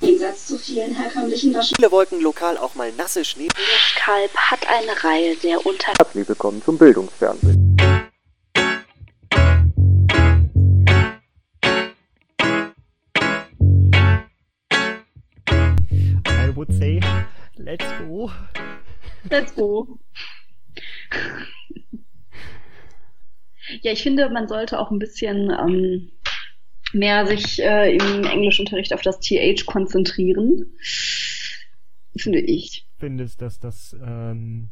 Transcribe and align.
Im 0.00 0.06
Gegensatz 0.06 0.46
zu 0.46 0.58
vielen 0.58 0.94
herkömmlichen 0.94 1.52
Waschen. 1.54 1.74
Viele 1.76 1.90
wollten 1.90 2.20
lokal 2.20 2.56
auch 2.56 2.76
mal 2.76 2.92
nasse 2.92 3.24
Schnee. 3.24 3.48
Kalb 3.96 4.32
hat 4.36 4.60
eine 4.68 4.92
Reihe 5.02 5.34
sehr 5.36 5.64
unter... 5.66 5.92
Herzlich 5.98 6.28
willkommen 6.28 6.62
zum 6.62 6.78
Bildungsfernsehen. 6.78 7.76
I 16.28 16.54
would 16.54 16.72
say, 16.72 17.00
let's 17.56 17.84
go. 18.06 18.30
Let's 19.28 19.54
go. 19.54 19.98
Ja, 23.82 23.92
ich 23.92 24.02
finde, 24.02 24.30
man 24.30 24.48
sollte 24.48 24.78
auch 24.78 24.90
ein 24.90 24.98
bisschen 24.98 25.50
ähm, 25.50 26.12
mehr 26.98 27.26
sich 27.26 27.62
äh, 27.62 27.96
im 27.96 28.24
Englischunterricht 28.24 28.92
auf 28.92 29.02
das 29.02 29.20
TH 29.20 29.66
konzentrieren. 29.66 30.66
Finde 32.16 32.40
ich. 32.40 32.86
Findest, 32.98 33.40
dass 33.42 33.58
das 33.60 33.96
ähm, 34.04 34.70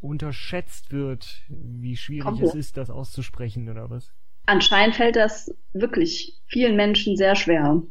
unterschätzt 0.00 0.92
wird, 0.92 1.42
wie 1.48 1.96
schwierig 1.96 2.24
Komplett. 2.24 2.50
es 2.50 2.54
ist, 2.54 2.76
das 2.76 2.90
auszusprechen 2.90 3.68
oder 3.68 3.90
was? 3.90 4.12
Anscheinend 4.46 4.96
fällt 4.96 5.16
das 5.16 5.54
wirklich 5.72 6.40
vielen 6.46 6.76
Menschen 6.76 7.16
sehr 7.16 7.36
schwer. 7.36 7.82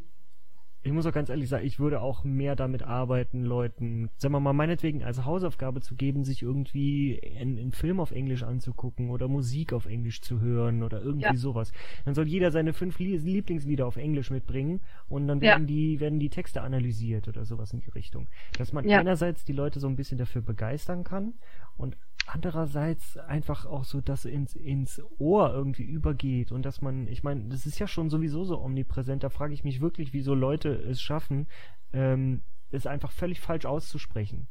Ich 0.83 0.91
muss 0.91 1.05
auch 1.05 1.11
ganz 1.11 1.29
ehrlich 1.29 1.47
sagen, 1.47 1.63
ich 1.65 1.79
würde 1.79 2.01
auch 2.01 2.23
mehr 2.23 2.55
damit 2.55 2.81
arbeiten, 2.81 3.43
Leuten, 3.43 4.09
sagen 4.17 4.33
wir 4.33 4.39
mal, 4.39 4.53
meinetwegen 4.53 5.03
als 5.03 5.25
Hausaufgabe 5.25 5.79
zu 5.81 5.95
geben, 5.95 6.23
sich 6.23 6.41
irgendwie 6.41 7.21
einen, 7.39 7.71
Film 7.71 7.99
auf 7.99 8.09
Englisch 8.11 8.41
anzugucken 8.41 9.11
oder 9.11 9.27
Musik 9.27 9.73
auf 9.73 9.85
Englisch 9.85 10.21
zu 10.21 10.39
hören 10.41 10.81
oder 10.81 10.99
irgendwie 11.01 11.25
Ja. 11.33 11.35
sowas. 11.35 11.71
Dann 12.05 12.15
soll 12.15 12.27
jeder 12.27 12.51
seine 12.51 12.73
fünf 12.73 12.97
Lie 12.97 13.17
Lieblingslieder 13.17 13.85
auf 13.85 13.95
Englisch 13.95 14.31
mitbringen 14.31 14.81
und 15.07 15.27
dann 15.27 15.39
Ja. 15.39 15.51
werden 15.51 15.67
die, 15.67 15.99
werden 15.99 16.19
die 16.19 16.29
Texte 16.29 16.61
analysiert 16.63 17.27
oder 17.27 17.45
sowas 17.45 17.73
in 17.73 17.79
die 17.81 17.89
Richtung. 17.91 18.27
Dass 18.57 18.73
man 18.73 18.85
Ja. 18.87 18.99
einerseits 18.99 19.45
die 19.45 19.53
Leute 19.53 19.79
so 19.79 19.87
ein 19.87 19.95
bisschen 19.95 20.17
dafür 20.17 20.41
begeistern 20.41 21.03
kann 21.03 21.33
und 21.77 21.95
andererseits 22.27 23.17
einfach 23.17 23.65
auch 23.65 23.83
so, 23.83 24.01
dass 24.01 24.25
ins, 24.25 24.55
ins 24.55 25.01
Ohr 25.19 25.53
irgendwie 25.53 25.83
übergeht 25.83 26.51
und 26.51 26.63
dass 26.63 26.81
man, 26.81 27.07
ich 27.07 27.23
meine, 27.23 27.45
das 27.49 27.65
ist 27.65 27.79
ja 27.79 27.87
schon 27.87 28.09
sowieso 28.09 28.43
so 28.43 28.61
omnipräsent, 28.61 29.23
da 29.23 29.29
frage 29.29 29.53
ich 29.53 29.63
mich 29.63 29.81
wirklich, 29.81 30.13
wieso 30.13 30.33
Leute 30.33 30.69
es 30.69 31.01
schaffen, 31.01 31.47
ähm, 31.93 32.41
es 32.71 32.87
einfach 32.87 33.11
völlig 33.11 33.41
falsch 33.41 33.65
auszusprechen. 33.65 34.47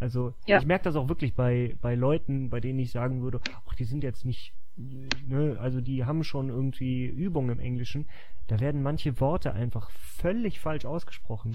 Also 0.00 0.34
Ja. 0.46 0.58
ich 0.58 0.66
merke 0.66 0.84
das 0.84 0.96
auch 0.96 1.08
wirklich 1.08 1.34
bei, 1.34 1.76
bei 1.80 1.94
Leuten, 1.94 2.50
bei 2.50 2.60
denen 2.60 2.78
ich 2.78 2.90
sagen 2.90 3.22
würde, 3.22 3.40
ach, 3.68 3.74
die 3.74 3.84
sind 3.84 4.02
jetzt 4.02 4.24
nicht, 4.24 4.54
ne, 4.76 5.56
also 5.60 5.80
die 5.80 6.04
haben 6.06 6.24
schon 6.24 6.48
irgendwie 6.48 7.04
Übung 7.06 7.50
im 7.50 7.60
Englischen, 7.60 8.08
da 8.46 8.58
werden 8.60 8.82
manche 8.82 9.20
Worte 9.20 9.52
einfach 9.52 9.90
völlig 9.90 10.58
falsch 10.58 10.86
ausgesprochen, 10.86 11.52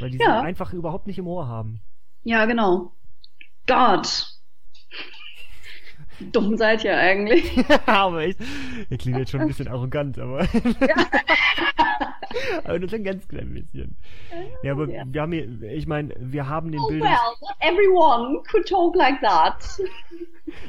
weil 0.00 0.10
die 0.10 0.18
Ja. 0.18 0.40
sie 0.40 0.46
einfach 0.46 0.72
überhaupt 0.72 1.06
nicht 1.06 1.18
im 1.18 1.26
Ohr 1.28 1.46
haben. 1.46 1.80
Ja, 2.24 2.44
genau. 2.46 2.92
Gott. 3.66 4.37
Dumm 6.20 6.56
seid 6.56 6.84
ihr 6.84 6.96
eigentlich. 6.96 7.44
aber 7.86 8.26
ich, 8.26 8.36
ich 8.90 8.98
klingt 8.98 9.18
jetzt 9.18 9.30
schon 9.30 9.40
ein 9.40 9.46
bisschen 9.48 9.68
arrogant, 9.68 10.18
aber, 10.18 10.40
aber 12.64 12.78
nur 12.78 12.88
so 12.88 12.96
ein 12.96 13.04
ganz 13.04 13.26
klein 13.28 13.52
bisschen. 13.54 13.96
Ja, 14.62 14.72
aber 14.72 14.88
Ja. 14.88 15.04
wir 15.06 15.22
haben 15.22 15.32
hier, 15.32 15.62
ich 15.62 15.86
meine, 15.86 16.14
wir 16.18 16.48
haben 16.48 16.72
den 16.72 16.80
Oh 16.80 16.88
Bildungs... 16.88 17.10
well, 17.10 17.36
not 17.40 17.56
everyone 17.60 18.42
could 18.50 18.66
talk 18.68 18.94
like 18.96 19.20
that. 19.20 19.64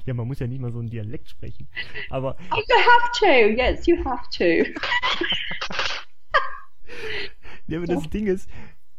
Ja, 0.05 0.13
man 0.13 0.27
muss 0.27 0.39
ja 0.39 0.47
nicht 0.47 0.61
mal 0.61 0.71
so 0.71 0.79
einen 0.79 0.89
Dialekt 0.89 1.29
sprechen. 1.29 1.67
Aber 2.09 2.35
Oh, 2.51 2.55
you 2.55 2.75
have 2.75 3.11
to. 3.19 3.25
Yes, 3.59 3.87
you 3.87 3.97
have 4.05 4.23
to. 4.37 4.69
Ja, 7.67 7.77
aber 7.77 7.87
das 7.87 8.09
Ding 8.09 8.27
ist, 8.27 8.49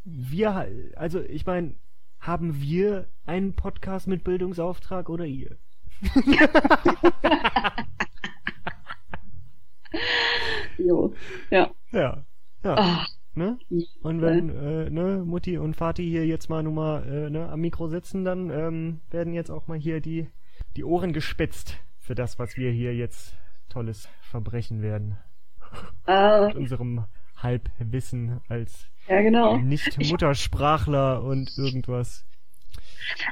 wir, 0.05 0.69
also 0.97 1.21
ich 1.21 1.45
meine, 1.47 1.75
haben 2.21 2.61
wir 2.61 3.09
einen 3.27 3.55
Podcast 3.55 4.07
mit 4.07 4.25
Bildungsauftrag 4.25 5.09
oder 5.09 5.25
ihr? 5.25 5.57
Jo. 10.79 11.13
Ja. 11.51 11.71
Ja. 11.93 12.25
Ja. 12.65 13.07
Ne? 13.35 13.59
Und 14.03 14.23
wenn 14.23 14.51
äh, 14.51 14.91
ne, 14.91 15.23
Mutti 15.25 15.57
und 15.57 15.77
Vati 15.77 16.03
hier 16.05 16.27
jetzt 16.27 16.49
mal 16.51 16.63
nur 16.63 16.73
mal 16.73 17.07
äh, 17.07 17.31
ne, 17.31 17.49
am 17.49 17.61
Mikro 17.61 17.89
sitzen, 17.89 18.25
dann 18.25 18.51
ähm, 18.51 19.01
werden 19.11 19.33
jetzt 19.33 19.51
auch 19.51 19.67
mal 19.67 19.79
hier 19.79 20.01
die, 20.01 20.29
die 20.77 20.85
Ohren 20.85 21.13
gespitzt 21.13 21.79
für 21.99 22.15
das, 22.15 22.39
was 22.39 22.57
wir 22.57 22.71
hier 22.73 22.95
jetzt 22.95 23.37
tolles 23.69 24.09
verbrechen 24.21 24.83
werden. 24.83 25.17
äh, 26.07 26.47
Mit 26.49 26.57
unserem 26.57 27.05
Halbwissen 27.37 28.41
als 28.49 28.87
ja, 29.09 29.23
genau. 29.23 29.57
Nicht-Muttersprachler 29.59 31.23
und 31.23 31.57
irgendwas. 31.57 32.27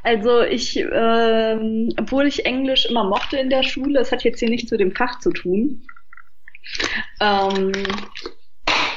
Also 0.02 0.42
ich, 0.42 0.76
ähm, 0.76 1.90
obwohl 1.98 2.26
ich 2.26 2.46
Englisch 2.46 2.86
immer 2.86 3.04
mochte 3.04 3.38
in 3.38 3.50
der 3.50 3.62
Schule, 3.62 4.00
es 4.00 4.12
hat 4.12 4.24
jetzt 4.24 4.40
hier 4.40 4.50
nichts 4.50 4.70
mit 4.70 4.80
dem 4.80 4.94
Fach 4.94 5.18
zu 5.20 5.30
tun. 5.30 5.82
Ähm, 7.20 7.72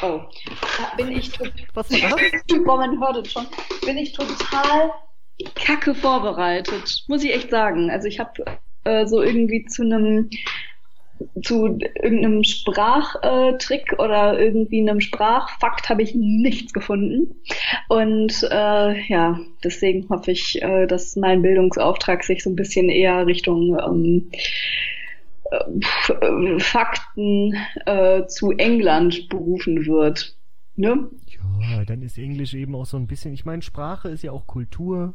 oh, 0.02 0.22
da 0.78 0.96
bin 0.98 1.12
ich 1.12 1.32
total, 1.32 1.54
Was 1.74 1.92
war 1.92 2.18
das? 2.18 2.64
boah, 2.66 2.78
man 2.78 3.00
hört 3.00 3.26
es 3.26 3.32
schon, 3.32 3.48
bin 3.86 3.98
ich 3.98 4.14
total 4.14 4.92
kacke 5.56 5.96
vorbereitet, 5.96 7.03
muss 7.08 7.24
ich 7.24 7.34
echt 7.34 7.50
sagen. 7.50 7.90
Also 7.90 8.08
ich 8.08 8.20
habe 8.20 8.44
äh, 8.84 9.06
so 9.06 9.22
irgendwie 9.22 9.66
zu 9.66 9.84
einem 9.84 10.30
zu 11.42 11.78
irgendeinem 12.02 12.44
Sprachtrick 12.44 13.94
oder 14.00 14.40
irgendwie 14.40 14.82
einem 14.82 15.02
Sprachfakt 15.02 15.90
habe 15.90 16.02
ich 16.04 16.16
nichts 16.16 16.74
gefunden. 16.74 17.36
Und 17.90 18.44
äh, 18.52 19.02
ja, 19.08 19.40
deswegen 19.64 20.08
hoffe 20.09 20.32
ich, 20.32 20.62
äh, 20.62 20.88
dass 20.88 21.16
mein 21.16 21.42
Bildungsauftrag 21.42 22.24
sich 22.24 22.44
so 22.44 22.50
ein 22.50 22.56
bisschen 22.56 22.90
eher 22.90 23.26
Richtung 23.28 23.78
ähm, 23.80 24.32
äh, 25.52 26.59
Fakten 26.59 27.56
äh, 27.86 28.26
zu 28.28 28.52
England 28.52 29.28
berufen 29.30 29.86
wird. 29.86 30.36
Ne? 30.76 31.09
Ja, 31.59 31.86
dann 31.86 32.02
ist 32.02 32.18
Englisch 32.18 32.53
eben 32.53 32.76
auch 32.76 32.86
so 32.86 32.98
ein 32.98 33.08
bisschen, 33.08 33.34
ich 33.34 33.46
meine, 33.46 33.62
Sprache 33.62 34.09
ist 34.09 34.24
ja 34.24 34.32
auch 34.32 34.48
Kultur. 34.48 35.14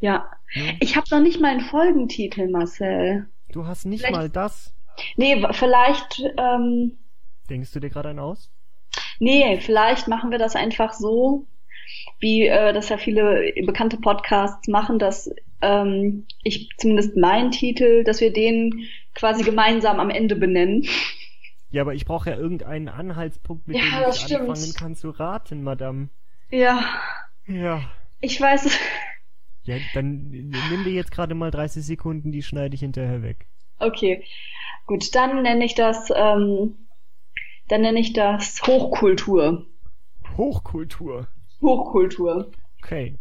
Ja. 0.00 0.26
Ne? 0.54 0.76
Ich 0.80 0.96
habe 0.96 1.06
noch 1.10 1.20
nicht 1.20 1.40
mal 1.40 1.48
einen 1.50 1.60
Folgentitel, 1.60 2.48
Marcel. 2.48 3.26
Du 3.50 3.66
hast 3.66 3.86
nicht 3.86 4.00
Vielleicht- 4.00 4.14
mal 4.14 4.28
das. 4.28 4.74
Nee, 5.16 5.44
vielleicht, 5.52 6.22
ähm, 6.36 6.98
Denkst 7.50 7.72
du 7.72 7.80
dir 7.80 7.90
gerade 7.90 8.10
einen 8.10 8.18
aus? 8.20 8.50
nee, 9.18 9.58
vielleicht 9.60 10.08
machen 10.08 10.30
wir 10.30 10.38
das 10.38 10.56
einfach 10.56 10.92
so, 10.92 11.46
wie 12.20 12.46
äh, 12.46 12.72
das 12.72 12.88
ja 12.88 12.98
viele 12.98 13.52
bekannte 13.66 13.98
Podcasts 13.98 14.68
machen, 14.68 14.98
dass 14.98 15.30
ähm, 15.62 16.26
ich 16.42 16.70
zumindest 16.78 17.16
meinen 17.16 17.50
Titel, 17.50 18.04
dass 18.04 18.20
wir 18.20 18.32
den 18.32 18.84
quasi 19.14 19.42
gemeinsam 19.44 20.00
am 20.00 20.10
Ende 20.10 20.36
benennen. 20.36 20.86
Ja, 21.70 21.82
aber 21.82 21.94
ich 21.94 22.04
brauche 22.04 22.30
ja 22.30 22.36
irgendeinen 22.36 22.88
Anhaltspunkt, 22.88 23.66
mit 23.68 23.76
Ja, 23.76 23.82
dem 23.82 24.08
ich 24.08 24.20
stimmt. 24.20 24.40
anfangen 24.50 24.74
kann 24.74 24.94
zu 24.96 25.10
raten, 25.10 25.62
Madame. 25.62 26.08
Ja, 26.50 27.00
Ja. 27.46 27.90
ich 28.20 28.40
weiß 28.40 28.66
es. 28.66 28.78
Ja, 29.62 29.78
dann 29.92 30.30
nimm 30.30 30.82
dir 30.84 30.92
jetzt 30.92 31.10
gerade 31.12 31.34
mal 31.36 31.50
30 31.52 31.84
Sekunden, 31.84 32.32
die 32.32 32.42
schneide 32.42 32.74
ich 32.74 32.80
hinterher 32.80 33.22
weg. 33.22 33.46
Okay, 33.80 34.24
gut, 34.88 35.14
dann 35.14 35.42
nenne 35.42 35.64
ich 35.64 35.76
das, 35.76 36.10
ähm, 36.14 36.88
dann 37.68 37.82
nenne 37.82 38.00
ich 38.00 38.12
das 38.12 38.60
Hochkultur. 38.66 39.66
Hochkultur. 40.36 41.28
Hochkultur. 41.60 42.50
Okay. 42.82 43.18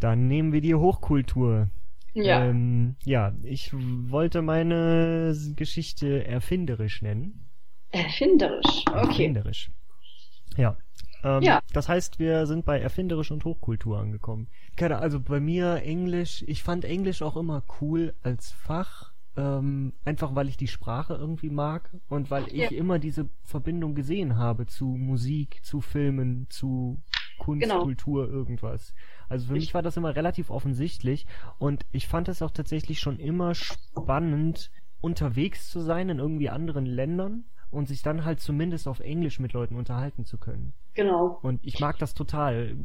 Dann 0.00 0.26
nehmen 0.26 0.52
wir 0.52 0.60
die 0.60 0.74
Hochkultur. 0.74 1.68
Ja. 2.14 2.44
Ähm, 2.44 2.96
ja, 3.04 3.32
ich 3.42 3.72
wollte 3.72 4.42
meine 4.42 5.34
Geschichte 5.54 6.26
erfinderisch 6.26 7.02
nennen. 7.02 7.48
Erfinderisch. 7.90 8.84
Okay. 8.88 8.98
Erfinderisch. 8.98 9.70
Ja. 10.56 10.76
Ähm, 11.24 11.42
Ja. 11.42 11.60
Das 11.72 11.88
heißt, 11.88 12.18
wir 12.18 12.46
sind 12.46 12.64
bei 12.64 12.80
erfinderisch 12.80 13.30
und 13.30 13.44
Hochkultur 13.44 13.98
angekommen. 13.98 14.48
Keine, 14.76 14.98
also 14.98 15.20
bei 15.20 15.40
mir 15.40 15.82
Englisch, 15.82 16.42
ich 16.46 16.62
fand 16.62 16.84
Englisch 16.84 17.22
auch 17.22 17.36
immer 17.36 17.62
cool 17.80 18.14
als 18.22 18.52
Fach, 18.52 19.11
ähm, 19.36 19.92
einfach 20.04 20.34
weil 20.34 20.48
ich 20.48 20.56
die 20.56 20.68
Sprache 20.68 21.14
irgendwie 21.14 21.50
mag 21.50 21.90
und 22.08 22.30
weil 22.30 22.46
ich 22.48 22.54
Ja. 22.54 22.68
immer 22.70 22.98
diese 22.98 23.28
Verbindung 23.42 23.94
gesehen 23.94 24.36
habe 24.36 24.66
zu 24.66 24.86
Musik, 24.86 25.60
zu 25.64 25.80
Filmen, 25.80 26.46
zu 26.50 27.00
Kunst, 27.38 27.62
Genau. 27.62 27.82
Kultur, 27.82 28.28
irgendwas. 28.28 28.94
Also 29.28 29.46
für 29.48 29.56
Ich- 29.56 29.62
mich 29.64 29.74
war 29.74 29.82
das 29.82 29.96
immer 29.96 30.14
relativ 30.14 30.50
offensichtlich 30.50 31.26
und 31.58 31.84
ich 31.92 32.06
fand 32.06 32.28
es 32.28 32.42
auch 32.42 32.50
tatsächlich 32.50 33.00
schon 33.00 33.18
immer 33.18 33.54
spannend, 33.54 34.70
unterwegs 35.00 35.68
zu 35.70 35.80
sein 35.80 36.08
in 36.10 36.18
irgendwie 36.18 36.50
anderen 36.50 36.86
Ländern 36.86 37.44
und 37.70 37.88
sich 37.88 38.02
dann 38.02 38.24
halt 38.24 38.38
zumindest 38.40 38.86
auf 38.86 39.00
Englisch 39.00 39.40
mit 39.40 39.54
Leuten 39.54 39.74
unterhalten 39.76 40.24
zu 40.26 40.36
können. 40.38 40.74
Genau. 40.94 41.38
Und 41.42 41.58
ich 41.64 41.80
mag 41.80 41.98
das 41.98 42.12
total. 42.14 42.76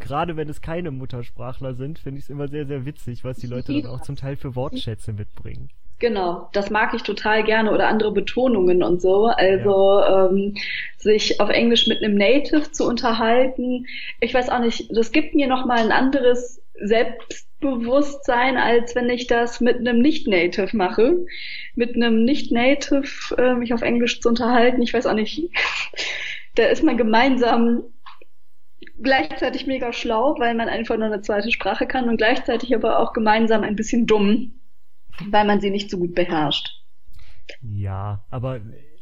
Gerade 0.00 0.36
wenn 0.36 0.48
es 0.48 0.60
keine 0.60 0.90
Muttersprachler 0.90 1.74
sind, 1.74 2.00
finde 2.00 2.18
ich 2.18 2.24
es 2.24 2.30
immer 2.30 2.48
sehr, 2.48 2.66
sehr 2.66 2.84
witzig, 2.84 3.22
was 3.24 3.38
die 3.38 3.46
Leute 3.46 3.72
dann 3.80 3.90
auch 3.90 4.00
zum 4.02 4.16
Teil 4.16 4.36
für 4.36 4.56
Wortschätze 4.56 5.12
mitbringen. 5.12 5.68
Genau, 6.02 6.48
das 6.52 6.68
mag 6.68 6.94
ich 6.94 7.04
total 7.04 7.44
gerne 7.44 7.70
oder 7.70 7.86
andere 7.86 8.10
Betonungen 8.10 8.82
und 8.82 9.00
so. 9.00 9.26
Also 9.26 10.02
ähm, 10.02 10.56
sich 10.96 11.40
auf 11.40 11.48
Englisch 11.48 11.86
mit 11.86 12.02
einem 12.02 12.16
Native 12.16 12.72
zu 12.72 12.88
unterhalten. 12.88 13.86
Ich 14.18 14.34
weiß 14.34 14.48
auch 14.48 14.58
nicht, 14.58 14.88
das 14.90 15.12
gibt 15.12 15.36
mir 15.36 15.46
noch 15.46 15.64
mal 15.64 15.78
ein 15.78 15.92
anderes 15.92 16.60
Selbstbewusstsein, 16.74 18.56
als 18.56 18.96
wenn 18.96 19.08
ich 19.10 19.28
das 19.28 19.60
mit 19.60 19.76
einem 19.76 20.00
Nicht-Native 20.00 20.76
mache. 20.76 21.24
Mit 21.76 21.94
einem 21.94 22.24
Nicht-Native 22.24 23.36
äh, 23.38 23.54
mich 23.54 23.72
auf 23.72 23.82
Englisch 23.82 24.20
zu 24.20 24.28
unterhalten. 24.28 24.82
Ich 24.82 24.92
weiß 24.92 25.06
auch 25.06 25.14
nicht, 25.14 25.50
da 26.56 26.64
ist 26.64 26.82
man 26.82 26.96
gemeinsam 26.96 27.84
gleichzeitig 29.00 29.68
mega 29.68 29.92
schlau, 29.92 30.34
weil 30.40 30.56
man 30.56 30.68
einfach 30.68 30.96
nur 30.96 31.06
eine 31.06 31.20
zweite 31.20 31.52
Sprache 31.52 31.86
kann 31.86 32.08
und 32.08 32.16
gleichzeitig 32.16 32.74
aber 32.74 32.98
auch 32.98 33.12
gemeinsam 33.12 33.62
ein 33.62 33.76
bisschen 33.76 34.08
dumm 34.08 34.58
weil 35.30 35.46
man 35.46 35.60
sie 35.60 35.70
nicht 35.70 35.90
so 35.90 35.98
gut 35.98 36.14
beherrscht. 36.14 36.82
Ja, 37.60 38.24
aber 38.30 38.60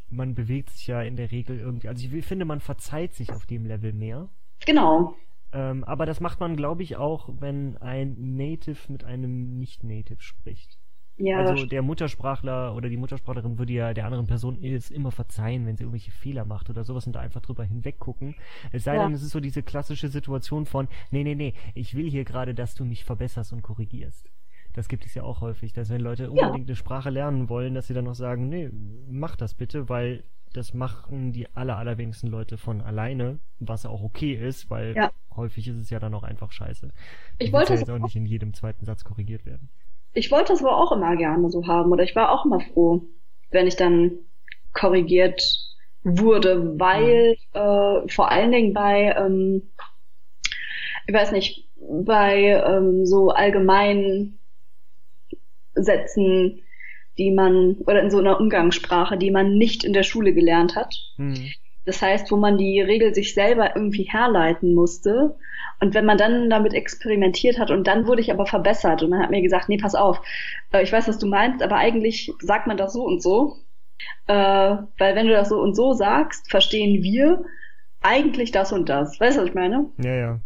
man 0.09 0.35
bewegt 0.35 0.71
sich 0.71 0.87
ja 0.87 1.03
in 1.03 1.17
der 1.17 1.31
Regel 1.31 1.59
irgendwie. 1.59 1.89
Also 1.89 2.07
ich 2.07 2.25
finde, 2.25 2.45
man 2.45 2.61
verzeiht 2.61 3.15
sich 3.15 3.33
auf 3.33 3.47
dem 3.47 3.67
Level 3.67 3.93
mehr. 3.93 4.29
Genau. 4.67 5.15
Ähm, 5.53 5.85
aber 5.85 6.07
das 6.07 6.21
macht 6.21 6.41
man, 6.41 6.57
glaube 6.57 6.83
ich, 6.83 6.97
auch, 6.97 7.29
wenn 7.41 7.77
ein 7.79 8.37
Native 8.37 8.93
mit 8.93 9.05
einem 9.05 9.59
Nicht-Native 9.59 10.21
spricht. 10.21 10.79
Ja, 11.17 11.39
also 11.39 11.67
der 11.67 11.83
Muttersprachler 11.83 12.75
oder 12.75 12.89
die 12.89 12.97
Muttersprachlerin 12.97 13.59
würde 13.59 13.75
ja 13.75 13.93
der 13.93 14.07
anderen 14.07 14.27
Person 14.27 14.63
es 14.63 14.91
immer 14.91 15.11
verzeihen, 15.11 15.67
wenn 15.67 15.77
sie 15.77 15.83
irgendwelche 15.83 16.13
Fehler 16.13 16.47
macht 16.47 16.71
oder 16.71 16.83
sowas 16.83 17.07
und 17.07 17.13
da 17.13 17.21
einfach 17.21 17.43
drüber 17.43 17.63
hinweggucken. 17.63 18.37
Es 18.73 18.85
sei 18.85 18.97
ja. 18.97 19.03
denn, 19.03 19.13
es 19.13 19.23
ist 19.23 19.33
so 19.33 19.41
diese 19.41 19.63
klassische 19.63 20.09
Situation 20.09 20.65
von, 20.65 20.89
nee, 21.11 21.23
nee, 21.23 21.35
nee, 21.35 21.53
ich 21.75 21.95
will 21.95 22.09
hier 22.09 22.25
gerade, 22.25 22.55
dass 22.55 22.75
du 22.75 22.87
mich 22.87 23.05
verbesserst 23.05 23.53
und 23.53 23.61
korrigierst. 23.61 24.31
Das 24.81 24.89
gibt 24.89 25.05
es 25.05 25.13
ja 25.13 25.25
auch 25.25 25.43
häufig, 25.43 25.75
dass 25.75 25.91
wenn 25.91 26.01
Leute 26.01 26.31
unbedingt 26.31 26.67
ja. 26.67 26.73
eine 26.73 26.75
Sprache 26.75 27.11
lernen 27.11 27.51
wollen, 27.51 27.75
dass 27.75 27.87
sie 27.87 27.93
dann 27.93 28.07
noch 28.07 28.15
sagen, 28.15 28.49
nee, 28.49 28.71
mach 29.11 29.37
das 29.37 29.53
bitte, 29.53 29.91
weil 29.91 30.25
das 30.55 30.73
machen 30.73 31.35
die 31.35 31.55
aller, 31.55 31.77
allerwenigsten 31.77 32.29
Leute 32.29 32.57
von 32.57 32.81
alleine, 32.81 33.41
was 33.59 33.85
auch 33.85 34.03
okay 34.03 34.33
ist, 34.33 34.71
weil 34.71 34.97
ja. 34.97 35.11
häufig 35.37 35.69
ist 35.69 35.77
es 35.77 35.91
ja 35.91 35.99
dann 35.99 36.15
auch 36.15 36.23
einfach 36.23 36.51
scheiße. 36.51 36.89
Ich 37.39 37.53
wollte 37.53 37.75
ja 37.75 37.79
jetzt 37.79 37.91
auch 37.91 37.99
nicht 37.99 38.17
in 38.17 38.25
jedem 38.25 38.55
zweiten 38.55 38.87
Satz 38.87 39.05
korrigiert 39.05 39.45
werden. 39.45 39.69
Ich 40.15 40.31
wollte 40.31 40.55
das 40.55 40.65
aber 40.65 40.75
auch 40.75 40.93
immer 40.93 41.15
gerne 41.15 41.51
so 41.51 41.67
haben 41.67 41.93
oder 41.93 42.03
ich 42.03 42.17
war 42.17 42.33
auch 42.33 42.47
immer 42.47 42.61
froh, 42.61 43.03
wenn 43.51 43.67
ich 43.67 43.77
dann 43.77 44.13
korrigiert 44.73 45.43
wurde, 46.05 46.81
weil 46.81 47.37
äh, 47.53 48.09
vor 48.09 48.31
allen 48.31 48.51
Dingen 48.51 48.73
bei, 48.73 49.15
ähm, 49.15 49.69
ich 51.07 51.13
weiß 51.13 51.33
nicht, 51.33 51.69
bei 51.77 52.63
ähm, 52.67 53.05
so 53.05 53.29
allgemeinen 53.29 54.39
Sätzen, 55.83 56.63
die 57.19 57.31
man, 57.31 57.77
oder 57.87 58.03
in 58.03 58.11
so 58.11 58.19
einer 58.19 58.41
Umgangssprache, 58.41 59.17
die 59.17 59.31
man 59.31 59.57
nicht 59.57 59.85
in 59.85 59.93
der 59.93 60.03
Schule 60.03 60.33
gelernt 60.33 60.77
hat. 60.77 60.95
Mhm. 61.17 61.53
Das 61.85 62.03
heißt, 62.03 62.31
wo 62.31 62.37
man 62.37 62.59
die 62.59 62.81
Regel 62.81 63.15
sich 63.15 63.35
selber 63.35 63.75
irgendwie 63.75 64.05
herleiten 64.05 64.75
musste. 64.75 65.37
Und 65.81 65.95
wenn 65.95 66.05
man 66.05 66.19
dann 66.19 66.51
damit 66.51 66.75
experimentiert 66.75 67.59
hat 67.59 67.71
und 67.71 67.87
dann 67.87 68.07
wurde 68.07 68.21
ich 68.21 68.31
aber 68.31 68.47
verbessert 68.47 69.03
und 69.03 69.11
man 69.11 69.23
hat 69.23 69.31
mir 69.31 69.41
gesagt, 69.41 69.69
nee, 69.69 69.79
pass 69.79 69.95
auf, 69.95 70.21
äh, 70.73 70.83
ich 70.83 70.93
weiß, 70.93 71.09
was 71.09 71.19
du 71.19 71.27
meinst, 71.27 71.63
aber 71.63 71.77
eigentlich 71.77 72.33
sagt 72.41 72.67
man 72.67 72.77
das 72.77 72.93
so 72.93 73.03
und 73.03 73.23
so. 73.23 73.57
Äh, 74.27 74.33
weil 74.35 75.15
wenn 75.15 75.27
du 75.27 75.33
das 75.33 75.49
so 75.49 75.61
und 75.61 75.75
so 75.75 75.93
sagst, 75.93 76.51
verstehen 76.51 77.03
wir 77.03 77.43
eigentlich 78.03 78.51
das 78.51 78.73
und 78.73 78.89
das. 78.89 79.19
Weißt 79.19 79.37
du, 79.37 79.43
was 79.43 79.49
ich 79.49 79.55
meine? 79.55 79.91
Ja, 79.99 80.15
ja. 80.15 80.41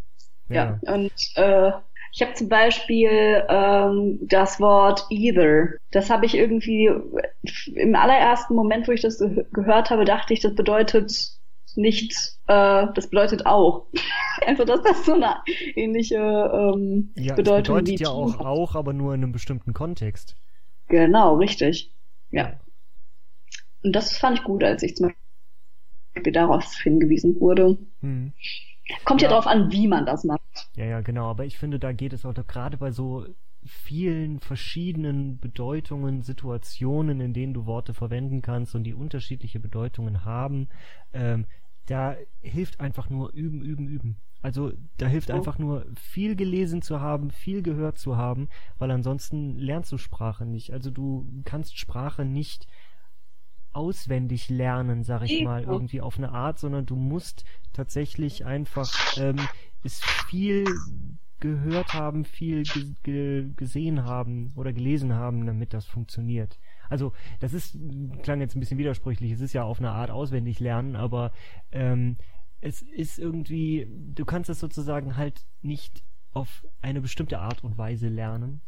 Ja, 0.49 0.79
ja. 0.83 0.93
und 0.95 1.13
äh, 1.37 1.73
ich 2.15 2.23
habe 2.23 2.35
zum 2.35 2.49
Beispiel 2.49 3.45
ähm, 3.49 4.21
das 4.23 4.61
Wort 4.61 5.05
either. 5.11 5.71
Das 5.91 6.11
habe 6.11 6.27
ich 6.27 6.37
irgendwie 6.37 6.89
im 7.75 7.97
allerersten 7.97 8.55
Moment, 8.55 8.87
wo 8.87 8.93
ich 8.93 9.01
das 9.01 9.19
ge 9.19 9.45
gehört 9.53 9.91
habe, 9.91 10.05
dachte 10.05 10.33
ich, 10.33 10.39
das 10.39 10.55
bedeutet 10.55 11.13
nicht, 11.75 12.13
äh, 12.47 12.87
das 12.95 13.11
bedeutet 13.11 13.47
auch. 13.47 13.87
also 14.47 14.65
dass 14.65 14.83
das 14.83 15.05
so 15.05 15.15
eine 15.15 15.39
ähnliche 15.75 16.15
ähm, 16.15 17.13
ja, 17.17 17.35
Bedeutung 17.35 17.79
bedeutet 17.79 18.01
ja 18.01 18.11
auch 18.11 18.39
auch, 18.39 18.77
aber 18.77 18.93
nur 18.93 19.13
in 19.13 19.25
einem 19.25 19.33
bestimmten 19.33 19.73
Kontext. 19.73 20.37
Genau, 20.87 21.35
richtig. 21.35 21.91
Ja. 22.31 22.61
Und 23.83 23.91
das 23.91 24.17
fand 24.17 24.39
ich 24.39 24.45
gut, 24.45 24.63
als 24.63 24.85
ich 24.85 24.95
zum 24.95 25.13
Beispiel 26.15 26.33
darauf 26.33 26.73
hingewiesen 26.77 27.41
wurde. 27.41 27.77
Hm. 28.03 28.33
Kommt 29.05 29.23
ja, 29.23 29.29
ja 29.29 29.31
darauf 29.31 29.47
an, 29.47 29.71
wie 29.73 29.89
man 29.89 30.07
das 30.07 30.25
macht. 30.25 30.43
Ja, 30.77 30.85
ja, 30.85 31.01
genau. 31.01 31.31
Aber 31.31 31.45
ich 31.45 31.59
finde, 31.59 31.79
da 31.79 31.93
geht 31.93 32.13
es 32.13 32.25
auch 32.25 32.35
gerade 32.35 32.77
bei 32.77 32.91
so 32.91 33.27
vielen 33.65 34.41
verschiedenen 34.41 35.39
Bedeutungen, 35.39 36.23
Situationen, 36.23 37.21
in 37.21 37.33
denen 37.33 37.55
du 37.55 37.67
Worte 37.67 37.95
verwenden 37.95 38.43
kannst 38.43 38.75
und 38.75 38.85
die 38.85 38.95
unterschiedliche 38.95 39.59
Bedeutungen 39.59 40.25
haben, 40.25 40.69
ähm, 41.13 41.47
da 41.87 42.17
hilft 42.41 42.81
einfach 42.81 43.11
nur 43.11 43.33
üben, 43.33 43.63
üben, 43.63 43.89
üben. 43.89 44.17
Also 44.43 44.73
da 44.99 45.07
hilft 45.07 45.31
oh. 45.31 45.35
einfach 45.35 45.59
nur 45.59 45.87
viel 45.95 46.37
gelesen 46.37 46.83
zu 46.83 47.01
haben, 47.01 47.31
viel 47.31 47.63
gehört 47.63 47.99
zu 47.99 48.19
haben, 48.19 48.49
weil 48.79 48.91
ansonsten 48.91 49.59
lernst 49.59 49.91
du 49.91 49.97
Sprache 49.97 50.45
nicht. 50.45 50.73
Also 50.73 50.91
du 50.91 51.27
kannst 51.45 51.79
Sprache 51.79 52.27
nicht 52.27 52.67
auswendig 53.75 54.49
lernen, 54.49 55.05
sag 55.05 55.23
ich 55.23 55.43
mal, 55.43 55.65
irgendwie 55.65 56.01
auf 56.01 56.19
eine 56.19 56.31
Art, 56.33 56.59
sondern 56.59 56.87
du 56.87 56.97
musst 56.97 57.45
tatsächlich 57.73 58.45
einfach 58.45 58.91
ähm, 59.19 59.41
es 59.83 60.01
viel 60.29 60.65
gehört 61.41 61.93
haben, 61.93 62.25
viel 62.25 62.63
ge 63.03 63.51
gesehen 63.57 64.05
haben 64.05 64.53
oder 64.57 64.73
gelesen 64.73 65.15
haben, 65.15 65.45
damit 65.45 65.75
das 65.75 65.85
funktioniert. 65.85 66.59
Also 66.89 67.13
das 67.41 67.53
ist 67.53 67.77
klang 68.23 68.41
jetzt 68.41 68.57
ein 68.57 68.61
bisschen 68.61 68.79
widersprüchlich. 68.79 69.33
Es 69.33 69.41
ist 69.41 69.53
ja 69.53 69.65
auf 69.65 69.79
eine 69.79 69.91
Art 69.91 70.11
auswendig 70.11 70.61
lernen, 70.61 70.97
aber 70.97 71.33
ähm, 71.73 72.17
es 72.61 72.81
ist 72.81 73.19
irgendwie, 73.19 73.87
du 73.91 74.25
kannst 74.25 74.49
es 74.49 74.61
sozusagen 74.61 75.17
halt 75.17 75.45
nicht 75.61 76.03
auf 76.33 76.67
eine 76.81 77.01
bestimmte 77.01 77.39
Art 77.39 77.63
und 77.63 77.77
Weise 77.77 78.09
lernen, 78.09 78.63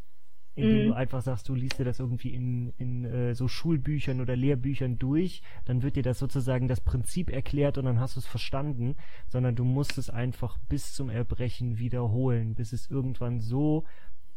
indem 0.56 0.84
mhm. 0.84 0.88
du 0.88 0.94
einfach 0.94 1.22
sagst, 1.22 1.48
du 1.48 1.54
liest 1.54 1.78
dir 1.78 1.84
das 1.84 2.00
irgendwie 2.00 2.34
in, 2.34 2.72
in 2.78 3.04
äh, 3.04 3.34
so 3.34 3.46
Schulbüchern 3.46 4.20
oder 4.20 4.34
Lehrbüchern 4.34 4.98
durch, 4.98 5.42
dann 5.66 5.82
wird 5.82 5.96
dir 5.96 6.02
das 6.02 6.18
sozusagen 6.18 6.66
das 6.66 6.80
Prinzip 6.80 7.30
erklärt 7.30 7.78
und 7.78 7.84
dann 7.84 8.00
hast 8.00 8.16
du 8.16 8.20
es 8.20 8.26
verstanden, 8.26 8.96
sondern 9.28 9.54
du 9.54 9.64
musst 9.64 9.98
es 9.98 10.10
einfach 10.10 10.58
bis 10.68 10.94
zum 10.94 11.10
Erbrechen 11.10 11.78
wiederholen, 11.78 12.54
bis 12.54 12.72
es 12.72 12.90
irgendwann 12.90 13.40
so 13.40 13.84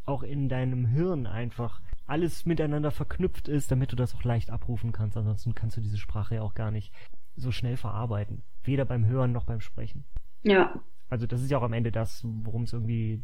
auch 0.06 0.24
in 0.24 0.50
deinem 0.50 0.86
Hirn 0.88 1.26
einfach 1.26 1.82
alles 2.06 2.46
miteinander 2.46 2.92
verknüpft 2.92 3.48
ist, 3.48 3.72
damit 3.72 3.92
du 3.92 3.96
das 3.96 4.16
auch 4.16 4.24
leicht 4.24 4.50
abrufen 4.50 4.92
kannst. 4.92 5.16
Ansonsten 5.16 5.56
kannst 5.56 5.78
du 5.78 5.82
diese 5.82 5.98
Sprache 5.98 6.36
ja 6.36 6.42
auch 6.42 6.56
gar 6.56 6.72
nicht 6.72 6.94
so 7.36 7.52
schnell 7.52 7.78
verarbeiten. 7.78 8.42
Weder 8.64 8.86
beim 8.86 9.06
Hören 9.06 9.32
noch 9.32 9.46
beim 9.46 9.62
Sprechen. 9.62 10.04
Ja. 10.44 10.82
Also 11.10 11.28
das 11.28 11.42
ist 11.42 11.52
ja 11.52 11.58
auch 11.60 11.64
am 11.64 11.74
Ende 11.74 11.92
das, 11.92 12.22
worum 12.24 12.64
es 12.64 12.74
irgendwie 12.74 13.24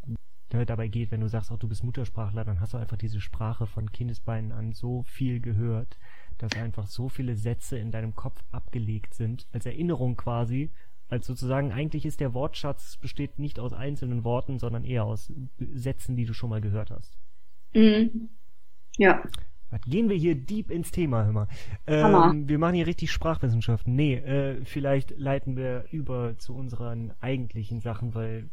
dabei 0.50 0.88
geht, 0.88 1.12
wenn 1.12 1.22
du 1.22 1.28
sagst, 1.28 1.52
auch 1.52 1.58
du 1.58 1.68
bist 1.68 1.84
Muttersprachler, 1.84 2.46
dann 2.46 2.60
hast 2.60 2.74
du 2.74 2.78
einfach 2.78 2.98
diese 2.98 3.20
Sprache 3.20 3.66
von 3.66 3.92
Kindesbeinen 3.92 4.52
an 4.52 4.74
so 4.74 5.04
viel 5.04 5.40
gehört, 5.40 5.98
dass 6.38 6.56
einfach 6.56 6.88
so 6.88 7.10
viele 7.10 7.36
Sätze 7.36 7.78
in 7.78 7.92
deinem 7.92 8.16
Kopf 8.16 8.44
abgelegt 8.52 9.14
sind, 9.14 9.48
als 9.52 9.66
Erinnerung 9.66 10.16
quasi, 10.18 10.72
als 11.08 11.28
sozusagen 11.28 11.72
eigentlich 11.72 12.06
ist 12.06 12.20
der 12.20 12.34
Wortschatz 12.34 12.98
besteht 12.98 13.38
nicht 13.38 13.60
aus 13.60 13.74
einzelnen 13.74 14.24
Worten, 14.24 14.60
sondern 14.60 14.84
eher 14.84 15.06
aus 15.06 15.32
Sätzen, 15.60 16.16
die 16.16 16.26
du 16.26 16.34
schon 16.34 16.50
mal 16.50 16.62
gehört 16.62 16.92
hast. 16.92 17.18
Mhm. 17.74 18.30
Ja. 18.98 19.24
Was 19.70 19.82
gehen 19.82 20.10
wir 20.10 20.16
hier 20.16 20.36
deep 20.36 20.72
ins 20.72 20.92
Thema, 20.92 21.26
hör 21.26 21.34
mal. 21.34 21.48
Ähm, 21.86 22.48
wir 22.48 22.60
machen 22.60 22.76
hier 22.76 22.88
richtig 22.88 23.12
Sprachwissenschaften. 23.12 23.96
Nee, 23.96 24.16
äh, 24.16 24.64
vielleicht 24.64 25.18
leiten 25.18 25.58
wir 25.58 25.86
über 25.92 26.38
zu 26.38 26.56
unseren 26.56 27.14
eigentlichen 27.20 27.82
Sachen, 27.82 28.16
weil 28.16 28.50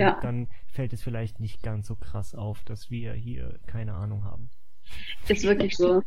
ja. 0.00 0.18
dann 0.20 0.48
fällt 0.66 0.92
es 0.92 1.02
vielleicht 1.02 1.40
nicht 1.40 1.62
ganz 1.62 1.86
so 1.86 1.96
krass 1.96 2.34
auf, 2.34 2.64
dass 2.64 2.90
wir 2.90 3.12
hier 3.12 3.58
keine 3.66 3.94
Ahnung 3.94 4.24
haben. 4.24 4.50
Ist 5.28 5.44
wirklich 5.44 5.76
so. 5.76 6.02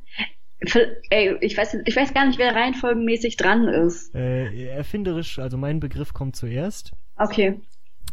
Ey, 1.10 1.38
ich 1.42 1.58
weiß, 1.58 1.78
ich 1.86 1.96
weiß 1.96 2.14
gar 2.14 2.26
nicht, 2.26 2.40
wer 2.40 2.56
reihenfolgenmäßig 2.56 3.38
dran 3.38 3.68
ist. 3.68 4.16
Äh, 4.16 4.68
erfinderisch, 4.68 5.38
also 5.40 5.58
mein 5.58 5.80
Begriff 5.80 6.14
kommt 6.14 6.36
zuerst. 6.36 6.94
Okay. 7.18 7.60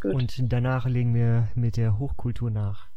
Gut. 0.01 0.13
Und 0.13 0.51
danach 0.51 0.85
legen 0.85 1.15
wir 1.15 1.47
mit 1.55 1.77
der 1.77 1.97
Hochkultur 1.99 2.51
nach. 2.51 2.87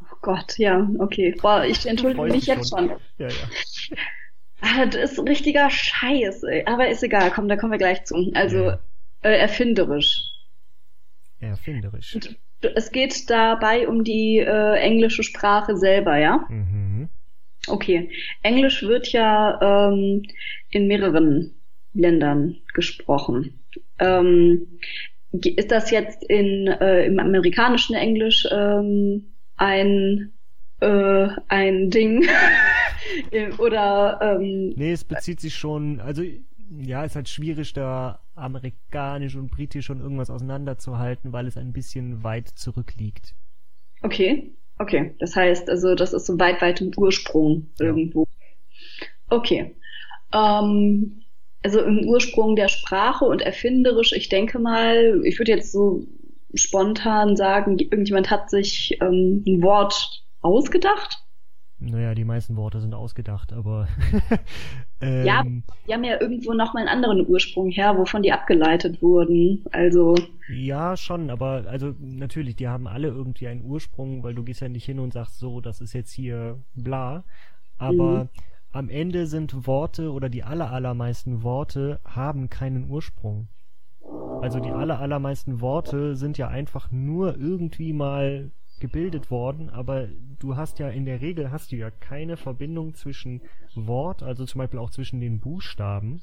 Oh 0.00 0.16
Gott, 0.20 0.58
ja, 0.58 0.88
okay. 0.98 1.34
Boah, 1.40 1.64
ich 1.64 1.86
entschuldige 1.86 2.22
mich 2.22 2.46
jetzt 2.46 2.70
schon. 2.70 2.88
schon. 2.88 2.98
Ja, 3.18 3.28
ja. 3.28 3.96
Ah, 4.60 4.86
das 4.86 5.12
ist 5.12 5.20
richtiger 5.20 5.70
Scheiß, 5.70 6.42
ey. 6.42 6.64
Aber 6.66 6.88
ist 6.88 7.04
egal, 7.04 7.30
komm, 7.30 7.46
da 7.46 7.56
kommen 7.56 7.70
wir 7.70 7.78
gleich 7.78 8.04
zu. 8.04 8.32
Also, 8.34 8.64
ja. 8.64 8.80
äh, 9.22 9.38
erfinderisch. 9.38 10.32
Erfinderisch. 11.40 12.18
Es 12.74 12.90
geht 12.90 13.30
dabei 13.30 13.86
um 13.86 14.02
die 14.02 14.38
äh, 14.38 14.74
englische 14.74 15.22
Sprache 15.22 15.76
selber, 15.76 16.16
ja? 16.18 16.44
Mhm. 16.48 17.08
Okay. 17.68 18.10
Englisch 18.42 18.82
wird 18.82 19.12
ja 19.12 19.90
ähm, 19.90 20.22
in 20.70 20.88
mehreren 20.88 21.54
Ländern 21.94 22.56
gesprochen. 22.74 23.60
Ähm, 23.98 24.78
ist 25.32 25.70
das 25.70 25.90
jetzt 25.90 26.24
in, 26.24 26.66
äh, 26.66 27.04
im 27.06 27.18
amerikanischen 27.18 27.94
Englisch 27.94 28.46
ähm, 28.50 29.26
ein, 29.56 30.32
äh, 30.80 31.28
ein 31.48 31.90
Ding? 31.90 32.26
Oder 33.58 34.18
ähm, 34.22 34.74
Nee, 34.76 34.92
es 34.92 35.04
bezieht 35.04 35.40
sich 35.40 35.54
schon, 35.54 36.00
also 36.00 36.22
ja, 36.70 37.04
ist 37.04 37.16
halt 37.16 37.28
schwierig, 37.28 37.72
da 37.72 38.20
amerikanisch 38.34 39.36
und 39.36 39.50
britisch 39.50 39.86
schon 39.86 40.00
irgendwas 40.00 40.30
auseinanderzuhalten, 40.30 41.32
weil 41.32 41.46
es 41.46 41.56
ein 41.56 41.72
bisschen 41.72 42.22
weit 42.24 42.48
zurückliegt. 42.48 43.34
okay, 44.02 44.54
okay. 44.78 45.14
Das 45.18 45.34
heißt, 45.36 45.68
also 45.68 45.94
das 45.94 46.12
ist 46.12 46.26
so 46.26 46.38
weit, 46.38 46.60
weit 46.62 46.80
im 46.80 46.92
Ursprung 46.96 47.70
Ja. 47.80 47.86
irgendwo. 47.86 48.26
Okay. 49.28 49.76
Ähm, 50.32 51.22
also 51.62 51.80
im 51.82 52.06
Ursprung 52.06 52.54
der 52.56 52.68
Sprache 52.68 53.24
und 53.24 53.42
erfinderisch, 53.42 54.12
ich 54.12 54.28
denke 54.28 54.58
mal, 54.58 55.20
ich 55.24 55.38
würde 55.38 55.52
jetzt 55.52 55.72
so 55.72 56.06
spontan 56.54 57.36
sagen, 57.36 57.78
irgendjemand 57.78 58.30
hat 58.30 58.50
sich 58.50 58.96
ähm, 59.00 59.42
ein 59.46 59.62
Wort 59.62 60.22
ausgedacht. 60.40 61.18
Naja, 61.80 62.14
die 62.14 62.24
meisten 62.24 62.56
Worte 62.56 62.80
sind 62.80 62.94
ausgedacht, 62.94 63.52
aber 63.52 63.88
ähm, 65.00 65.22
Ja. 65.26 65.44
Die 65.86 65.94
haben 65.94 66.04
ja 66.04 66.20
irgendwo 66.20 66.52
nochmal 66.52 66.86
einen 66.86 67.02
anderen 67.04 67.26
Ursprung 67.28 67.70
her, 67.70 67.96
wovon 67.96 68.22
die 68.22 68.32
abgeleitet 68.32 69.00
wurden. 69.00 69.64
Also, 69.72 70.14
Ja, 70.46 70.96
schon, 70.96 71.28
aber 71.30 71.64
also 71.68 71.94
natürlich, 71.98 72.56
die 72.56 72.68
haben 72.68 72.86
alle 72.88 73.08
irgendwie 73.08 73.48
einen 73.48 73.62
Ursprung, 73.62 74.22
weil 74.22 74.34
du 74.34 74.44
gehst 74.44 74.60
ja 74.60 74.68
nicht 74.68 74.84
hin 74.86 74.98
und 74.98 75.12
sagst 75.12 75.38
so, 75.38 75.60
das 75.60 75.80
ist 75.82 75.92
jetzt 75.92 76.10
hier 76.10 76.58
bla. 76.74 77.24
Aber 77.78 78.28
Mhm. 78.28 78.28
am 78.72 78.88
Ende 78.90 79.26
sind 79.26 79.66
Worte 79.66 80.12
oder 80.12 80.28
die 80.30 80.44
aller, 80.44 80.70
allermeisten 80.72 81.42
Worte 81.42 82.00
haben 82.04 82.50
keinen 82.50 82.90
Ursprung. 82.90 83.48
Also 84.40 84.60
die 84.60 84.72
aller, 84.74 85.00
allermeisten 85.00 85.60
Worte 85.60 86.16
sind 86.16 86.38
ja 86.38 86.48
einfach 86.48 86.90
nur 86.92 87.36
irgendwie 87.38 87.92
mal 87.92 88.52
gebildet 88.80 89.30
worden, 89.30 89.70
aber 89.70 90.08
du 90.38 90.56
hast 90.56 90.78
ja 90.78 90.88
in 90.88 91.04
der 91.04 91.20
Regel 91.20 91.50
hast 91.50 91.72
du 91.72 91.76
ja 91.76 91.90
keine 91.90 92.36
Verbindung 92.36 92.94
zwischen 92.94 93.42
Wort, 93.74 94.22
also 94.22 94.44
zum 94.46 94.60
Beispiel 94.60 94.78
auch 94.80 94.90
zwischen 94.90 95.20
den 95.20 95.40
Buchstaben 95.40 96.20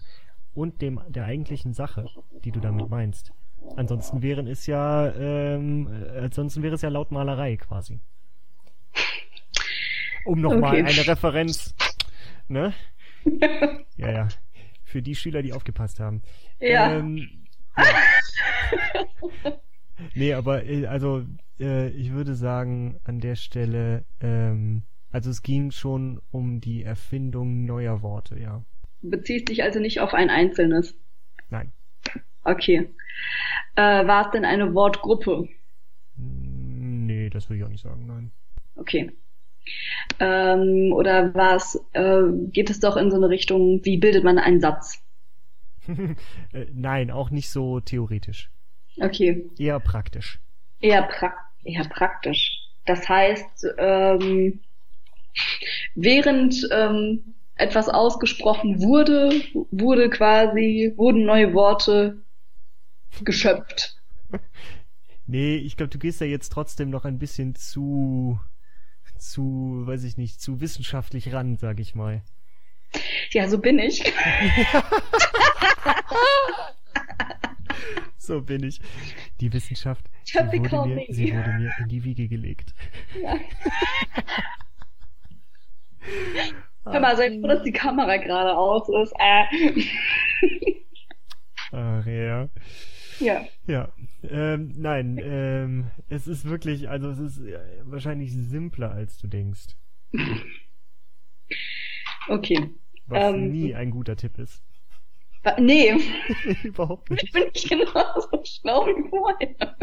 und 0.53 0.81
dem 0.81 1.01
der 1.09 1.25
eigentlichen 1.25 1.73
Sache, 1.73 2.05
die 2.43 2.51
du 2.51 2.59
damit 2.59 2.89
meinst. 2.89 3.31
Ansonsten 3.75 4.21
wären 4.21 4.47
es 4.47 4.67
ja, 4.67 5.11
ähm, 5.13 5.87
äh, 5.91 6.19
ansonsten 6.19 6.61
wäre 6.63 6.75
es 6.75 6.81
ja 6.81 6.89
Lautmalerei 6.89 7.57
quasi. 7.57 7.99
Um 10.25 10.41
nochmal 10.41 10.71
Okay. 10.81 10.83
eine 10.83 11.07
Referenz, 11.07 11.75
ne? 12.47 12.73
Ja, 13.97 14.11
ja. 14.11 14.27
Für 14.83 15.01
die 15.01 15.15
Schüler, 15.15 15.41
die 15.41 15.53
aufgepasst 15.53 15.99
haben. 15.99 16.21
ja. 16.59 16.93
Ähm, 16.99 17.27
ja. 17.77 17.83
nee, 20.13 20.33
aber 20.33 20.63
äh, 20.63 20.85
also 20.85 21.25
äh, 21.59 21.89
ich 21.89 22.11
würde 22.13 22.35
sagen 22.35 22.99
an 23.03 23.19
der 23.19 23.35
Stelle, 23.35 24.05
ähm, 24.21 24.83
also 25.11 25.29
es 25.29 25.41
ging 25.41 25.71
schon 25.71 26.21
um 26.31 26.59
die 26.61 26.83
Erfindung 26.83 27.65
neuer 27.65 28.01
Worte, 28.01 28.39
ja. 28.39 28.63
Bezieht 29.01 29.49
sich 29.49 29.63
also 29.63 29.79
nicht 29.79 29.99
auf 29.99 30.13
ein 30.13 30.29
einzelnes. 30.29 30.95
Nein. 31.49 31.71
Okay. 32.43 32.89
Äh, 33.75 34.07
war 34.07 34.25
es 34.25 34.31
denn 34.31 34.45
eine 34.45 34.73
Wortgruppe? 34.73 35.47
Mm, 36.17 36.65
Nee, 37.05 37.29
das 37.29 37.49
würde 37.49 37.57
ich 37.59 37.63
auch 37.63 37.69
nicht 37.69 37.83
sagen, 37.83 38.05
nein. 38.07 38.31
Okay. 38.75 39.11
Ähm, 40.19 40.91
oder 40.93 41.33
war 41.33 41.55
es, 41.55 41.79
äh, 41.93 42.23
geht 42.51 42.69
es 42.69 42.79
doch 42.79 42.97
in 42.97 43.09
so 43.09 43.17
eine 43.17 43.29
Richtung, 43.29 43.83
wie 43.83 43.97
bildet 43.97 44.23
man 44.23 44.37
einen 44.37 44.59
Satz? 44.59 45.01
äh, 46.53 46.65
nein, 46.73 47.11
auch 47.11 47.29
nicht 47.29 47.49
so 47.49 47.79
theoretisch. 47.79 48.51
Okay. 48.99 49.49
Eher 49.57 49.79
praktisch. 49.79 50.39
Eher, 50.79 51.03
prak 51.03 51.37
eher 51.63 51.85
praktisch. 51.85 52.61
Das 52.85 53.09
heißt, 53.09 53.67
ähm, 53.77 54.61
während 55.95 56.67
ähm, 56.71 57.35
etwas 57.55 57.89
ausgesprochen 57.89 58.81
wurde, 58.81 59.41
wurde 59.71 60.09
quasi, 60.09 60.93
wurden 60.95 61.25
neue 61.25 61.53
Worte 61.53 62.21
geschöpft. 63.23 63.95
Nee, 65.25 65.55
ich 65.55 65.77
glaube, 65.77 65.89
du 65.89 65.97
gehst 65.97 66.21
da 66.21 66.25
jetzt 66.25 66.49
trotzdem 66.49 66.91
noch 66.91 67.05
ein 67.05 67.17
bisschen 67.17 67.55
zu, 67.55 68.39
zu, 69.17 69.81
weiß 69.85 70.03
ich 70.03 70.17
nicht, 70.17 70.39
zu 70.39 70.61
wissenschaftlich 70.61 71.33
ran, 71.33 71.57
sag 71.57 71.79
ich 71.79 71.95
mal. 71.95 72.21
Ja, 73.31 73.47
so 73.47 73.57
bin 73.57 73.79
ich. 73.79 74.03
So 78.25 78.41
bin 78.41 78.63
ich. 78.63 78.81
Die 79.39 79.53
Wissenschaft, 79.53 80.09
sie 80.23 80.37
Typical 80.39 80.79
wurde, 80.85 80.95
mir, 80.95 81.05
sie 81.09 81.31
wurde 81.31 81.53
mir 81.53 81.71
in 81.79 81.87
die 81.87 82.03
Wiege 82.03 82.27
gelegt. 82.27 82.73
Ja. 83.21 83.39
Hör 86.85 86.99
mal, 86.99 87.17
sei 87.17 87.39
froh, 87.39 87.47
dass 87.47 87.63
die 87.63 87.71
Kamera 87.71 88.17
gerade 88.17 88.55
aus 88.55 88.87
ist. 88.89 89.13
Äh. 89.19 89.45
Ach 91.71 92.05
ja. 92.05 92.47
ja. 93.19 93.45
Ja. 93.65 93.91
Ähm, 94.23 94.73
nein, 94.77 95.19
ähm, 95.21 95.91
es 96.09 96.27
ist 96.27 96.47
wirklich, 96.47 96.89
also 96.89 97.09
es 97.09 97.19
ist 97.19 97.39
äh, 97.39 97.59
wahrscheinlich 97.83 98.33
simpler, 98.33 98.91
als 98.91 99.17
du 99.17 99.27
denkst. 99.27 99.75
Okay. 102.27 102.71
Was 103.05 103.35
Ähm, 103.35 103.51
nie 103.51 103.75
ein 103.75 103.91
guter 103.91 104.15
Tipp 104.15 104.39
ist. 104.39 104.63
Nee, 105.59 105.93
Überhaupt 106.63 107.09
ich 107.11 107.21
nicht. 107.23 107.33
bin 107.33 107.43
nicht 107.53 107.69
genauso 107.69 108.43
schlau 108.43 108.85
wie 108.87 109.09
vorher. 109.09 109.77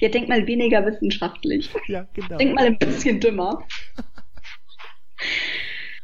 Ja, 0.00 0.08
denk 0.08 0.28
mal 0.28 0.46
weniger 0.46 0.84
wissenschaftlich. 0.84 1.70
Ja, 1.86 2.06
genau. 2.12 2.36
Denk 2.36 2.54
mal 2.54 2.66
ein 2.66 2.78
bisschen 2.78 3.18
dümmer. 3.20 3.62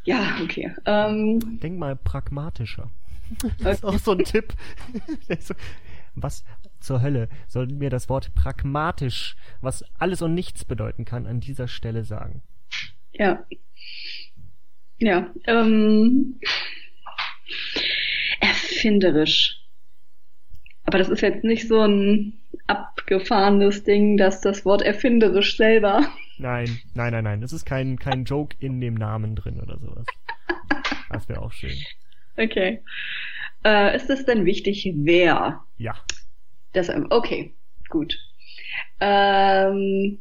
Ja, 0.04 0.38
okay. 0.42 0.74
Ähm, 0.86 1.58
Denk 1.60 1.78
mal 1.78 1.94
pragmatischer. 1.94 2.90
Das 3.58 3.78
ist 3.78 3.84
auch 3.84 3.98
so 3.98 4.12
ein 4.12 4.24
Tipp. 4.24 4.54
Was 6.14 6.44
zur 6.80 7.02
Hölle 7.02 7.28
soll 7.46 7.66
mir 7.66 7.90
das 7.90 8.08
Wort 8.08 8.34
pragmatisch, 8.34 9.36
was 9.60 9.84
alles 9.98 10.22
und 10.22 10.34
nichts 10.34 10.64
bedeuten 10.64 11.04
kann, 11.04 11.26
an 11.26 11.40
dieser 11.40 11.68
Stelle 11.68 12.04
sagen? 12.04 12.42
ja. 13.12 13.44
Ja. 15.02 15.32
Ähm, 15.46 16.38
erfinderisch. 18.40 19.56
Aber 20.84 20.98
das 20.98 21.08
ist 21.08 21.20
jetzt 21.20 21.44
nicht 21.44 21.68
so 21.68 21.80
ein 21.82 22.32
abgefahrenes 22.66 23.84
Ding, 23.84 24.16
dass 24.16 24.40
das 24.40 24.64
Wort 24.64 24.82
erfinderisch 24.82 25.56
selber. 25.56 26.08
Nein, 26.38 26.78
nein, 26.94 27.12
nein, 27.12 27.24
nein. 27.24 27.42
Es 27.42 27.52
ist 27.52 27.64
kein, 27.66 27.98
kein 27.98 28.24
Joke 28.24 28.56
in 28.60 28.80
dem 28.80 28.94
Namen 28.94 29.36
drin 29.36 29.60
oder 29.60 29.78
sowas. 29.78 30.06
Das 31.10 31.28
wäre 31.28 31.42
auch 31.42 31.52
schön. 31.52 31.76
Okay. 32.36 32.82
Äh, 33.64 33.94
ist 33.96 34.08
es 34.08 34.24
denn 34.24 34.46
wichtig, 34.46 34.90
wer 34.96 35.62
Ja. 35.76 35.94
das, 36.72 36.90
okay, 37.10 37.54
gut. 37.88 38.16
Ähm, 39.00 40.18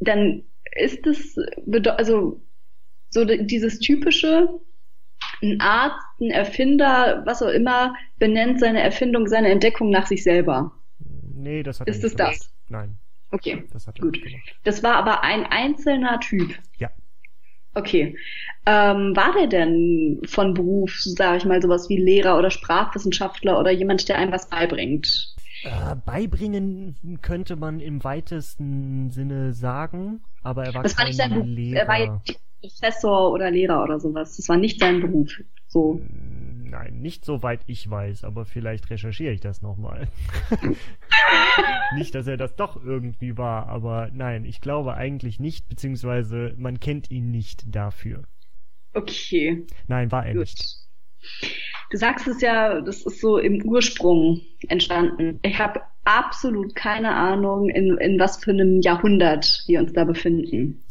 dann 0.00 0.42
ist 0.76 1.06
es, 1.06 1.36
also, 1.96 2.40
so 3.10 3.24
di- 3.24 3.46
dieses 3.46 3.78
typische, 3.80 4.48
ein 5.42 5.60
Arzt, 5.60 6.04
ein 6.20 6.30
Erfinder, 6.30 7.22
was 7.26 7.42
auch 7.42 7.48
immer, 7.50 7.94
benennt 8.18 8.60
seine 8.60 8.82
Erfindung, 8.82 9.26
seine 9.28 9.50
Entdeckung 9.50 9.90
nach 9.90 10.06
sich 10.06 10.22
selber. 10.22 10.72
Nee, 11.34 11.62
das 11.62 11.80
hat 11.80 11.88
er 11.88 11.92
Ist 11.94 12.02
nicht 12.02 12.12
es 12.12 12.16
gemacht. 12.16 12.36
das? 12.40 12.52
Nein, 12.68 12.98
Okay, 13.30 13.64
das 13.72 13.86
hat 13.86 13.98
er 13.98 14.02
Gut. 14.02 14.12
nicht 14.14 14.24
gemacht. 14.24 14.56
das 14.64 14.82
war 14.82 14.94
aber 14.96 15.22
ein 15.22 15.44
einzelner 15.44 16.18
Typ. 16.20 16.54
Ja. 16.78 16.90
Okay. 17.74 18.16
Ähm, 18.66 19.14
war 19.14 19.32
der 19.34 19.46
denn 19.46 20.20
von 20.26 20.54
Beruf, 20.54 20.94
sage 21.00 21.36
ich 21.36 21.44
mal, 21.44 21.60
sowas 21.62 21.88
wie 21.88 21.98
Lehrer 21.98 22.38
oder 22.38 22.50
Sprachwissenschaftler 22.50 23.58
oder 23.58 23.70
jemand, 23.70 24.08
der 24.08 24.18
einem 24.18 24.32
was 24.32 24.48
beibringt? 24.48 25.34
Äh, 25.62 25.96
beibringen 26.06 27.18
könnte 27.22 27.56
man 27.56 27.80
im 27.80 28.02
weitesten 28.04 29.10
Sinne 29.10 29.52
sagen, 29.52 30.22
aber 30.42 30.64
er 30.64 30.74
war 30.74 30.82
Das 30.82 30.96
war 30.96 31.04
kein 31.04 31.08
nicht 31.08 31.16
sein. 31.18 31.44
Lehrer. 31.44 31.80
Er 31.82 31.88
war 31.88 31.98
jetzt 32.00 32.40
Professor 32.60 33.32
oder 33.32 33.50
Lehrer 33.50 33.82
oder 33.82 34.00
sowas. 34.00 34.36
Das 34.36 34.48
war 34.48 34.56
nicht 34.56 34.80
sein 34.80 35.00
Beruf. 35.00 35.30
So. 35.68 36.00
Nein, 36.70 37.00
nicht 37.00 37.24
soweit 37.24 37.60
ich 37.66 37.88
weiß, 37.88 38.24
aber 38.24 38.44
vielleicht 38.44 38.90
recherchiere 38.90 39.32
ich 39.32 39.40
das 39.40 39.62
nochmal. 39.62 40.08
nicht, 41.96 42.14
dass 42.14 42.26
er 42.26 42.36
das 42.36 42.56
doch 42.56 42.82
irgendwie 42.84 43.38
war, 43.38 43.68
aber 43.68 44.10
nein, 44.12 44.44
ich 44.44 44.60
glaube 44.60 44.94
eigentlich 44.94 45.40
nicht, 45.40 45.68
beziehungsweise 45.68 46.54
man 46.58 46.78
kennt 46.80 47.10
ihn 47.10 47.30
nicht 47.30 47.64
dafür. 47.74 48.24
Okay, 48.94 49.66
Nein, 49.86 50.10
war 50.10 50.26
er 50.26 50.34
gut. 50.34 50.40
nicht. 50.40 50.76
Du 51.90 51.96
sagst 51.96 52.26
es 52.26 52.40
ja, 52.40 52.80
das 52.80 53.02
ist 53.02 53.20
so 53.20 53.38
im 53.38 53.62
Ursprung 53.64 54.40
entstanden. 54.68 55.38
Ich 55.42 55.58
habe 55.58 55.80
absolut 56.04 56.74
keine 56.74 57.14
Ahnung, 57.14 57.68
in, 57.68 57.96
in 57.98 58.18
was 58.18 58.42
für 58.42 58.50
einem 58.50 58.80
Jahrhundert 58.80 59.64
wir 59.66 59.80
uns 59.80 59.92
da 59.92 60.04
befinden. 60.04 60.82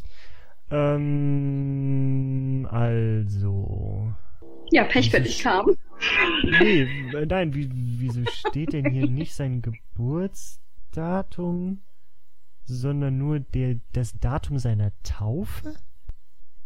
Ähm, 0.70 2.68
also. 2.70 4.14
Ja, 4.72 4.84
Pech 4.84 5.12
für 5.12 5.22
dich 5.22 5.40
kam. 5.40 5.78
Nee, 6.44 6.86
nein, 7.28 7.56
wie, 7.56 7.72
wieso 7.74 8.26
steht 8.26 8.74
denn 8.74 8.92
hier 8.92 9.08
nicht 9.08 9.34
sein 9.34 9.62
Geburtsdatum, 9.62 11.80
sondern 12.66 13.18
nur 13.18 13.40
der, 13.40 13.78
das 13.94 14.20
Datum 14.20 14.60
seiner 14.60 14.92
Taufe? 15.04 15.78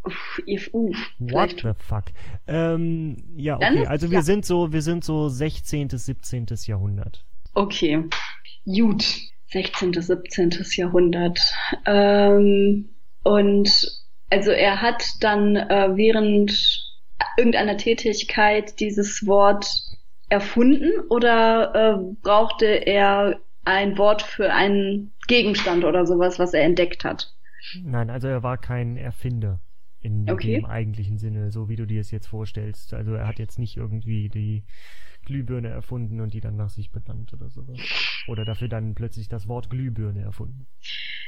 Uff, 0.03 0.41
if, 0.47 0.67
uh, 0.73 0.91
What 1.19 1.57
the 1.61 1.73
fuck? 1.77 2.05
Ähm, 2.47 3.17
ja, 3.35 3.57
okay. 3.57 3.85
Also 3.85 4.09
wir 4.09 4.17
ja. 4.17 4.23
sind 4.23 4.43
so, 4.45 4.73
wir 4.73 4.81
sind 4.81 5.03
so 5.03 5.29
16., 5.29 5.89
17. 5.89 6.47
Jahrhundert. 6.65 7.23
Okay. 7.53 8.03
Gut. 8.65 9.05
16., 9.51 9.93
17. 9.93 10.49
Jahrhundert. 10.75 11.39
Ähm, 11.85 12.89
und 13.23 13.87
also 14.29 14.51
er 14.51 14.81
hat 14.81 15.03
dann 15.21 15.55
äh, 15.55 15.89
während 15.95 16.51
irgendeiner 17.37 17.77
Tätigkeit 17.77 18.79
dieses 18.79 19.25
Wort 19.27 19.67
erfunden 20.29 20.91
oder 21.09 21.75
äh, 21.75 22.15
brauchte 22.21 22.65
er 22.65 23.39
ein 23.65 23.97
Wort 23.97 24.21
für 24.21 24.53
einen 24.53 25.13
Gegenstand 25.27 25.83
oder 25.83 26.05
sowas, 26.05 26.39
was 26.39 26.53
er 26.53 26.63
entdeckt 26.63 27.03
hat? 27.03 27.33
Nein, 27.73 28.09
also 28.09 28.27
er 28.27 28.43
war 28.43 28.57
kein 28.57 28.97
Erfinder 28.97 29.61
in 30.01 30.25
Okay. 30.29 30.39
dem 30.39 30.65
eigentlichen 30.65 31.17
Sinne, 31.17 31.51
so 31.51 31.69
wie 31.69 31.75
du 31.75 31.85
dir 31.85 32.01
es 32.01 32.11
jetzt 32.11 32.27
vorstellst. 32.27 32.93
Also 32.93 33.13
er 33.13 33.27
hat 33.27 33.39
jetzt 33.39 33.59
nicht 33.59 33.77
irgendwie 33.77 34.29
die 34.29 34.63
Glühbirne 35.25 35.69
erfunden 35.69 36.19
und 36.21 36.33
die 36.33 36.41
dann 36.41 36.55
nach 36.55 36.69
sich 36.69 36.91
benannt 36.91 37.33
oder 37.33 37.49
sowas. 37.49 37.77
Oder 38.27 38.45
dafür 38.45 38.67
dann 38.67 38.95
plötzlich 38.95 39.27
das 39.29 39.47
Wort 39.47 39.69
Glühbirne 39.69 40.21
erfunden. 40.21 40.67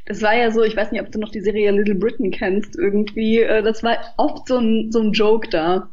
Das 0.06 0.22
war 0.22 0.36
ja 0.36 0.52
so, 0.52 0.64
ich 0.64 0.76
weiß 0.76 0.92
nicht, 0.92 1.02
ob 1.02 1.12
du 1.12 1.20
noch 1.20 1.30
die 1.32 1.42
Serie 1.42 1.72
Little 1.72 1.96
Britain 1.96 2.32
kennst, 2.32 2.76
irgendwie. 2.78 3.40
äh, 3.40 3.64
Das 3.64 3.84
war 3.84 3.98
oft 4.18 4.48
so 4.48 4.58
ein, 4.58 4.92
so 4.92 5.00
ein 5.02 5.12
Joke 5.14 5.50
da. 5.50 5.90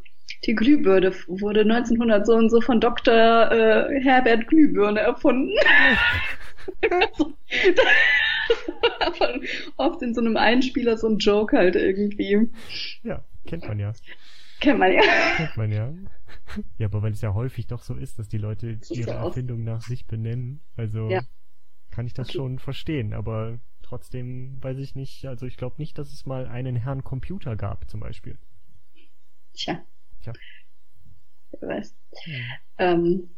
Die 0.47 0.55
Glühbirne 0.55 1.13
wurde 1.27 1.61
1900 1.61 2.27
so 2.27 2.35
und 2.35 2.51
so 2.51 2.61
von 2.61 2.81
Dr. 2.81 3.15
Äh, 3.15 4.01
Herbert 4.03 4.47
Glühbirne 4.49 5.01
erfunden. 5.01 5.53
Oft 9.77 10.03
in 10.03 10.15
so 10.15 10.21
einem 10.21 10.37
Einspieler 10.37 10.97
so 10.97 11.09
ein 11.09 11.19
Joke 11.19 11.57
halt 11.57 11.77
irgendwie. 11.77 12.49
Ja, 13.03 13.25
kennt 13.47 13.67
man 13.67 13.79
ja. 13.79 13.93
Kennt 14.61 14.79
man 14.79 14.93
ja. 14.93 15.03
Kennt 15.37 15.57
man 15.57 15.73
ja. 15.73 15.93
Ja, 16.79 16.87
aber 16.87 17.03
weil 17.03 17.13
es 17.13 17.21
ja 17.21 17.35
häufig 17.35 17.67
doch 17.67 17.83
so 17.83 17.95
ist, 17.95 18.19
dass 18.19 18.29
die 18.29 18.39
Leute 18.39 18.79
ihre. 18.91 19.13
Erfindung 19.13 19.65
nach 19.65 19.81
sich 19.83 20.07
benennen. 20.07 20.61
Also 20.77 21.09
Ja. 21.11 21.23
kann 21.91 22.07
ich 22.07 22.15
das 22.15 22.29
Okay. 22.29 22.37
schon 22.37 22.59
verstehen, 22.59 23.13
aber 23.15 23.59
trotzdem 23.83 24.63
weiß 24.63 24.79
ich 24.79 24.95
nicht, 24.95 25.27
also 25.27 25.47
ich 25.47 25.57
glaube 25.57 25.77
nicht, 25.79 25.99
dass 25.99 26.13
es 26.13 26.27
mal 26.27 26.47
einen 26.47 26.77
Herrn 26.77 27.05
Computer 27.05 27.57
gab, 27.57 27.89
zum 27.91 28.01
Beispiel. 28.01 28.39
Tja. 29.55 29.85
Tja. 30.23 30.33
Wer 31.61 31.69
weiß. 31.69 31.95
Ähm, 32.79 33.31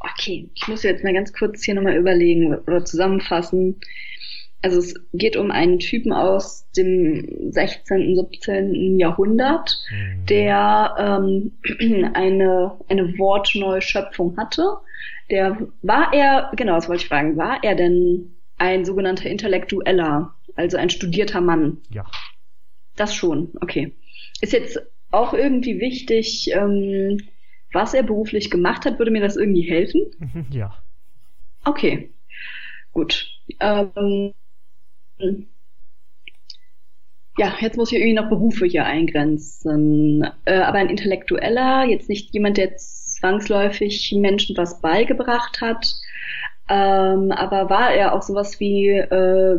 okay, 0.00 0.50
ich 0.54 0.68
muss 0.68 0.82
jetzt 0.82 1.04
mal 1.04 1.12
ganz 1.12 1.32
kurz 1.32 1.64
hier 1.64 1.74
nochmal 1.74 1.96
überlegen 1.96 2.54
oder 2.54 2.84
zusammenfassen. 2.84 3.80
Also 4.60 4.78
es 4.78 4.94
geht 5.12 5.36
um 5.36 5.50
einen 5.50 5.78
Typen 5.78 6.12
aus 6.12 6.68
dem 6.76 7.52
16., 7.52 8.16
17. 8.16 8.98
Jahrhundert, 8.98 9.76
Mhm. 9.90 10.26
der 10.26 10.94
ähm, 10.98 11.52
eine, 12.14 12.76
eine 12.88 13.18
Wortneuschöpfung 13.18 14.36
hatte. 14.36 14.64
Der 15.30 15.58
war 15.82 16.12
er, 16.12 16.50
genau, 16.56 16.74
das 16.74 16.88
wollte 16.88 17.02
ich 17.02 17.08
fragen, 17.08 17.36
war 17.36 17.62
er 17.62 17.74
denn 17.76 18.34
ein 18.56 18.84
sogenannter 18.84 19.28
Intellektueller, 19.30 20.34
also 20.56 20.76
ein 20.76 20.90
studierter 20.90 21.40
Mann? 21.40 21.78
Ja. 21.90 22.06
Das 22.96 23.14
schon, 23.14 23.52
okay. 23.60 23.92
Ist 24.40 24.52
jetzt 24.52 24.80
auch 25.12 25.34
irgendwie 25.34 25.80
wichtig, 25.80 26.50
ähm, 26.52 27.18
was 27.72 27.94
er 27.94 28.02
beruflich 28.02 28.50
gemacht 28.50 28.84
hat, 28.84 28.98
würde 28.98 29.10
mir 29.12 29.20
das 29.20 29.36
irgendwie 29.36 29.62
helfen? 29.70 30.02
ja. 30.50 30.74
Okay, 31.64 32.10
gut. 32.92 33.28
Ähm, 33.60 34.32
ja, 37.38 37.54
jetzt 37.60 37.76
muss 37.76 37.92
ich 37.92 37.98
irgendwie 37.98 38.14
noch 38.14 38.28
Berufe 38.28 38.66
hier 38.66 38.84
eingrenzen. 38.84 40.28
Äh, 40.44 40.58
aber 40.58 40.78
ein 40.78 40.90
Intellektueller, 40.90 41.84
jetzt 41.84 42.08
nicht 42.08 42.32
jemand, 42.34 42.56
der 42.56 42.76
zwangsläufig 42.76 44.12
Menschen 44.16 44.56
was 44.56 44.80
beigebracht 44.80 45.60
hat, 45.60 45.86
ähm, 46.68 47.32
aber 47.32 47.70
war 47.70 47.92
er 47.94 48.12
auch 48.12 48.22
sowas 48.22 48.60
wie, 48.60 48.88
äh, 48.88 49.58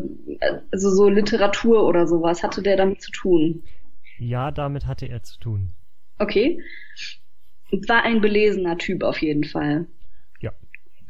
also 0.72 0.92
so 0.92 1.10
Literatur 1.10 1.88
oder 1.88 2.06
sowas, 2.06 2.44
hatte 2.44 2.62
der 2.62 2.78
damit 2.78 3.02
zu 3.02 3.12
tun? 3.12 3.64
Ja, 4.20 4.52
damit 4.52 4.86
hatte 4.86 5.08
er 5.08 5.24
zu 5.24 5.40
tun. 5.40 5.74
Okay. 6.20 6.62
War 7.88 8.04
ein 8.04 8.22
belesener 8.22 8.78
Typ 8.78 9.04
auf 9.04 9.22
jeden 9.22 9.44
Fall. 9.44 9.88
Ja. 10.40 10.52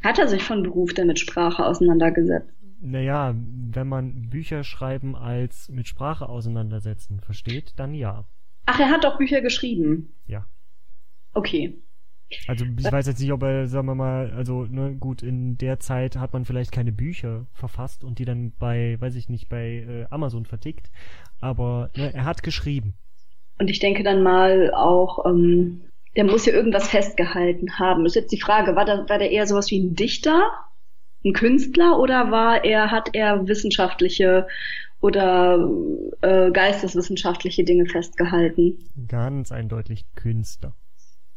Hat 0.02 0.18
er 0.18 0.28
sich 0.28 0.42
von 0.42 0.62
Beruf 0.62 0.94
denn 0.94 1.08
mit 1.08 1.18
Sprache 1.18 1.66
auseinandergesetzt? 1.66 2.48
Naja, 2.82 3.34
wenn 3.34 3.88
man 3.88 4.30
Bücher 4.30 4.64
schreiben 4.64 5.14
als 5.14 5.68
mit 5.68 5.86
Sprache 5.86 6.28
auseinandersetzen 6.28 7.20
versteht, 7.20 7.74
dann 7.76 7.94
ja. 7.94 8.24
Ach, 8.66 8.80
er 8.80 8.90
hat 8.90 9.04
auch 9.04 9.18
Bücher 9.18 9.40
geschrieben. 9.40 10.14
Ja. 10.26 10.46
Okay. 11.34 11.78
Also 12.46 12.64
ich 12.64 12.90
weiß 12.90 13.06
jetzt 13.08 13.20
nicht, 13.20 13.32
ob 13.32 13.42
er, 13.42 13.66
sagen 13.66 13.86
wir 13.86 13.94
mal, 13.94 14.30
also 14.30 14.64
ne, 14.64 14.94
gut, 14.94 15.22
in 15.22 15.58
der 15.58 15.80
Zeit 15.80 16.16
hat 16.16 16.32
man 16.32 16.44
vielleicht 16.44 16.70
keine 16.70 16.92
Bücher 16.92 17.46
verfasst 17.52 18.04
und 18.04 18.18
die 18.18 18.24
dann 18.24 18.52
bei, 18.58 18.96
weiß 19.00 19.16
ich 19.16 19.28
nicht, 19.28 19.48
bei 19.48 19.84
äh, 19.86 20.06
Amazon 20.10 20.46
vertickt, 20.46 20.90
aber 21.40 21.90
ne, 21.96 22.14
er 22.14 22.24
hat 22.24 22.42
geschrieben. 22.42 22.94
Und 23.58 23.68
ich 23.68 23.80
denke 23.80 24.04
dann 24.04 24.22
mal 24.22 24.72
auch, 24.72 25.26
ähm, 25.26 25.82
der 26.16 26.24
muss 26.24 26.46
ja 26.46 26.52
irgendwas 26.52 26.88
festgehalten 26.88 27.78
haben. 27.78 28.06
Ist 28.06 28.14
jetzt 28.14 28.32
die 28.32 28.40
Frage, 28.40 28.76
war, 28.76 28.84
da, 28.84 29.08
war 29.08 29.18
der 29.18 29.30
eher 29.30 29.46
sowas 29.46 29.70
wie 29.70 29.80
ein 29.80 29.94
Dichter, 29.94 30.50
ein 31.24 31.32
Künstler 31.32 31.98
oder 31.98 32.30
war 32.30 32.64
er, 32.64 32.90
hat 32.90 33.10
er 33.12 33.46
wissenschaftliche 33.46 34.46
oder 35.00 35.68
äh, 36.20 36.50
geisteswissenschaftliche 36.50 37.64
Dinge 37.64 37.86
festgehalten? 37.86 38.78
Ganz 39.08 39.52
eindeutig 39.52 40.04
Künstler. 40.14 40.74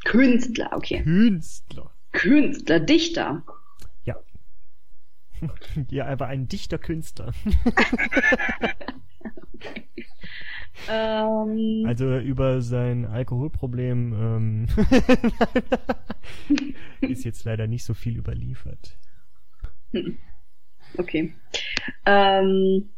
Künstler, 0.03 0.71
okay. 0.73 1.01
Künstler. 1.03 1.91
Künstler, 2.11 2.79
Dichter. 2.79 3.43
Ja. 4.03 4.17
ja, 5.89 6.05
er 6.05 6.19
war 6.19 6.27
ein 6.27 6.47
dichter 6.47 6.77
Künstler. 6.77 7.31
Ähm, 10.89 11.85
Also 11.87 12.17
über 12.17 12.61
sein 12.61 13.05
Alkoholproblem 13.05 14.13
ähm, 14.13 14.67
ist 17.01 17.23
jetzt 17.23 17.45
leider 17.45 17.67
nicht 17.67 17.83
so 17.83 17.93
viel 17.93 18.17
überliefert. 18.17 18.97
Okay. 20.97 21.34
Ähm, 22.06 22.89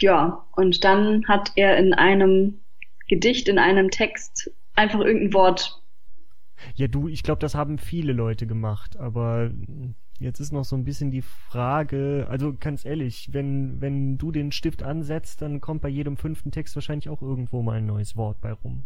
ja, 0.00 0.46
und 0.56 0.84
dann 0.84 1.26
hat 1.28 1.52
er 1.56 1.76
in 1.76 1.92
einem 1.92 2.60
Gedicht, 3.08 3.48
in 3.48 3.58
einem 3.58 3.90
Text 3.90 4.50
einfach 4.74 5.00
irgendein 5.00 5.34
Wort. 5.34 5.82
Ja, 6.74 6.88
du, 6.88 7.08
ich 7.08 7.22
glaube, 7.22 7.40
das 7.40 7.54
haben 7.54 7.78
viele 7.78 8.12
Leute 8.12 8.46
gemacht, 8.46 8.96
aber 8.96 9.50
jetzt 10.18 10.40
ist 10.40 10.52
noch 10.52 10.64
so 10.64 10.76
ein 10.76 10.84
bisschen 10.84 11.10
die 11.10 11.22
Frage, 11.22 12.26
also 12.30 12.54
ganz 12.58 12.84
ehrlich, 12.84 13.30
wenn, 13.32 13.80
wenn 13.80 14.16
du 14.16 14.30
den 14.30 14.52
Stift 14.52 14.82
ansetzt, 14.82 15.42
dann 15.42 15.60
kommt 15.60 15.82
bei 15.82 15.88
jedem 15.88 16.16
fünften 16.16 16.52
Text 16.52 16.74
wahrscheinlich 16.74 17.08
auch 17.08 17.20
irgendwo 17.20 17.62
mal 17.62 17.78
ein 17.78 17.86
neues 17.86 18.16
Wort 18.16 18.40
bei 18.40 18.52
rum. 18.52 18.84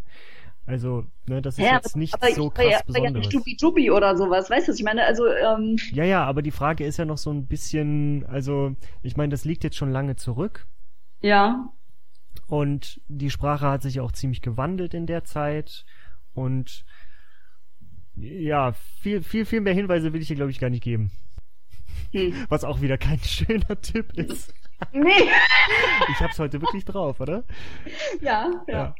Also, 0.67 1.05
ne, 1.25 1.41
das 1.41 1.59
ist 1.59 1.65
Ja, 1.65 1.75
jetzt 1.75 1.95
nicht 1.95 2.13
aber 2.13 2.31
so 2.33 2.53
ja, 2.61 2.81
krass 2.81 2.83
war 2.89 3.01
ja 3.01 3.11
Besonderes. 3.11 3.17
nicht 3.19 3.33
Jubi-Jubi 3.33 3.91
oder 3.91 4.17
sowas, 4.17 4.49
weißt 4.51 4.67
du, 4.67 4.73
ich 4.73 4.83
meine? 4.83 5.05
Also, 5.05 5.25
ähm, 5.27 5.77
Ja, 5.91 6.03
ja, 6.03 6.25
aber 6.25 6.41
die 6.43 6.51
Frage 6.51 6.85
ist 6.85 6.97
ja 6.97 7.05
noch 7.05 7.17
so 7.17 7.31
ein 7.31 7.47
bisschen, 7.47 8.25
also, 8.27 8.75
ich 9.01 9.17
meine, 9.17 9.31
das 9.31 9.45
liegt 9.45 9.63
jetzt 9.63 9.77
schon 9.77 9.91
lange 9.91 10.17
zurück 10.17 10.67
ja, 11.21 11.69
und 12.47 13.01
die 13.07 13.29
Sprache 13.31 13.67
hat 13.67 13.81
sich 13.81 13.95
ja 13.95 14.03
auch 14.03 14.11
ziemlich 14.11 14.41
gewandelt 14.41 14.93
in 14.93 15.07
der 15.07 15.23
Zeit 15.23 15.85
und 16.33 16.85
ja, 18.15 18.73
viel, 19.01 19.23
viel, 19.23 19.45
viel 19.45 19.61
mehr 19.61 19.73
Hinweise 19.73 20.13
will 20.13 20.21
ich 20.21 20.27
hier, 20.27 20.35
glaube 20.37 20.51
ich, 20.51 20.59
gar 20.59 20.69
nicht 20.69 20.83
geben. 20.83 21.11
hm. 22.11 22.45
Was 22.49 22.63
auch 22.65 22.81
wieder 22.81 22.97
kein 22.97 23.19
schöner 23.23 23.79
Tipp 23.81 24.13
ist. 24.13 24.53
Nee. 24.93 25.09
Ich 26.11 26.19
hab's 26.19 26.39
heute 26.39 26.61
wirklich 26.61 26.85
drauf, 26.85 27.19
oder? 27.19 27.43
ja, 28.21 28.51
ja. 28.67 28.73
Ja. 28.73 28.95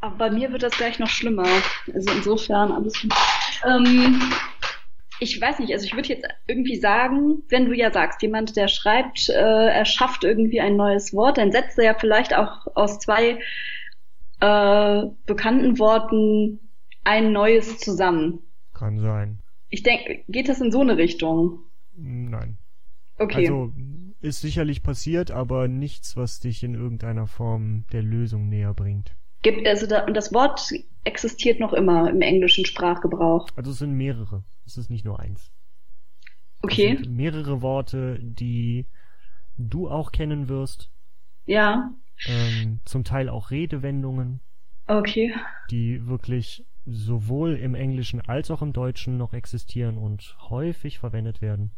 Aber 0.00 0.16
bei 0.16 0.30
mir 0.30 0.50
wird 0.52 0.62
das 0.62 0.76
gleich 0.76 0.98
noch 0.98 1.08
schlimmer. 1.08 1.46
Also 1.92 2.10
insofern 2.12 2.72
alles. 2.72 3.06
Ähm, 3.66 4.32
ich 5.20 5.38
weiß 5.38 5.58
nicht, 5.58 5.72
also 5.72 5.84
ich 5.84 5.94
würde 5.94 6.08
jetzt 6.08 6.26
irgendwie 6.46 6.76
sagen, 6.76 7.42
wenn 7.50 7.66
du 7.66 7.74
ja 7.74 7.92
sagst, 7.92 8.22
jemand, 8.22 8.56
der 8.56 8.68
schreibt, 8.68 9.28
äh, 9.28 9.66
er 9.68 9.84
schafft 9.84 10.24
irgendwie 10.24 10.60
ein 10.60 10.76
neues 10.76 11.12
Wort, 11.12 11.36
dann 11.36 11.52
setzt 11.52 11.78
er 11.78 11.84
ja 11.84 11.94
vielleicht 11.94 12.34
auch 12.34 12.66
aus 12.74 12.98
zwei 12.98 13.38
äh, 14.40 15.02
bekannten 15.26 15.78
Worten 15.78 16.60
ein 17.04 17.32
neues 17.32 17.78
zusammen. 17.78 18.40
Kann 18.72 18.98
sein. 18.98 19.40
Ich 19.68 19.82
denke, 19.82 20.24
geht 20.28 20.48
das 20.48 20.60
in 20.60 20.72
so 20.72 20.80
eine 20.80 20.96
Richtung? 20.96 21.60
Nein. 21.94 22.56
Okay. 23.18 23.46
Also, 23.46 23.72
ist 24.22 24.40
sicherlich 24.40 24.82
passiert, 24.82 25.30
aber 25.30 25.68
nichts, 25.68 26.16
was 26.16 26.40
dich 26.40 26.62
in 26.62 26.74
irgendeiner 26.74 27.26
Form 27.26 27.84
der 27.92 28.02
Lösung 28.02 28.48
näher 28.48 28.74
bringt. 28.74 29.14
Gibt, 29.42 29.66
also 29.66 29.86
da, 29.86 30.04
und 30.04 30.14
das 30.14 30.32
Wort 30.34 30.70
existiert 31.04 31.60
noch 31.60 31.72
immer 31.72 32.10
im 32.10 32.20
englischen 32.20 32.66
Sprachgebrauch. 32.66 33.48
Also, 33.56 33.70
es 33.70 33.78
sind 33.78 33.92
mehrere. 33.92 34.44
Es 34.66 34.76
ist 34.76 34.90
nicht 34.90 35.04
nur 35.04 35.18
eins. 35.20 35.50
Okay. 36.62 36.92
Es 36.94 37.00
sind 37.04 37.16
mehrere 37.16 37.62
Worte, 37.62 38.18
die 38.20 38.86
du 39.56 39.88
auch 39.88 40.12
kennen 40.12 40.48
wirst. 40.48 40.90
Ja. 41.46 41.90
ähm, 42.26 42.80
zum 42.84 43.02
Teil 43.02 43.28
auch 43.30 43.50
Redewendungen, 43.50 44.40
Okay. 44.86 45.34
die 45.70 46.06
wirklich 46.06 46.66
sowohl 46.86 47.54
im 47.56 47.74
Englischen 47.74 48.20
als 48.20 48.50
auch 48.50 48.60
im 48.62 48.72
Deutschen 48.72 49.16
noch 49.16 49.32
existieren 49.32 49.96
und 49.96 50.36
häufig 50.50 50.98
verwendet 50.98 51.40
werden. 51.40 51.72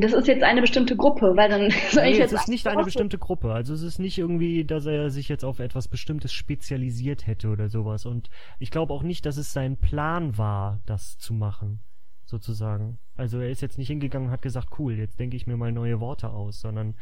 Das 0.00 0.12
ist 0.12 0.28
jetzt 0.28 0.42
eine 0.42 0.60
bestimmte 0.60 0.96
Gruppe, 0.96 1.32
weil 1.36 1.48
dann 1.48 1.70
soll 1.90 2.04
Nee, 2.04 2.10
ich 2.10 2.14
es 2.14 2.30
jetzt 2.30 2.32
ist 2.32 2.48
nicht 2.48 2.66
eine 2.66 2.84
bestimmte 2.84 3.18
Gruppe. 3.18 3.52
Also 3.52 3.74
es 3.74 3.82
ist 3.82 3.98
nicht 3.98 4.18
irgendwie, 4.18 4.64
dass 4.64 4.86
er 4.86 5.10
sich 5.10 5.28
jetzt 5.28 5.44
auf 5.44 5.58
etwas 5.58 5.88
Bestimmtes 5.88 6.32
spezialisiert 6.32 7.26
hätte 7.26 7.48
oder 7.48 7.68
sowas. 7.68 8.06
Und 8.06 8.28
ich 8.58 8.70
glaube 8.70 8.92
auch 8.92 9.02
nicht, 9.02 9.26
dass 9.26 9.36
es 9.36 9.52
sein 9.52 9.76
Plan 9.76 10.36
war, 10.36 10.80
das 10.86 11.18
zu 11.18 11.34
machen, 11.34 11.80
sozusagen. 12.24 12.98
Also 13.16 13.38
er 13.40 13.50
ist 13.50 13.62
jetzt 13.62 13.78
nicht 13.78 13.88
hingegangen 13.88 14.28
und 14.28 14.32
hat 14.32 14.42
gesagt, 14.42 14.78
cool, 14.78 14.94
jetzt 14.94 15.18
denke 15.18 15.36
ich 15.36 15.46
mir 15.46 15.56
mal 15.56 15.72
neue 15.72 16.00
Worte 16.00 16.30
aus, 16.30 16.60
sondern 16.60 16.94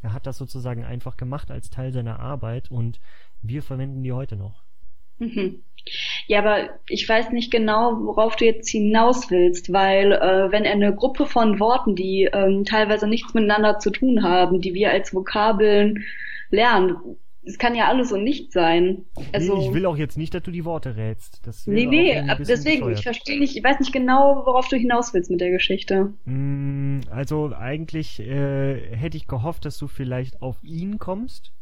er 0.00 0.12
hat 0.12 0.26
das 0.26 0.36
sozusagen 0.36 0.84
einfach 0.84 1.16
gemacht 1.16 1.50
als 1.50 1.70
Teil 1.70 1.90
seiner 1.90 2.20
Arbeit 2.20 2.70
und 2.70 3.00
wir 3.40 3.62
verwenden 3.62 4.02
die 4.02 4.12
heute 4.12 4.36
noch. 4.36 4.64
Mhm. 5.18 5.62
Ja, 6.26 6.38
aber 6.38 6.70
ich 6.88 7.06
weiß 7.06 7.30
nicht 7.30 7.50
genau, 7.50 7.98
worauf 8.04 8.36
du 8.36 8.46
jetzt 8.46 8.70
hinaus 8.70 9.30
willst, 9.30 9.72
weil 9.72 10.12
äh, 10.12 10.50
wenn 10.50 10.64
er 10.64 10.72
eine 10.72 10.94
Gruppe 10.94 11.26
von 11.26 11.60
Worten, 11.60 11.94
die 11.94 12.28
ähm, 12.32 12.64
teilweise 12.64 13.06
nichts 13.06 13.34
miteinander 13.34 13.78
zu 13.78 13.90
tun 13.90 14.22
haben, 14.22 14.62
die 14.62 14.72
wir 14.72 14.90
als 14.90 15.12
Vokabeln 15.12 16.04
lernen, 16.50 16.96
es 17.46 17.58
kann 17.58 17.74
ja 17.74 17.88
alles 17.88 18.10
und 18.12 18.24
nichts 18.24 18.54
sein. 18.54 19.04
Also 19.32 19.56
nee, 19.56 19.66
ich 19.66 19.74
will 19.74 19.86
auch 19.86 19.96
jetzt 19.96 20.16
nicht, 20.16 20.32
dass 20.32 20.42
du 20.42 20.50
die 20.50 20.64
Worte 20.64 20.96
rätst. 20.96 21.46
Das 21.46 21.66
nee, 21.66 21.86
nee, 21.86 22.22
deswegen, 22.38 22.80
bescheuert. 22.80 22.98
ich 22.98 23.02
verstehe 23.04 23.38
nicht, 23.38 23.56
ich 23.56 23.62
weiß 23.62 23.80
nicht 23.80 23.92
genau, 23.92 24.42
worauf 24.46 24.68
du 24.68 24.76
hinaus 24.76 25.12
willst 25.12 25.30
mit 25.30 25.40
der 25.40 25.50
Geschichte. 25.50 26.14
Mm, 26.24 27.00
Also 27.10 27.52
eigentlich 27.54 28.20
äh, 28.20 28.96
hätte 28.96 29.16
ich 29.16 29.26
gehofft, 29.26 29.66
dass 29.66 29.76
du 29.76 29.88
vielleicht 29.88 30.40
auf 30.40 30.62
ihn 30.64 30.98
kommst, 30.98 31.52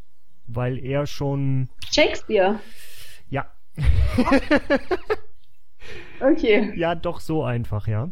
weil 0.46 0.78
er 0.78 1.06
schon 1.06 1.68
Shakespeare. 1.90 2.60
Ja 3.32 3.46
Okay. 6.20 6.72
ja 6.76 6.94
doch 6.94 7.20
so 7.20 7.42
einfach 7.42 7.88
ja 7.88 8.10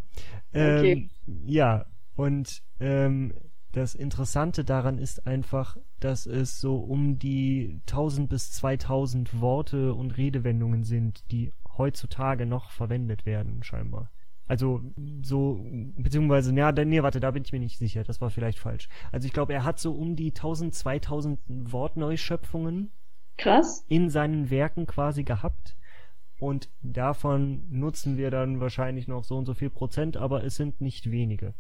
ähm, 0.53 0.79
Okay. 0.79 1.11
ja 1.45 1.87
und 2.17 2.63
ähm, 2.81 3.33
das 3.73 3.95
Interessante 3.95 4.65
daran 4.65 4.99
ist 4.99 5.29
einfach, 5.29 5.77
dass 6.01 6.27
es 6.27 6.61
so 6.61 6.77
um 6.77 7.21
die 7.21 7.81
1000 7.87 8.29
bis 8.29 8.51
2000 8.51 9.41
Worte 9.41 9.95
und 9.95 10.17
Redewendungen 10.17 10.83
sind, 10.83 11.31
die 11.31 11.53
heutzutage 11.79 12.47
noch 12.47 12.71
verwendet 12.71 13.27
werden 13.27 13.63
scheinbar. 13.63 14.11
Also 14.49 14.81
so, 15.23 15.65
beziehungsweise, 15.97 16.53
ja, 16.53 16.73
nee, 16.73 17.05
warte, 17.05 17.21
da 17.21 17.31
bin 17.31 17.45
ich 17.45 17.53
mir 17.53 17.61
nicht 17.61 17.79
sicher, 17.79 18.03
das 18.03 18.21
war 18.21 18.31
vielleicht 18.31 18.59
falsch. 18.59 18.89
Also 19.13 19.27
ich 19.27 19.33
glaube, 19.33 19.53
er 19.53 19.63
hat 19.63 19.79
so 19.79 19.93
um 19.93 20.17
die 20.17 20.31
1000, 20.31 20.75
2000 20.75 21.39
Wortneuschöpfungen 21.47 22.91
Krass. 23.41 23.85
in 23.89 24.11
seinen 24.11 24.51
Werken 24.51 24.87
quasi 24.87 25.25
gehabt. 25.25 25.77
Und 26.39 26.71
davon 26.83 27.65
nutzen 27.71 28.17
wir 28.17 28.31
dann 28.31 28.61
wahrscheinlich 28.61 29.09
noch 29.09 29.25
so 29.25 29.37
und 29.37 29.45
so 29.47 29.55
viel 29.55 29.71
Prozent, 29.71 30.17
aber 30.17 30.43
es 30.45 30.57
sind 30.57 30.81
nicht 30.81 31.11
wenige. 31.11 31.55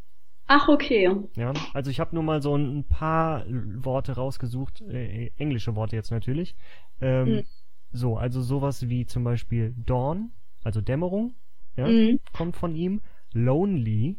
Ach, 0.47 0.69
okay. 0.69 1.11
Ja, 1.37 1.53
also 1.75 1.91
ich 1.91 2.01
habe 2.01 2.15
nur 2.15 2.25
mal 2.25 2.43
so 2.43 2.57
ein 2.57 2.85
paar 2.85 3.45
Worte 3.49 4.13
rausgesucht, 4.17 4.81
äh, 4.81 5.31
englische 5.37 5.77
Worte 5.77 5.97
jetzt 5.97 6.11
natürlich. 6.11 6.57
Ähm, 7.01 7.27
Hm. 7.27 7.43
So, 7.93 8.17
also 8.17 8.41
sowas 8.41 8.89
wie 8.89 9.05
zum 9.05 9.25
Beispiel 9.25 9.75
Dawn, 9.85 10.31
also 10.65 10.81
Dämmerung, 10.81 11.35
ja, 11.77 11.89
Mhm. 11.89 12.21
kommt 12.33 12.57
von 12.57 12.75
ihm. 12.77 13.01
Lonely, 13.33 14.17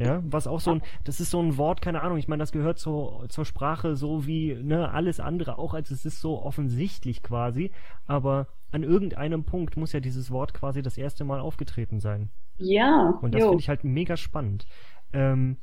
ja, 0.00 0.22
was 0.24 0.46
auch 0.46 0.60
so 0.60 0.72
ein, 0.72 0.82
das 1.04 1.20
ist 1.20 1.30
so 1.30 1.40
ein 1.42 1.56
Wort, 1.58 1.82
keine 1.82 2.02
Ahnung, 2.02 2.18
ich 2.18 2.26
meine, 2.26 2.40
das 2.40 2.52
gehört 2.52 2.78
zur, 2.78 3.28
zur 3.28 3.44
Sprache 3.44 3.96
so 3.96 4.26
wie, 4.26 4.54
ne, 4.54 4.90
alles 4.90 5.20
andere 5.20 5.58
auch, 5.58 5.74
als 5.74 5.90
es 5.90 6.04
ist 6.04 6.20
so 6.20 6.42
offensichtlich 6.42 7.22
quasi, 7.22 7.70
aber 8.06 8.46
an 8.72 8.82
irgendeinem 8.82 9.44
Punkt 9.44 9.76
muss 9.76 9.92
ja 9.92 10.00
dieses 10.00 10.30
Wort 10.30 10.54
quasi 10.54 10.80
das 10.82 10.96
erste 10.96 11.24
Mal 11.24 11.40
aufgetreten 11.40 12.00
sein. 12.00 12.30
Ja. 12.56 13.18
Und 13.20 13.34
das 13.34 13.42
finde 13.42 13.58
ich 13.58 13.68
halt 13.68 13.84
mega 13.84 14.16
spannend. 14.16 14.66
Ähm, 15.12 15.56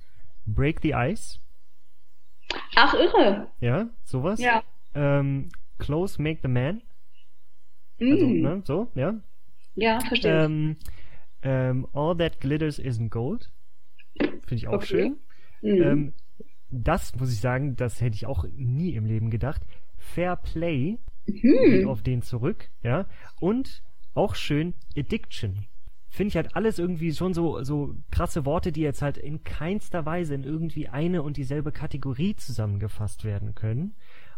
Break 0.45 0.81
the 0.81 0.91
Ice, 0.95 1.39
Ach, 2.75 2.93
irre. 2.93 3.47
ja, 3.59 3.87
sowas. 4.03 4.39
Ja. 4.39 4.61
Ähm, 4.93 5.49
Close 5.79 6.21
Make 6.21 6.39
the 6.43 6.47
Man, 6.47 6.81
also, 7.99 8.27
Mm. 8.27 8.41
ne, 8.41 8.61
so, 8.65 8.87
ja. 8.95 9.15
Ja, 9.75 9.99
verstehe. 9.99 10.45
Ähm, 10.45 10.75
ähm, 11.43 11.87
All 11.93 12.15
That 12.17 12.39
Glitters 12.39 12.79
Isn't 12.79 13.09
Gold, 13.09 13.51
finde 14.47 14.55
ich 14.63 14.67
auch 14.67 14.73
Okay. 14.73 14.85
schön. 14.85 15.17
Mhm. 15.61 15.81
Ähm, 15.83 16.13
das 16.69 17.15
muss 17.15 17.31
ich 17.31 17.39
sagen, 17.39 17.75
das 17.75 18.01
hätte 18.01 18.15
ich 18.15 18.25
auch 18.25 18.45
nie 18.55 18.93
im 18.95 19.05
Leben 19.05 19.29
gedacht. 19.29 19.61
Fair 19.97 20.35
Play 20.35 20.97
geht 21.25 21.83
Hm. 21.83 21.87
auf 21.89 22.01
den 22.01 22.21
zurück, 22.21 22.69
ja. 22.83 23.05
Und 23.39 23.83
auch 24.13 24.35
schön 24.35 24.73
Addiction. 24.97 25.65
Finde 26.09 26.29
ich 26.29 26.35
halt 26.37 26.55
alles 26.55 26.79
irgendwie 26.79 27.13
schon 27.13 27.33
so, 27.33 27.61
so 27.63 27.95
krasse 28.11 28.45
Worte, 28.45 28.71
die 28.71 28.81
jetzt 28.81 29.01
halt 29.01 29.17
in 29.17 29.43
keinster 29.43 30.05
Weise 30.05 30.33
in 30.35 30.43
irgendwie 30.43 30.87
eine 30.87 31.21
und 31.21 31.37
dieselbe 31.37 31.71
Kategorie 31.71 32.35
zusammengefasst 32.35 33.23
werden 33.25 33.55
können. 33.55 33.93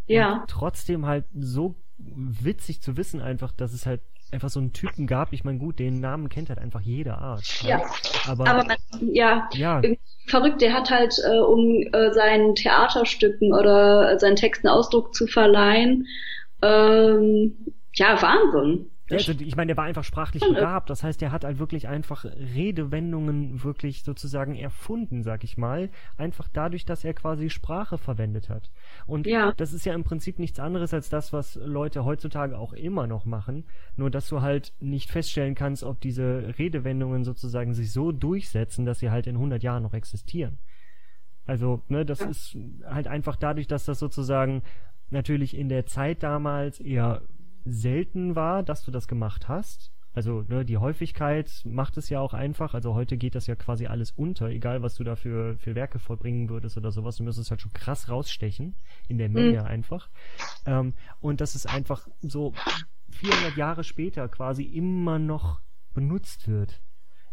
Ja. 0.07 0.41
Und 0.41 0.49
trotzdem 0.49 1.05
halt 1.05 1.25
so 1.35 1.75
witzig 1.97 2.81
zu 2.81 2.97
wissen 2.97 3.21
einfach, 3.21 3.51
dass 3.51 3.73
es 3.73 3.85
halt 3.85 4.01
einfach 4.33 4.49
so 4.49 4.59
einen 4.59 4.73
Typen 4.73 5.07
gab. 5.07 5.33
Ich 5.33 5.43
meine, 5.43 5.59
gut, 5.59 5.79
den 5.79 5.99
Namen 5.99 6.29
kennt 6.29 6.49
halt 6.49 6.59
einfach 6.59 6.81
jede 6.81 7.17
Art. 7.17 7.63
Ja. 7.63 7.81
Aber, 8.27 8.47
Aber 8.47 8.63
man, 8.65 8.77
ja, 9.01 9.49
ja, 9.53 9.77
irgendwie 9.81 9.99
verrückt, 10.27 10.61
der 10.61 10.73
hat 10.73 10.89
halt, 10.89 11.15
äh, 11.25 11.39
um 11.39 11.83
äh, 11.91 12.11
seinen 12.13 12.55
Theaterstücken 12.55 13.53
oder 13.53 14.19
seinen 14.19 14.35
Texten 14.35 14.67
Ausdruck 14.67 15.13
zu 15.13 15.27
verleihen, 15.27 16.07
ähm, 16.61 17.57
ja, 17.95 18.21
Wahnsinn. 18.21 18.91
Also 19.11 19.31
ich 19.31 19.55
meine, 19.55 19.67
der 19.67 19.77
war 19.77 19.85
einfach 19.85 20.03
sprachlich 20.03 20.43
äh, 20.43 20.47
begabt. 20.49 20.89
Das 20.89 21.03
heißt, 21.03 21.21
er 21.21 21.31
hat 21.31 21.43
halt 21.43 21.59
wirklich 21.59 21.87
einfach 21.87 22.25
Redewendungen 22.25 23.63
wirklich 23.63 24.03
sozusagen 24.03 24.55
erfunden, 24.55 25.23
sag 25.23 25.43
ich 25.43 25.57
mal. 25.57 25.89
Einfach 26.17 26.47
dadurch, 26.51 26.85
dass 26.85 27.03
er 27.03 27.13
quasi 27.13 27.49
Sprache 27.49 27.97
verwendet 27.97 28.49
hat. 28.49 28.71
Und 29.07 29.27
Ja. 29.27 29.53
das 29.57 29.73
ist 29.73 29.85
ja 29.85 29.93
im 29.93 30.03
Prinzip 30.03 30.39
nichts 30.39 30.59
anderes 30.59 30.93
als 30.93 31.09
das, 31.09 31.33
was 31.33 31.55
Leute 31.55 32.05
heutzutage 32.05 32.57
auch 32.57 32.73
immer 32.73 33.07
noch 33.07 33.25
machen. 33.25 33.65
Nur, 33.95 34.09
dass 34.11 34.27
du 34.29 34.41
halt 34.41 34.73
nicht 34.79 35.09
feststellen 35.11 35.55
kannst, 35.55 35.83
ob 35.83 35.99
diese 36.01 36.53
Redewendungen 36.57 37.23
sozusagen 37.23 37.73
sich 37.73 37.91
so 37.91 38.11
durchsetzen, 38.11 38.85
dass 38.85 38.99
sie 38.99 39.09
halt 39.09 39.27
in 39.27 39.35
100 39.35 39.63
Jahren 39.63 39.83
noch 39.83 39.93
existieren. 39.93 40.59
Also, 41.45 41.81
ne, 41.87 42.05
das 42.05 42.19
Ja. 42.19 42.27
ist 42.29 42.57
halt 42.85 43.07
einfach 43.07 43.35
dadurch, 43.35 43.67
dass 43.67 43.85
das 43.85 43.97
sozusagen 43.99 44.61
natürlich 45.09 45.57
in 45.57 45.69
der 45.69 45.87
Zeit 45.87 46.21
damals 46.21 46.79
eher 46.79 47.23
selten 47.65 48.35
war, 48.35 48.63
dass 48.63 48.83
du 48.83 48.91
das 48.91 49.07
gemacht 49.07 49.47
hast. 49.47 49.91
Also 50.13 50.43
ne, 50.47 50.65
die 50.65 50.77
Häufigkeit 50.77 51.61
macht 51.65 51.95
es 51.97 52.09
ja 52.09 52.19
auch 52.19 52.33
einfach. 52.33 52.73
Also 52.73 52.95
heute 52.95 53.15
geht 53.15 53.35
das 53.35 53.47
ja 53.47 53.55
quasi 53.55 53.85
alles 53.85 54.11
unter, 54.11 54.49
egal 54.49 54.81
was 54.81 54.95
du 54.95 55.03
da 55.03 55.15
für, 55.15 55.57
für 55.57 55.75
Werke 55.75 55.99
vollbringen 55.99 56.49
würdest 56.49 56.77
oder 56.77 56.91
sowas. 56.91 57.17
Du 57.17 57.23
müsstest 57.23 57.51
halt 57.51 57.61
schon 57.61 57.73
krass 57.73 58.09
rausstechen 58.09 58.75
in 59.07 59.17
der 59.17 59.29
Menge 59.29 59.65
einfach. 59.65 60.09
Ähm, 60.65 60.93
und 61.21 61.41
dass 61.41 61.55
es 61.55 61.65
einfach 61.65 62.07
so 62.21 62.53
400 63.11 63.55
Jahre 63.55 63.83
später 63.83 64.27
quasi 64.27 64.63
immer 64.63 65.19
noch 65.19 65.61
benutzt 65.93 66.47
wird. 66.47 66.81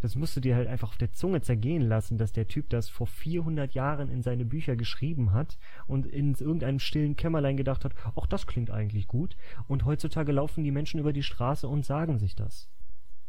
Das 0.01 0.15
musst 0.15 0.37
du 0.37 0.41
dir 0.41 0.55
halt 0.57 0.69
einfach 0.69 0.89
auf 0.91 0.99
der 0.99 1.13
Zunge 1.13 1.41
zergehen 1.41 1.83
lassen, 1.83 2.19
dass 2.19 2.33
der 2.33 2.47
Typ 2.49 2.69
das 2.71 2.89
vor 2.89 3.07
400 3.07 3.73
Jahren 3.73 4.11
in 4.11 4.23
seine 4.23 4.45
Bücher 4.45 4.77
geschrieben 4.77 5.33
hat 5.33 5.59
und 5.87 6.07
in 6.07 6.35
irgendeinem 6.35 6.79
stillen 6.79 7.17
Kämmerlein 7.17 7.57
gedacht 7.57 7.85
hat, 7.85 7.93
ach, 8.15 8.27
das 8.27 8.47
klingt 8.47 8.71
eigentlich 8.71 9.07
gut. 9.07 9.37
Und 9.69 9.85
heutzutage 9.85 10.33
laufen 10.33 10.65
die 10.65 10.71
Menschen 10.71 11.01
über 11.01 11.13
die 11.13 11.23
Straße 11.23 11.67
und 11.67 11.85
sagen 11.85 12.19
sich 12.19 12.35
das. 12.35 12.69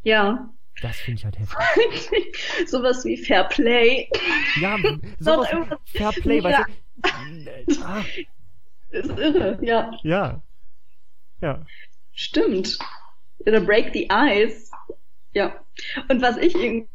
Ja. 0.03 0.49
Das 0.81 0.97
finde 0.97 1.19
ich 1.19 1.25
halt 1.25 1.39
heftig. 1.39 1.57
Sowas 2.67 3.03
wie 3.05 3.17
Fair 3.17 3.45
Play 3.45 4.09
Ja, 4.61 4.77
sowas 5.19 5.51
irgendwas- 5.51 5.79
Fair 5.85 6.11
Play, 6.11 6.39
Ja. 6.39 6.43
weißt 6.43 6.59
du? 6.67 6.73
Ah, 7.83 8.03
ist 8.89 9.09
irre, 9.09 9.59
ja. 9.61 9.91
ja. 10.03 10.41
Ja. 11.41 11.65
Stimmt. 12.13 12.77
Oder 13.39 13.61
Break 13.61 13.91
the 13.93 14.07
Ice. 14.11 14.71
Ja. 15.37 15.55
Und 16.09 16.21
was 16.21 16.37
ich 16.37 16.55
irgendwie 16.55 16.87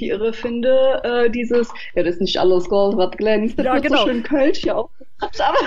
irre 0.00 0.32
finde, 0.32 1.00
äh, 1.04 1.30
dieses, 1.30 1.68
ja, 1.94 2.02
das 2.02 2.14
ist 2.16 2.20
nicht 2.22 2.38
alles 2.38 2.68
Gold, 2.68 2.96
was 2.96 3.10
glänzt. 3.16 3.58
Das 3.58 3.66
Ja, 3.66 3.74
wird 3.74 3.84
genau. 3.84 4.02
so 4.02 4.08
schön 4.08 4.22
Kölsch 4.22 4.58
hier 4.60 4.76
aufgebracht, 4.78 5.40
aber 5.40 5.58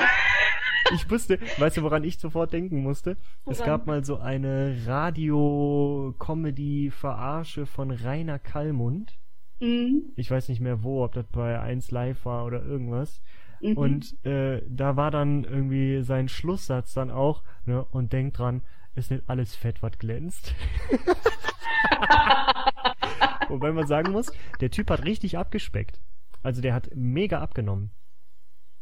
Ich 0.93 1.09
wusste, 1.11 1.37
weißt 1.57 1.77
du, 1.77 1.83
woran 1.83 2.03
ich 2.03 2.17
sofort 2.17 2.51
denken 2.53 2.81
musste? 2.81 3.17
Es 3.45 3.59
Woran? 3.59 3.71
gab 3.71 3.87
mal 3.87 4.03
so 4.05 4.17
eine 4.17 4.77
Radio-Comedy-Verarsche 4.85 7.65
von 7.65 7.91
Rainer 7.91 8.39
Kallmund. 8.39 9.17
Mhm. 9.59 10.13
Ich 10.15 10.31
weiß 10.31 10.47
nicht 10.49 10.61
mehr 10.61 10.83
wo, 10.83 11.03
ob 11.03 11.13
das 11.13 11.25
bei 11.27 11.59
1 11.59 11.91
Live 11.91 12.25
war 12.25 12.45
oder 12.45 12.63
irgendwas. 12.63 13.21
Mhm. 13.61 13.77
Und 13.77 14.25
äh, 14.25 14.61
da 14.67 14.95
war 14.95 15.11
dann 15.11 15.43
irgendwie 15.43 16.01
sein 16.03 16.29
Schlusssatz 16.29 16.93
dann 16.93 17.11
auch, 17.11 17.43
ne, 17.65 17.83
und 17.91 18.13
denkt 18.13 18.39
dran, 18.39 18.61
ist 18.97 19.11
nicht 19.11 19.23
alles 19.27 19.55
Fett, 19.55 19.81
was 19.81 19.97
glänzt. 19.97 20.53
Wobei 23.49 23.71
man 23.71 23.87
sagen 23.87 24.11
muss, 24.11 24.31
der 24.59 24.71
Typ 24.71 24.89
hat 24.89 25.05
richtig 25.05 25.37
abgespeckt. 25.37 25.99
Also 26.43 26.61
der 26.61 26.73
hat 26.73 26.89
mega 26.95 27.39
abgenommen. 27.39 27.91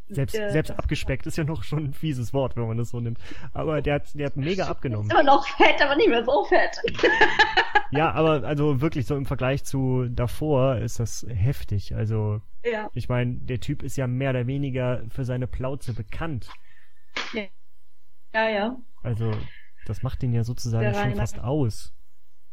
Selbst, 0.08 0.36
Der- 0.36 0.52
selbst 0.52 0.72
abgespeckt 0.72 1.26
ist 1.26 1.38
ja 1.38 1.44
noch 1.44 1.64
schon 1.64 1.86
ein 1.86 1.94
fieses 1.94 2.32
Wort, 2.34 2.56
wenn 2.56 2.68
man 2.68 2.78
das 2.78 2.90
so 2.92 3.00
nimmt. 3.00 3.20
Aber 3.54 3.82
der 3.82 3.96
hat, 3.96 4.14
der 4.14 4.28
hat 4.28 4.38
mega 4.38 4.68
abgenommen. 4.68 5.08
Ist 5.08 5.14
immer 5.14 5.24
noch 5.24 5.48
fett, 5.48 5.82
aber 5.82 5.96
nicht 5.96 6.10
mehr 6.10 6.24
so 6.24 6.46
fett. 6.46 6.78
Ja, 7.92 8.12
aber 8.12 8.44
also 8.44 8.82
wirklich 8.82 9.08
so 9.08 9.16
im 9.16 9.26
Vergleich 9.26 9.64
zu 9.64 10.08
davor 10.10 10.78
ist 10.78 11.00
das 11.00 11.26
heftig. 11.28 11.96
Also 11.96 12.42
Ja. 12.64 12.90
ich 12.94 13.10
meine, 13.10 13.34
der 13.36 13.60
Typ 13.60 13.82
ist 13.82 13.98
ja 13.98 14.06
mehr 14.06 14.30
oder 14.32 14.46
weniger 14.46 15.04
für 15.10 15.26
seine 15.26 15.48
Plauze 15.48 15.94
bekannt. 15.94 16.50
Ja, 18.34 18.50
ja. 18.50 18.78
Also 19.02 19.32
das 19.86 20.04
macht 20.04 20.22
ihn 20.24 20.34
ja 20.34 20.44
sozusagen 20.44 20.94
schon 20.94 21.16
fast 21.16 21.40
aus. 21.40 21.94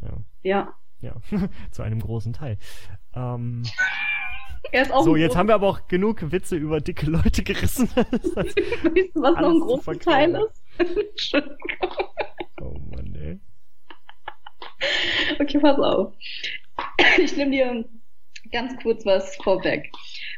Ja, 0.01 0.16
Ja. 0.42 0.75
ja, 1.01 1.14
zu 1.71 1.83
einem 1.83 2.01
großen 2.01 2.33
Teil. 2.33 2.59
Ähm, 3.14 3.62
so, 5.03 5.16
jetzt 5.16 5.37
haben 5.37 5.49
wir 5.49 5.55
aber 5.55 5.68
auch 5.68 5.88
genug 5.88 6.31
Witze 6.33 6.57
über 6.57 6.81
dicke 6.81 7.07
Leute 7.07 7.42
gerissen. 7.42 7.88
Weißt 7.95 8.07
du, 8.57 9.23
was 9.23 9.35
noch 9.40 9.51
ein 9.51 9.61
großer. 9.61 9.99
Teil 9.99 10.35
ist? 10.37 10.62
Entschuldigung. 10.79 11.59
oh 12.61 12.79
Mann, 12.90 13.14
ey. 13.14 13.40
Okay, 15.40 15.59
pass 15.59 15.79
auf. 15.79 16.14
Ich 17.18 17.37
nehme 17.37 17.51
dir 17.51 17.85
ganz 18.51 18.81
kurz 18.83 19.05
was 19.05 19.37
vorweg. 19.37 19.90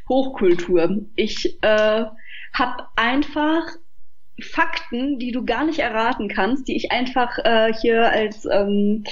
Hochkultur. 0.09 1.02
Ich 1.16 1.62
äh, 1.62 2.04
habe 2.52 2.87
einfach 2.96 3.62
Fakten, 4.40 5.18
die 5.18 5.33
du 5.33 5.44
gar 5.44 5.64
nicht 5.64 5.79
erraten 5.79 6.29
kannst, 6.29 6.68
die 6.68 6.77
ich 6.77 6.92
einfach 6.92 7.38
äh, 7.38 7.73
hier 7.73 8.11
als 8.11 8.47
ähm, 8.51 9.05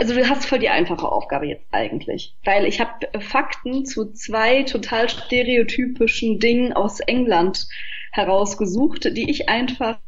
also 0.00 0.14
du 0.14 0.26
hast 0.26 0.46
voll 0.46 0.60
die 0.60 0.70
einfache 0.70 1.06
Aufgabe 1.06 1.46
jetzt 1.46 1.66
eigentlich, 1.72 2.34
weil 2.44 2.64
ich 2.64 2.80
habe 2.80 3.06
Fakten 3.20 3.84
zu 3.84 4.12
zwei 4.12 4.62
total 4.62 5.10
stereotypischen 5.10 6.38
Dingen 6.38 6.72
aus 6.72 7.00
England 7.00 7.68
herausgesucht, 8.10 9.04
die 9.14 9.28
ich 9.30 9.50
einfach 9.50 9.98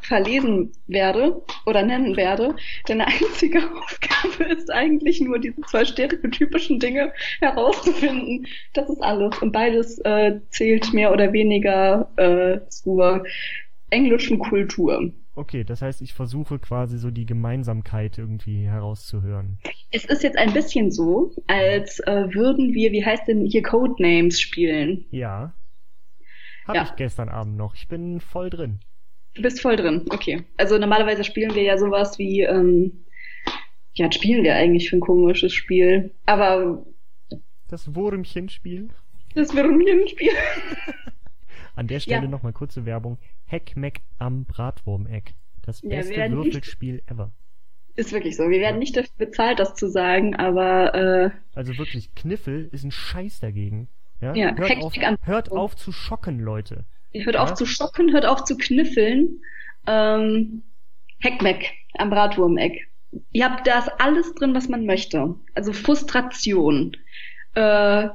verlesen 0.00 0.72
werde 0.86 1.42
oder 1.66 1.82
nennen 1.82 2.16
werde. 2.16 2.56
Deine 2.86 3.06
einzige 3.06 3.58
Aufgabe 3.78 4.44
ist 4.52 4.70
eigentlich 4.72 5.20
nur, 5.20 5.38
diese 5.38 5.60
zwei 5.62 5.84
stereotypischen 5.84 6.80
Dinge 6.80 7.12
herauszufinden. 7.40 8.46
Das 8.72 8.88
ist 8.88 9.02
alles. 9.02 9.36
Und 9.42 9.52
beides 9.52 9.98
äh, 9.98 10.40
zählt 10.50 10.92
mehr 10.92 11.12
oder 11.12 11.32
weniger 11.32 12.10
äh, 12.16 12.66
zur 12.68 13.24
englischen 13.90 14.38
Kultur. 14.38 15.12
Okay, 15.34 15.64
das 15.64 15.82
heißt, 15.82 16.00
ich 16.00 16.14
versuche 16.14 16.58
quasi 16.58 16.96
so 16.96 17.10
die 17.10 17.26
Gemeinsamkeit 17.26 18.16
irgendwie 18.16 18.66
herauszuhören. 18.66 19.58
Es 19.90 20.06
ist 20.06 20.22
jetzt 20.22 20.38
ein 20.38 20.54
bisschen 20.54 20.90
so, 20.90 21.30
als 21.46 22.00
äh, 22.00 22.32
würden 22.32 22.72
wir, 22.72 22.90
wie 22.92 23.04
heißt 23.04 23.28
denn 23.28 23.44
hier, 23.44 23.62
Codenames 23.62 24.40
spielen. 24.40 25.04
Ja. 25.10 25.52
Hab 26.66 26.74
Ja. 26.74 26.82
ich 26.84 26.96
gestern 26.96 27.28
Abend 27.28 27.56
noch. 27.58 27.74
Ich 27.74 27.86
bin 27.86 28.20
voll 28.20 28.48
drin. 28.48 28.80
Du 29.36 29.42
bist 29.42 29.60
voll 29.60 29.76
drin, 29.76 30.04
okay. 30.10 30.44
Also 30.56 30.78
normalerweise 30.78 31.22
spielen 31.24 31.54
wir 31.54 31.62
ja 31.62 31.76
sowas 31.78 32.18
wie, 32.18 32.40
ähm, 32.42 33.04
ja, 33.94 34.10
spielen 34.10 34.42
wir 34.44 34.54
eigentlich 34.54 34.88
für 34.90 34.96
ein 34.96 35.00
komisches 35.00 35.52
Spiel? 35.52 36.10
Aber 36.24 36.84
Das 37.68 37.94
Wurmchenspiel. 37.94 38.88
das 39.34 39.54
wäre 39.54 39.68
mir 39.68 39.92
ein 39.92 40.08
Spiel. 40.08 40.30
An 41.74 41.86
der 41.88 42.00
Stelle 42.00 42.22
Ja. 42.24 42.28
nochmal 42.28 42.52
kurze 42.54 42.86
Werbung. 42.86 43.18
Heckmeck 43.44 44.00
am 44.18 44.44
Bratwurmeck. 44.46 45.34
Das 45.62 45.82
Ja, 45.82 45.90
beste 45.90 46.18
nicht- 46.18 46.32
Würfelspiel 46.32 47.02
ever. 47.06 47.30
Ist 47.96 48.12
wirklich 48.12 48.36
so. 48.36 48.48
Wir 48.50 48.60
werden 48.60 48.78
nicht 48.78 48.96
dafür 48.96 49.10
bezahlt, 49.16 49.58
das 49.58 49.74
zu 49.74 49.88
sagen, 49.88 50.36
aber 50.36 50.94
äh, 50.94 51.30
Also 51.54 51.76
wirklich, 51.78 52.14
Kniffel 52.14 52.68
ist 52.72 52.84
ein 52.84 52.90
Scheiß 52.90 53.40
dagegen. 53.40 53.88
Ja, 54.20 54.34
Ja, 54.34 54.54
hört, 54.56 54.82
auf, 54.82 54.94
Heckmeck 54.94 55.08
am 55.08 55.16
hört 55.22 55.50
auf 55.52 55.76
zu 55.76 55.92
schocken, 55.92 56.38
Leute. 56.40 56.84
Hört 57.12 57.34
Ja. 57.36 57.42
auf 57.42 57.54
zu 57.54 57.66
schocken, 57.66 58.12
hört 58.12 58.26
auf 58.26 58.44
zu 58.44 58.56
kniffeln. 58.56 59.40
Ähm, 59.86 60.62
Heckmeck 61.20 61.72
am 61.98 62.10
Bratwurmeck. 62.10 62.88
Ihr 63.32 63.44
habt 63.48 63.66
da 63.66 63.78
ist 63.78 63.88
alles 63.98 64.34
drin, 64.34 64.54
was 64.54 64.68
man 64.68 64.84
möchte. 64.84 65.34
Also 65.54 65.72
Frustration, 65.72 66.96
äh, 67.54 68.08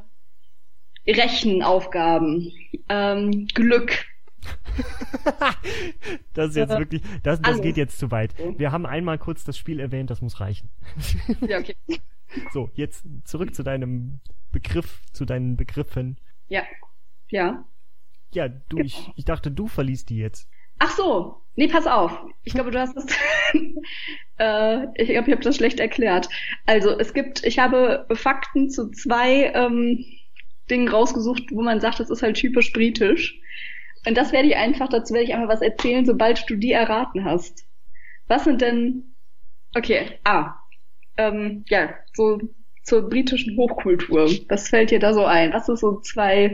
Rechenaufgaben, 1.08 2.52
ähm, 2.90 3.48
Glück. 3.54 4.06
Das 6.34 6.50
ist 6.52 6.56
jetzt 6.56 6.72
Äh, 6.72 6.80
wirklich, 6.80 7.02
das, 7.24 7.42
das 7.42 7.62
geht 7.62 7.78
jetzt 7.78 8.00
zu 8.00 8.10
weit. 8.12 8.34
Wir 8.58 8.72
haben 8.72 8.86
einmal 8.86 9.18
kurz 9.18 9.44
das 9.44 9.58
Spiel 9.58 9.80
erwähnt, 9.80 10.10
das 10.10 10.22
muss 10.22 10.40
reichen. 10.40 10.70
Ja, 11.48 11.60
okay. 11.60 11.76
So, 12.54 12.70
jetzt 12.76 13.04
zurück 13.26 13.54
zu 13.54 13.62
deinem 13.64 14.20
Begriff, 14.52 15.02
zu 15.12 15.26
deinen 15.26 15.58
Begriffen. 15.58 16.18
Ja. 16.48 16.64
Ja. 17.30 17.66
Ja, 18.34 18.48
du, 18.48 18.78
ich, 18.78 19.12
ich 19.16 19.26
dachte, 19.26 19.52
du 19.52 19.68
verliest 19.68 20.10
die 20.10 20.18
jetzt. 20.18 20.48
Ach 20.80 20.92
so. 20.92 21.42
Nee, 21.56 21.68
pass 21.68 21.86
auf. 21.86 22.18
Ich 22.44 22.54
glaube, 22.54 22.72
du 22.72 22.80
hast 22.80 22.96
es. 22.96 23.06
äh, 24.38 24.86
ich 24.96 25.10
glaube, 25.10 25.28
ich 25.28 25.34
habe 25.34 25.44
das 25.44 25.58
schlecht 25.58 25.80
erklärt. 25.80 26.30
Also, 26.66 26.98
es 26.98 27.14
gibt, 27.14 27.46
ich 27.46 27.60
habe 27.60 28.08
Fakten 28.14 28.70
zu 28.70 28.90
zwei 28.92 29.52
ähm, 29.54 30.06
Dingen 30.70 30.88
rausgesucht, 30.88 31.52
wo 31.52 31.62
man 31.62 31.82
sagt, 31.82 32.00
das 32.00 32.10
ist 32.10 32.24
halt 32.24 32.38
typisch 32.38 32.72
britisch. 32.72 33.38
Und 34.08 34.18
das 34.18 34.32
werde 34.32 34.48
ich 34.48 34.56
einfach, 34.56 34.88
dazu 34.90 35.14
werde 35.14 35.26
ich 35.26 35.34
einfach 35.34 35.50
was 35.50 35.62
erzählen, 35.62 36.06
sobald 36.06 36.50
du 36.50 36.56
die 36.56 36.72
erraten 36.72 37.26
hast. 37.26 37.66
Was 38.28 38.46
sind 38.46 38.62
denn. 38.62 39.14
Okay, 39.76 40.20
ah. 40.24 40.56
Ähm, 41.18 41.66
ja, 41.68 41.94
so 42.14 42.40
zur 42.84 43.10
britischen 43.10 43.58
Hochkultur. 43.58 44.32
Was 44.48 44.70
fällt 44.70 44.92
dir 44.92 45.00
da 45.00 45.14
so 45.14 45.26
ein? 45.26 45.54
Was 45.54 45.70
ist 45.70 45.82
so 45.82 46.00
zwei 46.00 46.52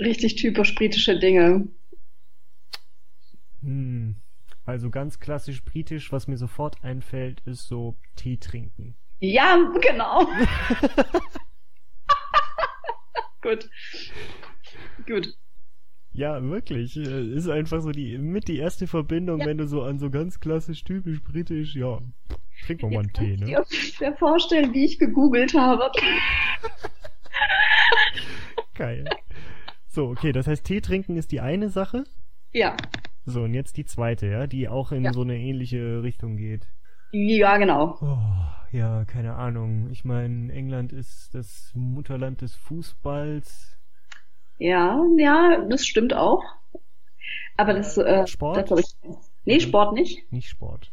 richtig 0.00 0.36
typisch 0.36 0.74
britische 0.74 1.18
Dinge? 1.18 1.68
Hm. 3.62 4.16
Also 4.64 4.90
ganz 4.90 5.20
klassisch 5.20 5.64
britisch, 5.64 6.10
was 6.12 6.26
mir 6.26 6.36
sofort 6.36 6.82
einfällt, 6.82 7.40
ist 7.46 7.68
so 7.68 7.96
Tee 8.16 8.36
trinken. 8.36 8.96
Ja, 9.20 9.56
genau. 9.80 10.26
Gut. 13.42 13.68
Gut. 15.06 15.34
Ja, 16.12 16.42
wirklich. 16.42 16.96
Ist 16.96 17.48
einfach 17.48 17.80
so 17.80 17.92
die 17.92 18.18
mit 18.18 18.48
die 18.48 18.58
erste 18.58 18.86
Verbindung, 18.86 19.40
Ja. 19.40 19.46
wenn 19.46 19.58
du 19.58 19.66
so 19.68 19.82
an 19.82 19.98
so 19.98 20.10
ganz 20.10 20.40
klassisch 20.40 20.82
typisch 20.82 21.22
britisch, 21.22 21.76
ja, 21.76 22.00
trink 22.64 22.82
mal 22.82 22.90
mal 22.90 23.00
einen 23.00 23.12
Tee, 23.12 23.36
ne? 23.36 23.44
dir 23.44 23.58
ungefähr 23.60 24.16
vorstellen, 24.16 24.72
wie 24.74 24.84
ich 24.86 24.98
gegoogelt 24.98 25.54
habe. 25.54 25.90
Geil. 28.74 29.04
So, 29.96 30.10
okay, 30.10 30.30
das 30.32 30.46
heißt, 30.46 30.62
Tee 30.66 30.82
trinken 30.82 31.16
ist 31.16 31.32
die 31.32 31.40
eine 31.40 31.70
Sache. 31.70 32.04
Ja. 32.52 32.76
So, 33.24 33.44
und 33.44 33.54
jetzt 33.54 33.78
die 33.78 33.86
zweite, 33.86 34.26
ja, 34.26 34.46
die 34.46 34.68
auch 34.68 34.92
in 34.92 35.04
Ja. 35.04 35.12
so 35.14 35.22
eine 35.22 35.38
ähnliche 35.38 36.02
Richtung 36.02 36.36
geht. 36.36 36.66
Ja, 37.12 37.56
genau. 37.56 37.96
Oh, 38.02 38.76
ja, 38.76 39.06
keine 39.06 39.36
Ahnung. 39.36 39.88
Ich 39.90 40.04
meine, 40.04 40.52
England 40.52 40.92
ist 40.92 41.34
das 41.34 41.72
Mutterland 41.74 42.42
des 42.42 42.54
Fußballs. 42.56 43.78
Ja, 44.58 45.02
ja, 45.16 45.64
das 45.66 45.86
stimmt 45.86 46.12
auch. 46.12 46.44
Aber 47.56 47.72
das, 47.72 47.96
äh, 47.96 48.26
Sport? 48.26 48.70
das 48.70 48.78
ich. 48.80 48.94
Nee, 49.46 49.60
Sport 49.60 49.94
nicht. 49.94 50.30
Nicht 50.30 50.50
Sport. 50.50 50.92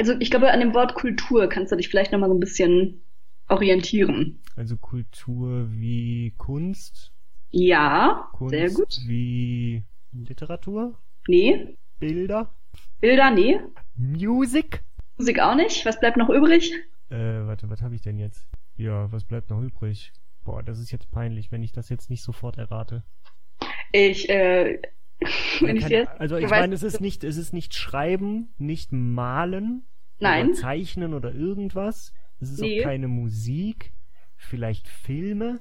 Also 0.00 0.14
ich 0.18 0.28
glaube, 0.28 0.50
an 0.50 0.58
dem 0.58 0.74
Wort 0.74 0.96
Kultur 0.96 1.48
kannst 1.48 1.70
du 1.70 1.76
dich 1.76 1.88
vielleicht 1.88 2.10
nochmal 2.10 2.30
so 2.30 2.34
ein 2.34 2.40
bisschen 2.40 3.00
orientieren. 3.48 4.40
Also 4.56 4.76
Kultur 4.76 5.70
wie 5.70 6.34
Kunst. 6.36 7.11
Ja, 7.52 8.28
Kunst 8.32 8.54
sehr 8.54 8.70
gut. 8.70 8.98
wie 9.06 9.82
Literatur. 10.12 10.98
Nee. 11.28 11.76
Bilder. 12.00 12.50
Bilder, 13.00 13.30
nee. 13.30 13.60
Music. 13.94 14.82
Musik 15.18 15.38
auch 15.40 15.54
nicht. 15.54 15.84
Was 15.86 16.00
bleibt 16.00 16.16
noch 16.16 16.30
übrig? 16.30 16.72
Äh, 17.10 17.46
warte, 17.46 17.68
was 17.70 17.82
habe 17.82 17.94
ich 17.94 18.00
denn 18.00 18.18
jetzt? 18.18 18.48
Ja, 18.76 19.12
was 19.12 19.24
bleibt 19.24 19.50
noch 19.50 19.60
übrig? 19.60 20.12
Boah, 20.44 20.62
das 20.62 20.78
ist 20.78 20.90
jetzt 20.90 21.10
peinlich, 21.10 21.52
wenn 21.52 21.62
ich 21.62 21.72
das 21.72 21.88
jetzt 21.90 22.10
nicht 22.10 22.22
sofort 22.22 22.56
errate. 22.58 23.04
Ich, 23.92 24.28
äh, 24.30 24.80
wenn 25.60 25.76
ich 25.76 25.88
jetzt, 25.88 26.10
also 26.18 26.36
ich 26.36 26.48
meine, 26.48 26.74
es 26.74 26.82
ist 26.82 27.00
nicht, 27.00 27.22
es 27.22 27.36
ist 27.36 27.52
nicht 27.52 27.74
Schreiben, 27.74 28.52
nicht 28.58 28.90
Malen, 28.92 29.84
Nein. 30.18 30.48
oder 30.48 30.54
Zeichnen 30.56 31.14
oder 31.14 31.32
irgendwas. 31.34 32.12
Es 32.40 32.50
ist 32.50 32.60
Nee. 32.60 32.80
auch 32.80 32.84
keine 32.84 33.08
Musik, 33.08 33.92
vielleicht 34.36 34.88
Filme. 34.88 35.60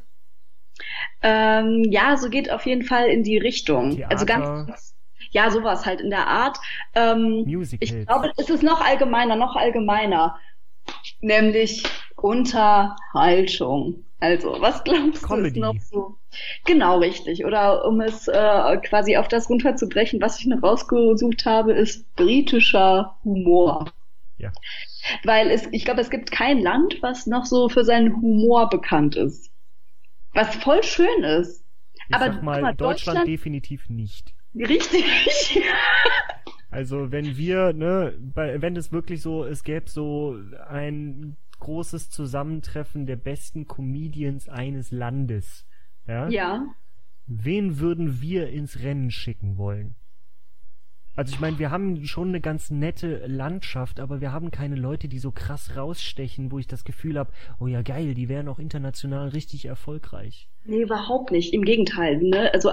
Ähm, 1.21 1.85
ja, 1.89 2.17
so 2.17 2.29
geht 2.29 2.51
auf 2.51 2.65
jeden 2.65 2.83
Fall 2.83 3.07
in 3.07 3.23
die 3.23 3.37
Richtung. 3.37 3.95
Theater. 3.95 4.11
Also 4.11 4.25
ganz, 4.25 4.95
ja, 5.31 5.49
sowas 5.49 5.85
halt 5.85 6.01
in 6.01 6.09
der 6.09 6.27
Art. 6.27 6.57
Ähm, 6.95 7.43
Musicals. 7.45 7.91
ich 7.91 8.05
glaube, 8.05 8.31
es 8.37 8.49
ist 8.49 8.63
noch 8.63 8.81
allgemeiner, 8.81 9.35
noch 9.35 9.55
allgemeiner. 9.55 10.37
Nämlich 11.21 11.83
Unterhaltung. 12.15 14.03
Also, 14.19 14.57
was 14.59 14.83
glaubst 14.83 15.23
Comedy. 15.23 15.59
du 15.59 15.71
ist 15.71 15.73
noch 15.73 15.81
so? 15.81 16.15
Genau, 16.65 16.99
richtig. 16.99 17.43
Oder 17.45 17.85
um 17.85 18.01
es 18.01 18.27
äh, 18.27 18.77
quasi 18.77 19.17
auf 19.17 19.27
das 19.27 19.49
runterzubrechen, 19.49 20.21
was 20.21 20.39
ich 20.39 20.45
noch 20.45 20.61
rausgesucht 20.61 21.45
habe, 21.45 21.73
ist 21.73 22.15
britischer 22.15 23.17
Humor. 23.23 23.91
Ja. 24.37 24.51
Weil 25.23 25.49
es, 25.49 25.67
ich 25.71 25.85
glaube, 25.85 26.01
es 26.01 26.09
gibt 26.09 26.31
kein 26.31 26.61
Land, 26.61 26.97
was 27.01 27.25
noch 27.27 27.45
so 27.45 27.69
für 27.69 27.83
seinen 27.83 28.15
Humor 28.15 28.69
bekannt 28.69 29.15
ist. 29.15 29.50
Was 30.33 30.55
voll 30.57 30.81
schön 30.83 31.23
ist. 31.23 31.63
Ich 32.09 32.15
Aber 32.15 32.33
sag 32.33 32.43
mal, 32.43 32.61
mal, 32.61 32.75
Deutschland, 32.75 33.17
Deutschland- 33.19 33.27
definitiv 33.27 33.89
nicht. 33.89 34.33
Richtig. 34.55 35.05
Also 36.73 37.11
wenn 37.11 37.35
wir, 37.35 37.73
ne, 37.73 38.17
bei, 38.17 38.61
wenn 38.61 38.77
es 38.77 38.93
wirklich 38.93 39.21
so, 39.21 39.43
es 39.43 39.65
gäbe 39.65 39.89
so 39.89 40.37
ein 40.69 41.35
großes 41.59 42.09
Zusammentreffen 42.09 43.05
der 43.05 43.17
besten 43.17 43.67
Comedians 43.67 44.47
eines 44.47 44.89
Landes, 44.91 45.65
ja, 46.07 46.29
ja. 46.29 46.65
wen 47.27 47.79
würden 47.79 48.21
wir 48.21 48.47
ins 48.51 48.79
Rennen 48.79 49.11
schicken 49.11 49.57
wollen? 49.57 49.95
Also 51.15 51.33
ich 51.33 51.39
meine, 51.39 51.59
wir 51.59 51.71
haben 51.71 52.05
schon 52.05 52.29
eine 52.29 52.41
ganz 52.41 52.71
nette 52.71 53.25
Landschaft, 53.27 53.99
aber 53.99 54.21
wir 54.21 54.31
haben 54.31 54.49
keine 54.49 54.75
Leute, 54.75 55.07
die 55.07 55.19
so 55.19 55.31
krass 55.31 55.75
rausstechen, 55.75 56.51
wo 56.51 56.59
ich 56.59 56.67
das 56.67 56.83
Gefühl 56.83 57.19
habe, 57.19 57.31
oh 57.59 57.67
ja 57.67 57.81
geil, 57.81 58.13
die 58.13 58.29
wären 58.29 58.47
auch 58.47 58.59
international 58.59 59.29
richtig 59.29 59.65
erfolgreich. 59.65 60.47
Nee, 60.65 60.83
überhaupt 60.83 61.31
nicht. 61.31 61.53
Im 61.53 61.63
Gegenteil. 61.63 62.17
Ne? 62.17 62.53
Also 62.53 62.71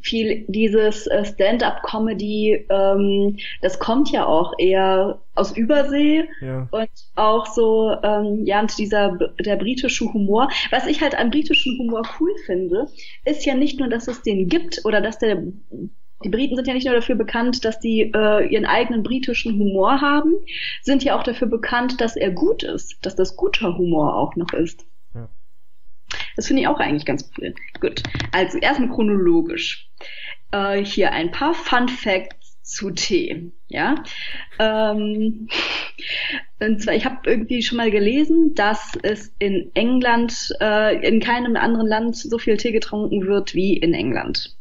viel 0.00 0.44
dieses 0.48 1.06
äh, 1.08 1.24
Stand-up-Comedy, 1.24 2.66
ähm, 2.70 3.36
das 3.60 3.78
kommt 3.78 4.10
ja 4.10 4.24
auch 4.24 4.52
eher 4.58 5.20
aus 5.34 5.56
Übersee 5.56 6.24
Ja. 6.40 6.68
und 6.70 6.88
auch 7.16 7.46
so, 7.46 7.94
ähm, 8.02 8.46
ja, 8.46 8.60
und 8.60 8.76
dieser 8.78 9.18
der 9.40 9.56
britische 9.56 10.04
Humor. 10.12 10.48
Was 10.70 10.86
ich 10.86 11.00
halt 11.02 11.18
am 11.18 11.30
britischen 11.30 11.78
Humor 11.78 12.02
cool 12.20 12.32
finde, 12.46 12.86
ist 13.24 13.44
ja 13.44 13.54
nicht 13.54 13.78
nur, 13.80 13.88
dass 13.88 14.06
es 14.08 14.22
den 14.22 14.48
gibt 14.48 14.80
oder 14.84 15.00
dass 15.00 15.18
der 15.18 15.42
die 16.22 16.28
Briten 16.28 16.56
sind 16.56 16.68
ja 16.68 16.74
nicht 16.74 16.86
nur 16.86 16.94
dafür 16.94 17.14
bekannt, 17.14 17.64
dass 17.64 17.80
die 17.80 18.12
äh, 18.14 18.46
ihren 18.46 18.66
eigenen 18.66 19.02
britischen 19.02 19.58
Humor 19.58 20.00
haben, 20.00 20.34
sind 20.82 21.02
ja 21.02 21.18
auch 21.18 21.22
dafür 21.22 21.48
bekannt, 21.48 22.00
dass 22.00 22.16
er 22.16 22.30
gut 22.30 22.62
ist, 22.62 22.98
dass 23.02 23.16
das 23.16 23.36
guter 23.36 23.76
Humor 23.76 24.16
auch 24.16 24.36
noch 24.36 24.52
ist. 24.52 24.84
Ja. 25.14 25.28
Das 26.36 26.46
finde 26.46 26.62
ich 26.62 26.68
auch 26.68 26.78
eigentlich 26.78 27.06
ganz 27.06 27.30
cool. 27.38 27.54
Gut, 27.80 28.02
also 28.32 28.58
erstmal 28.58 28.90
chronologisch. 28.90 29.88
Äh, 30.52 30.84
hier 30.84 31.12
ein 31.12 31.30
paar 31.30 31.54
Fun 31.54 31.88
Facts 31.88 32.60
zu 32.62 32.90
Tee. 32.90 33.52
Ja, 33.68 34.04
ähm, 34.58 35.48
und 36.60 36.82
zwar 36.82 36.94
ich 36.94 37.04
habe 37.04 37.18
irgendwie 37.24 37.62
schon 37.62 37.78
mal 37.78 37.90
gelesen, 37.90 38.54
dass 38.54 38.92
es 39.02 39.32
in 39.38 39.70
England 39.74 40.52
äh, 40.60 41.06
in 41.06 41.20
keinem 41.20 41.56
anderen 41.56 41.86
Land 41.86 42.16
so 42.16 42.36
viel 42.36 42.58
Tee 42.58 42.72
getrunken 42.72 43.26
wird 43.26 43.54
wie 43.54 43.76
in 43.76 43.94
England. 43.94 44.56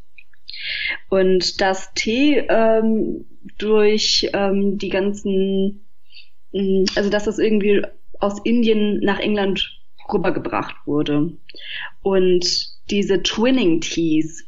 Und 1.10 1.62
dass 1.62 1.94
Tee 1.94 2.38
ähm, 2.50 3.26
durch 3.58 4.30
ähm, 4.34 4.78
die 4.78 4.90
ganzen, 4.90 5.86
mh, 6.52 6.92
also 6.96 7.10
dass 7.10 7.26
das 7.26 7.40
irgendwie 7.40 7.84
aus 8.20 8.40
Indien 8.44 9.00
nach 9.00 9.20
England 9.20 9.80
rübergebracht 10.12 10.76
wurde. 10.86 11.34
Und 12.02 12.46
diese 12.90 13.22
Twinning 13.24 13.82
Teas, 13.82 14.44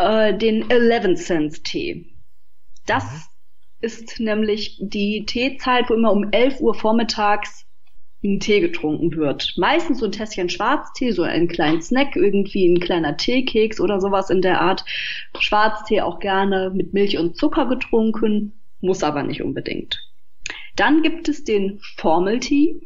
äh, 0.00 0.36
den 0.36 0.70
11 0.70 1.18
Cent 1.18 1.64
Tee. 1.64 2.06
Das 2.86 3.28
ist 3.80 4.18
nämlich 4.18 4.78
die 4.80 5.24
Teezeit, 5.26 5.88
wo 5.88 5.94
immer 5.94 6.12
um 6.12 6.30
11 6.32 6.60
Uhr 6.60 6.74
vormittags 6.74 7.66
ein 8.24 8.40
Tee 8.40 8.60
getrunken 8.60 9.14
wird. 9.16 9.54
Meistens 9.56 10.00
so 10.00 10.06
ein 10.06 10.12
Tässchen 10.12 10.48
Schwarztee, 10.48 11.12
so 11.12 11.22
einen 11.22 11.46
kleinen 11.46 11.82
Snack, 11.82 12.16
irgendwie 12.16 12.66
ein 12.66 12.80
kleiner 12.80 13.16
Teekeks 13.16 13.80
oder 13.80 14.00
sowas 14.00 14.30
in 14.30 14.42
der 14.42 14.60
Art. 14.60 14.84
Schwarztee 15.38 16.00
auch 16.00 16.18
gerne 16.18 16.72
mit 16.74 16.94
Milch 16.94 17.16
und 17.18 17.36
Zucker 17.36 17.66
getrunken, 17.66 18.60
muss 18.80 19.04
aber 19.04 19.22
nicht 19.22 19.42
unbedingt. 19.42 20.00
Dann 20.74 21.02
gibt 21.02 21.28
es 21.28 21.44
den 21.44 21.80
Formeltee. 21.96 22.80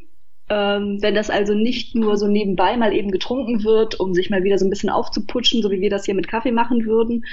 Ähm, 0.49 0.99
wenn 1.01 1.15
das 1.15 1.31
also 1.31 1.55
nicht 1.55 1.95
nur 1.95 2.17
so 2.17 2.27
nebenbei 2.27 2.77
mal 2.77 2.93
eben 2.93 3.11
getrunken 3.11 3.65
wird, 3.65 3.99
um 4.01 4.13
sich 4.15 4.29
mal 4.29 4.45
wieder 4.45 4.59
so 4.59 4.67
ein 4.67 4.71
bisschen 4.71 4.91
aufzuputschen, 4.91 5.63
so 5.63 5.71
wie 5.71 5.81
wir 5.81 5.91
das 5.91 6.05
hier 6.05 6.15
mit 6.15 6.29
Kaffee 6.29 6.53
machen 6.53 6.85
würden, 6.85 7.25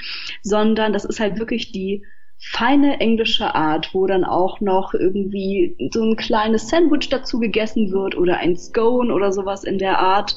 sondern 0.42 0.92
das 0.92 1.04
ist 1.04 1.20
halt 1.20 1.38
wirklich 1.38 1.72
die 1.72 2.04
feine 2.38 3.00
englische 3.00 3.54
Art, 3.54 3.92
wo 3.92 4.06
dann 4.06 4.24
auch 4.24 4.60
noch 4.60 4.94
irgendwie 4.94 5.76
so 5.92 6.02
ein 6.02 6.16
kleines 6.16 6.68
Sandwich 6.68 7.10
dazu 7.10 7.38
gegessen 7.38 7.92
wird 7.92 8.16
oder 8.16 8.38
ein 8.38 8.56
Scone 8.56 9.12
oder 9.12 9.30
sowas 9.32 9.62
in 9.62 9.78
der 9.78 9.98
Art. 9.98 10.36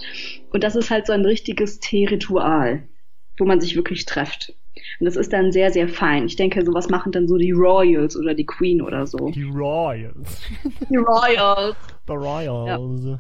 Und 0.52 0.64
das 0.64 0.76
ist 0.76 0.92
halt 0.92 1.08
so 1.08 1.14
ein 1.14 1.26
richtiges 1.26 1.80
Teeritual, 1.80 2.84
wo 3.38 3.46
man 3.46 3.62
sich 3.62 3.78
wirklich 3.78 4.06
trefft. 4.06 4.54
Und 5.00 5.06
das 5.06 5.16
ist 5.16 5.32
dann 5.34 5.52
sehr, 5.52 5.72
sehr 5.72 5.88
fein. 5.88 6.26
Ich 6.26 6.36
denke, 6.36 6.64
sowas 6.66 6.90
machen 6.90 7.12
dann 7.12 7.28
so 7.28 7.38
die 7.38 7.52
Royals 7.52 8.16
oder 8.18 8.34
die 8.34 8.46
Queen 8.46 8.82
oder 8.82 9.06
so. 9.08 9.30
Die 9.30 9.44
Royals. 9.44 10.42
Die 10.90 10.98
Royals. 10.98 11.76
The 12.08 12.14
Royals. 12.14 13.20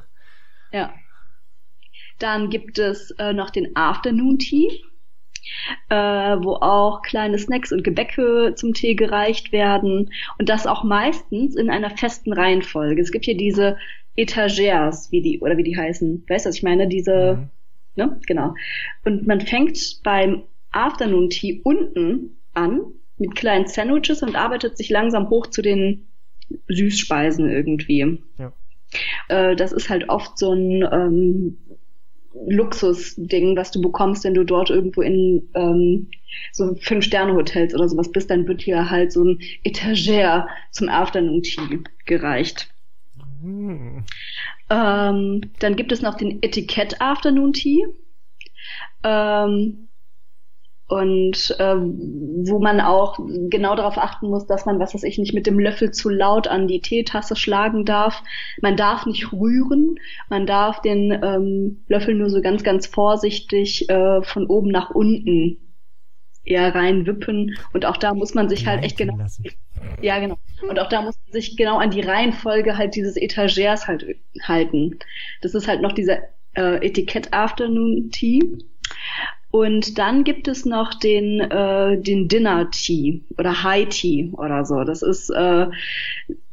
Ja. 0.72 0.94
Dann 2.20 2.50
gibt 2.50 2.80
es 2.80 3.12
äh, 3.20 3.34
noch 3.34 3.50
den 3.50 3.76
Afternoon 3.76 4.38
Tea, 4.40 4.82
äh, 5.90 5.96
wo 5.96 6.56
auch 6.56 7.02
kleine 7.02 7.38
Snacks 7.38 7.72
und 7.72 7.84
Gebäcke 7.84 8.54
zum 8.56 8.74
Tee 8.74 8.96
gereicht 8.96 9.52
werden 9.52 10.12
und 10.38 10.50
das 10.50 10.68
auch 10.68 10.84
meistens 10.84 11.56
in 11.56 11.70
einer 11.70 11.90
festen 11.90 12.32
Reihenfolge. 12.34 13.02
Es 13.02 13.12
gibt 13.12 13.26
hier 13.26 13.36
diese 13.38 13.78
Etagères, 14.18 15.12
wie 15.12 15.22
die 15.22 15.40
oder 15.40 15.58
wie 15.58 15.64
die 15.64 15.76
heißen. 15.78 16.24
Weißt 16.30 16.46
du, 16.46 16.50
was 16.50 16.56
ich 16.58 16.64
meine? 16.64 16.88
Diese, 16.88 17.38
Mhm. 17.38 17.50
ne? 17.96 18.20
Genau. 18.28 18.54
Und 19.06 19.28
man 19.28 19.42
fängt 19.42 19.78
beim 20.04 20.44
Afternoon 20.74 21.30
Tea 21.30 21.62
unten 21.64 22.38
an 22.54 22.82
mit 23.18 23.36
kleinen 23.36 23.68
Sandwiches 23.68 24.22
und 24.24 24.36
arbeitet 24.36 24.78
sich 24.78 24.90
langsam 24.90 25.30
hoch 25.30 25.48
zu 25.48 25.62
den 25.62 26.08
Süßspeisen 26.68 27.50
irgendwie. 27.50 28.22
Ja. 28.38 28.54
Äh, 29.30 29.56
das 29.56 29.72
ist 29.72 29.90
halt 29.90 30.10
oft 30.10 30.38
so 30.38 30.54
ein 30.54 30.84
ähm, 30.92 31.58
Luxusding, 32.48 33.56
was 33.56 33.72
du 33.72 33.82
bekommst, 33.82 34.24
wenn 34.24 34.34
du 34.34 34.44
dort 34.44 34.70
irgendwo 34.70 35.02
in 35.02 35.50
ähm, 35.54 36.10
so 36.52 36.76
Fünf-Sterne-Hotels 36.76 37.76
oder 37.76 37.88
sowas 37.88 38.12
bist, 38.12 38.30
dann 38.30 38.48
wird 38.48 38.66
dir 38.66 38.90
halt 38.90 39.12
so 39.12 39.24
ein 39.24 39.40
Etagere 39.64 40.48
zum 40.72 40.90
Afternoon 40.90 41.44
Tea 41.44 41.80
gereicht. 42.06 42.70
Hm. 43.42 44.04
Ähm, 44.70 45.42
dann 45.60 45.76
gibt 45.76 45.92
es 45.92 46.02
noch 46.02 46.16
den 46.16 46.42
Etikett 46.42 47.00
Afternoon 47.00 47.54
Tea. 47.54 47.86
Ähm, 49.04 49.90
und 50.94 51.56
ähm, 51.58 52.44
wo 52.46 52.60
man 52.60 52.80
auch 52.80 53.18
genau 53.50 53.76
darauf 53.76 53.98
achten 53.98 54.30
muss, 54.30 54.46
dass 54.46 54.66
man, 54.66 54.80
was 54.80 54.94
weiß 54.94 55.04
ich, 55.04 55.18
nicht 55.18 55.34
mit 55.34 55.48
dem 55.48 55.58
Löffel 55.58 55.92
zu 55.92 56.10
laut 56.10 56.48
an 56.48 56.68
die 56.68 56.82
Teetasse 56.82 57.36
schlagen 57.36 57.84
darf. 57.84 58.22
Man 58.62 58.78
darf 58.78 59.08
nicht 59.08 59.34
rühren, 59.34 59.96
man 60.30 60.46
darf 60.46 60.82
den 60.82 61.12
ähm, 61.12 61.84
Löffel 61.88 62.14
nur 62.14 62.30
so 62.30 62.42
ganz, 62.42 62.64
ganz 62.64 62.86
vorsichtig 62.86 63.90
äh, 63.90 64.22
von 64.22 64.46
oben 64.46 64.70
nach 64.70 64.92
unten 64.92 65.58
eher 66.44 66.76
reinwippen. 66.76 67.58
Und 67.74 67.86
auch 67.86 67.98
da 67.98 68.14
muss 68.14 68.36
man 68.36 68.48
sich 68.50 68.68
halt 68.68 68.84
echt 68.84 68.98
genau 68.98 69.18
lassen. 69.18 69.46
ja, 70.02 70.20
genau. 70.20 70.38
Und 70.70 70.80
auch 70.80 70.90
da 70.90 71.02
muss 71.02 71.18
man 71.26 71.34
sich 71.34 71.58
genau 71.58 71.80
an 71.80 71.90
die 71.90 72.02
Reihenfolge 72.02 72.78
halt 72.78 72.96
dieses 72.96 73.18
Etagers 73.18 73.88
halt 73.88 74.06
halten. 74.44 75.00
Das 75.42 75.56
ist 75.56 75.68
halt 75.68 75.82
noch 75.82 75.94
dieser 75.94 76.20
äh, 76.56 76.86
Etikett 76.86 77.34
Afternoon 77.34 78.12
Tea. 78.12 78.42
Und 79.56 80.00
dann 80.00 80.24
gibt 80.24 80.48
es 80.48 80.66
noch 80.66 80.96
den, 80.96 81.40
äh, 81.40 82.02
den 82.02 82.28
Dinner 82.28 82.72
Tea 82.72 83.22
oder 83.38 83.62
High 83.62 83.88
Tea 83.88 84.32
oder 84.34 84.66
so. 84.66 84.84
Das 84.84 85.04
ist 85.04 85.30
äh, 85.30 85.68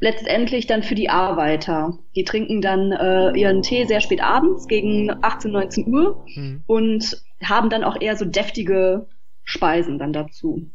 letztendlich 0.01 0.67
dann 0.67 0.83
für 0.83 0.95
die 0.95 1.09
Arbeiter. 1.09 1.99
Die 2.15 2.25
trinken 2.25 2.61
dann 2.61 2.93
äh, 2.93 3.31
ihren 3.39 3.63
Tee 3.63 3.87
sehr 3.87 4.03
spät 4.03 4.23
abends 4.23 4.69
gegen 4.69 5.11
18, 5.23 5.51
19 5.51 5.87
Uhr 5.87 6.27
Hm. 6.35 6.63
und 6.67 7.23
haben 7.43 7.71
dann 7.71 7.85
auch 7.85 7.99
eher 7.99 8.17
so 8.17 8.27
deftige 8.27 9.07
Speisen 9.45 9.99
dann 9.99 10.13
dazu. 10.13 10.71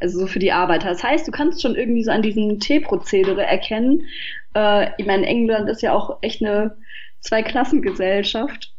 Also 0.00 0.18
so 0.18 0.26
für 0.26 0.40
die 0.40 0.50
Arbeiter. 0.50 0.88
Das 0.88 1.04
heißt, 1.04 1.28
du 1.28 1.30
kannst 1.30 1.62
schon 1.62 1.76
irgendwie 1.76 2.02
so 2.02 2.10
an 2.10 2.22
diesem 2.22 2.58
Teeprozedere 2.58 3.44
erkennen. 3.46 4.02
Äh, 4.54 4.90
ich 4.98 5.06
meine, 5.06 5.24
England 5.24 5.68
ist 5.70 5.82
ja 5.82 5.92
auch 5.92 6.18
echt 6.20 6.42
eine 6.42 6.76
Zweiklassengesellschaft. 7.20 8.74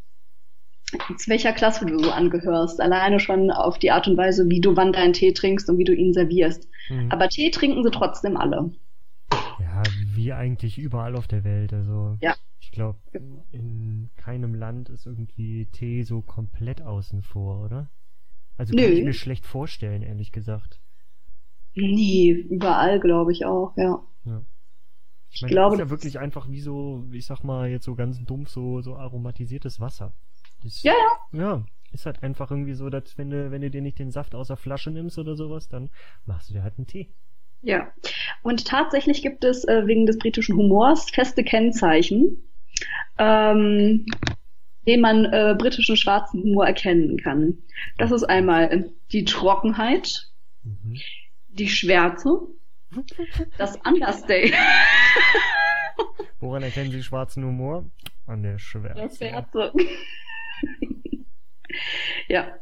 Zu 1.16 1.30
welcher 1.30 1.52
Klasse 1.52 1.86
du 1.86 1.98
so 1.98 2.10
angehörst. 2.10 2.80
Alleine 2.80 3.20
schon 3.20 3.50
auf 3.50 3.78
die 3.78 3.90
Art 3.90 4.08
und 4.08 4.16
Weise, 4.16 4.48
wie 4.48 4.60
du 4.60 4.76
wann 4.76 4.92
deinen 4.92 5.12
Tee 5.12 5.32
trinkst 5.32 5.68
und 5.70 5.78
wie 5.78 5.84
du 5.84 5.94
ihn 5.94 6.12
servierst. 6.12 6.68
Mhm. 6.88 7.10
Aber 7.10 7.28
Tee 7.28 7.50
trinken 7.50 7.82
sie 7.82 7.90
trotzdem 7.90 8.36
alle. 8.36 8.72
Ja, 9.60 9.82
wie 10.14 10.32
eigentlich 10.32 10.78
überall 10.78 11.16
auf 11.16 11.28
der 11.28 11.44
Welt. 11.44 11.72
Also 11.72 12.16
Ja. 12.20 12.34
ich 12.60 12.72
glaube, 12.72 12.98
in 13.52 14.10
keinem 14.16 14.54
Land 14.54 14.88
ist 14.88 15.06
irgendwie 15.06 15.66
Tee 15.66 16.02
so 16.02 16.22
komplett 16.22 16.82
außen 16.82 17.22
vor, 17.22 17.64
oder? 17.64 17.88
Also 18.56 18.74
kann 18.74 18.84
Nö. 18.84 18.90
ich 18.92 19.04
mir 19.04 19.12
schlecht 19.14 19.46
vorstellen, 19.46 20.02
ehrlich 20.02 20.32
gesagt. 20.32 20.80
Nee, 21.74 22.30
überall 22.30 23.00
glaube 23.00 23.32
ich 23.32 23.44
auch, 23.46 23.76
ja. 23.76 24.02
Ja. 24.24 24.42
Ich 25.30 25.36
Ich 25.36 25.42
meine, 25.42 25.52
glaube, 25.52 25.76
das 25.76 25.84
ist 25.84 25.86
ja 25.86 25.90
wirklich 25.90 26.18
einfach 26.18 26.48
wie 26.50 26.60
so, 26.60 27.04
ich 27.12 27.24
sag 27.26 27.44
mal 27.44 27.68
jetzt 27.68 27.84
so 27.84 27.94
ganz 27.94 28.22
dumpf, 28.24 28.48
so, 28.50 28.80
so 28.82 28.96
aromatisiertes 28.96 29.78
Wasser. 29.80 30.12
Das, 30.62 30.82
Ja, 30.82 30.94
Ja, 31.32 31.64
ist 31.92 32.06
halt 32.06 32.22
einfach 32.22 32.50
irgendwie 32.50 32.74
so, 32.74 32.88
dass 32.90 33.16
wenn 33.18 33.30
du, 33.30 33.50
wenn 33.50 33.62
du 33.62 33.70
dir 33.70 33.82
nicht 33.82 33.98
den 33.98 34.10
Saft 34.10 34.34
aus 34.34 34.48
der 34.48 34.56
Flasche 34.56 34.90
nimmst 34.90 35.18
oder 35.18 35.36
sowas, 35.36 35.68
dann 35.68 35.90
machst 36.26 36.50
du 36.50 36.54
dir 36.54 36.62
halt 36.62 36.74
einen 36.78 36.86
Tee. 36.86 37.08
Ja, 37.62 37.92
und 38.42 38.66
tatsächlich 38.66 39.22
gibt 39.22 39.44
es 39.44 39.64
äh, 39.64 39.86
wegen 39.86 40.06
des 40.06 40.18
britischen 40.18 40.56
Humors 40.56 41.10
feste 41.10 41.44
Kennzeichen, 41.44 42.38
ähm, 43.18 44.06
den 44.86 45.00
man 45.02 45.26
äh, 45.26 45.54
britischen 45.58 45.96
schwarzen 45.96 46.42
Humor 46.42 46.66
erkennen 46.66 47.18
kann. 47.18 47.58
Das 47.98 48.12
ist 48.12 48.24
einmal 48.24 48.90
die 49.12 49.24
Trockenheit, 49.24 50.28
Mhm. 50.62 50.98
die 51.48 51.68
Schwärze, 51.68 52.38
das 53.58 53.76
Understatement. 53.84 54.54
Woran 56.38 56.62
erkennen 56.62 56.90
Sie 56.90 57.02
schwarzen 57.02 57.44
Humor? 57.44 57.84
An 58.26 58.42
der 58.42 58.58
Schwärze. 58.58 59.02
Das 59.02 59.16
Schwärze. 59.18 59.72
ja. 62.28 62.56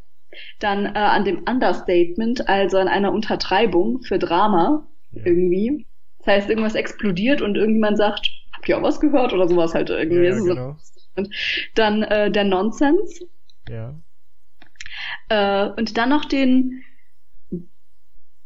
Dann 0.60 0.86
äh, 0.86 0.98
an 0.98 1.24
dem 1.24 1.44
Understatement, 1.48 2.48
also 2.48 2.78
an 2.78 2.88
einer 2.88 3.12
Untertreibung 3.12 4.02
für 4.02 4.18
Drama 4.18 4.86
Ja. 5.10 5.22
irgendwie. 5.24 5.86
Das 6.18 6.26
heißt, 6.26 6.48
irgendwas 6.50 6.74
explodiert 6.74 7.40
und 7.40 7.56
irgendjemand 7.56 7.96
sagt, 7.96 8.30
habt 8.52 8.68
ihr 8.68 8.76
auch 8.78 8.82
was 8.82 9.00
gehört 9.00 9.32
oder 9.32 9.48
sowas 9.48 9.74
halt 9.74 9.90
irgendwie. 9.90 10.26
Ja, 10.26 10.34
genau. 10.34 10.76
Dann 11.74 12.02
äh, 12.02 12.30
der 12.30 12.44
Nonsense 12.44 13.26
Ja. 13.68 13.98
äh, 15.28 15.70
und 15.76 15.96
dann 15.96 16.10
noch 16.10 16.26
den, 16.26 16.84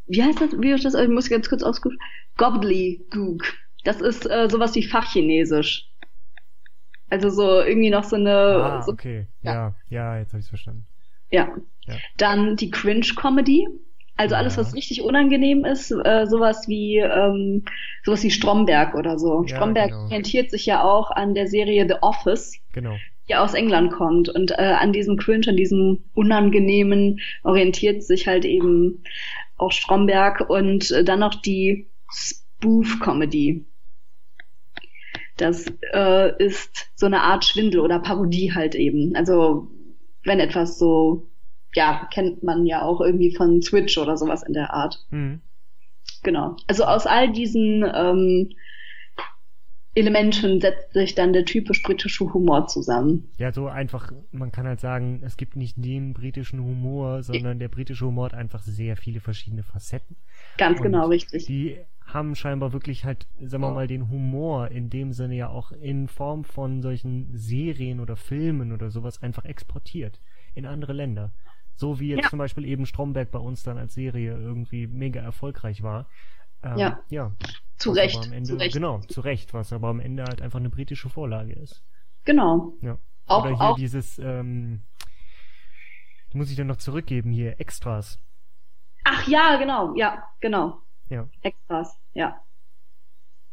wie 0.06 0.22
heißt 0.22 0.40
das, 0.40 0.50
wie 0.60 0.70
ist 0.70 0.84
das, 0.84 0.94
ich 0.94 1.08
muss 1.08 1.28
ganz 1.28 1.48
kurz 1.48 1.62
ausgucken, 1.62 1.98
Gobbledygook. 2.36 3.42
Das 3.84 4.00
ist 4.00 4.30
äh, 4.30 4.48
sowas 4.48 4.74
wie 4.74 4.84
Fachchinesisch. 4.84 5.91
Also 7.12 7.28
so 7.28 7.60
irgendwie 7.60 7.90
noch 7.90 8.04
so 8.04 8.16
eine, 8.16 8.30
Ah, 8.30 8.82
so, 8.82 8.92
okay. 8.92 9.26
Ja, 9.42 9.74
ja, 9.90 10.18
jetzt 10.18 10.32
habe 10.32 10.40
ich 10.40 10.48
verstanden. 10.48 10.86
ja. 11.30 11.48
Ja. 11.86 11.94
Dann 12.16 12.56
die 12.56 12.70
Cringe-Comedy. 12.70 13.66
Also 14.16 14.34
alles, 14.36 14.54
Ja. 14.56 14.60
was 14.62 14.74
richtig 14.74 15.02
unangenehm 15.02 15.64
ist, 15.64 15.90
äh, 15.90 16.26
sowas 16.26 16.68
wie 16.68 16.98
ähm, 16.98 17.64
sowas 18.04 18.22
wie 18.22 18.30
Stromberg 18.30 18.94
oder 18.94 19.18
so. 19.18 19.42
Ja, 19.42 19.56
Stromberg 19.56 19.88
genau. 19.90 20.02
orientiert 20.04 20.50
sich 20.50 20.64
ja 20.64 20.82
auch 20.84 21.10
an 21.10 21.34
der 21.34 21.48
Serie 21.48 21.86
The 21.88 21.96
Office, 22.02 22.54
Genau. 22.72 22.94
die 23.28 23.34
aus 23.34 23.52
England 23.54 23.90
kommt 23.92 24.28
und 24.28 24.52
äh, 24.52 24.74
an 24.78 24.92
diesem 24.92 25.16
Cringe, 25.16 25.48
an 25.48 25.56
diesem 25.56 26.04
Unangenehmen 26.14 27.20
orientiert 27.42 28.02
sich 28.04 28.26
halt 28.28 28.44
eben 28.44 29.02
auch 29.58 29.72
Stromberg 29.72 30.48
und 30.48 30.90
äh, 30.92 31.02
dann 31.04 31.18
noch 31.20 31.34
die 31.34 31.88
Spoof-Comedy. 32.10 33.64
Das 35.36 35.66
äh, 35.92 36.44
ist 36.44 36.90
so 36.94 37.06
eine 37.06 37.22
Art 37.22 37.44
Schwindel 37.44 37.80
oder 37.80 37.98
Parodie 37.98 38.52
halt 38.52 38.74
eben. 38.74 39.14
Also 39.16 39.68
wenn 40.24 40.40
etwas 40.40 40.78
so, 40.78 41.28
ja, 41.74 42.08
kennt 42.12 42.42
man 42.42 42.66
ja 42.66 42.82
auch 42.82 43.00
irgendwie 43.00 43.34
von 43.34 43.62
Switch 43.62 43.96
oder 43.98 44.16
sowas 44.16 44.42
in 44.42 44.52
der 44.52 44.72
Art. 44.72 45.04
Mhm. 45.10 45.40
Genau. 46.22 46.56
Also 46.66 46.84
aus 46.84 47.06
all 47.06 47.32
diesen 47.32 47.84
ähm, 47.94 48.50
Elementen 49.94 50.60
setzt 50.60 50.94
sich 50.94 51.14
dann 51.14 51.32
der 51.34 51.44
typisch 51.44 51.82
britische 51.82 52.32
Humor 52.32 52.66
zusammen. 52.66 53.28
Ja, 53.36 53.52
so 53.52 53.66
einfach, 53.66 54.10
man 54.30 54.50
kann 54.50 54.66
halt 54.66 54.80
sagen, 54.80 55.22
es 55.24 55.36
gibt 55.36 55.54
nicht 55.54 55.76
den 55.76 56.14
britischen 56.14 56.60
Humor, 56.64 57.22
sondern 57.22 57.58
der 57.58 57.68
britische 57.68 58.06
Humor 58.06 58.26
hat 58.26 58.34
einfach 58.34 58.62
sehr 58.62 58.96
viele 58.96 59.20
verschiedene 59.20 59.62
Facetten. 59.62 60.16
Ganz 60.56 60.78
Und 60.78 60.84
genau 60.84 61.08
richtig. 61.08 61.44
Die 61.44 61.78
haben 62.12 62.34
scheinbar 62.34 62.72
wirklich 62.72 63.04
halt, 63.04 63.26
sagen 63.40 63.62
wir 63.62 63.70
mal, 63.72 63.86
den 63.86 64.08
Humor 64.10 64.68
in 64.68 64.90
dem 64.90 65.12
Sinne 65.12 65.34
ja 65.36 65.48
auch 65.48 65.72
in 65.72 66.08
Form 66.08 66.44
von 66.44 66.82
solchen 66.82 67.28
Serien 67.36 68.00
oder 68.00 68.16
Filmen 68.16 68.72
oder 68.72 68.90
sowas 68.90 69.22
einfach 69.22 69.44
exportiert 69.44 70.20
in 70.54 70.66
andere 70.66 70.92
Länder. 70.92 71.32
So 71.74 72.00
wie 72.00 72.08
jetzt 72.10 72.24
Ja. 72.24 72.30
zum 72.30 72.38
Beispiel 72.38 72.64
eben 72.66 72.84
Stromberg 72.86 73.30
bei 73.30 73.38
uns 73.38 73.62
dann 73.62 73.78
als 73.78 73.94
Serie 73.94 74.36
irgendwie 74.36 74.86
mega 74.86 75.20
erfolgreich 75.20 75.82
war. 75.82 76.06
Ähm, 76.62 76.76
Ja. 76.78 77.00
ja. 77.08 77.32
Zu 77.78 77.92
Recht. 77.92 78.26
Ende, 78.30 78.42
zu 78.48 78.56
Recht. 78.56 78.74
Genau, 78.74 79.00
zu 79.00 79.20
Recht, 79.22 79.54
was 79.54 79.72
aber 79.72 79.88
am 79.88 79.98
Ende 79.98 80.24
halt 80.24 80.42
einfach 80.42 80.60
eine 80.60 80.70
britische 80.70 81.08
Vorlage 81.08 81.52
ist. 81.54 81.82
Genau. 82.24 82.74
Ja. 82.82 82.98
Auch, 83.26 83.42
Oder 83.44 83.56
hier 83.56 83.60
auch, 83.70 83.76
dieses, 83.76 84.18
ähm, 84.18 84.82
muss 86.34 86.50
ich 86.50 86.56
dann 86.56 86.66
noch 86.66 86.76
zurückgeben, 86.76 87.30
hier, 87.32 87.58
Extras. 87.60 88.18
ach 89.04 89.26
ja, 89.26 89.56
genau, 89.56 89.94
ja, 89.96 90.22
genau. 90.40 90.78
Ja. 91.12 91.28
Extras, 91.42 91.98
ja. 92.14 92.40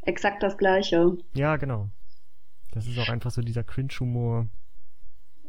Exakt 0.04 0.42
das 0.44 0.58
gleiche. 0.58 1.18
Ja, 1.34 1.58
genau. 1.58 1.90
Das 2.72 2.88
ist 2.88 2.98
auch 2.98 3.10
einfach 3.10 3.32
so 3.32 3.42
dieser 3.42 3.64
Cringe-Humor, 3.66 4.48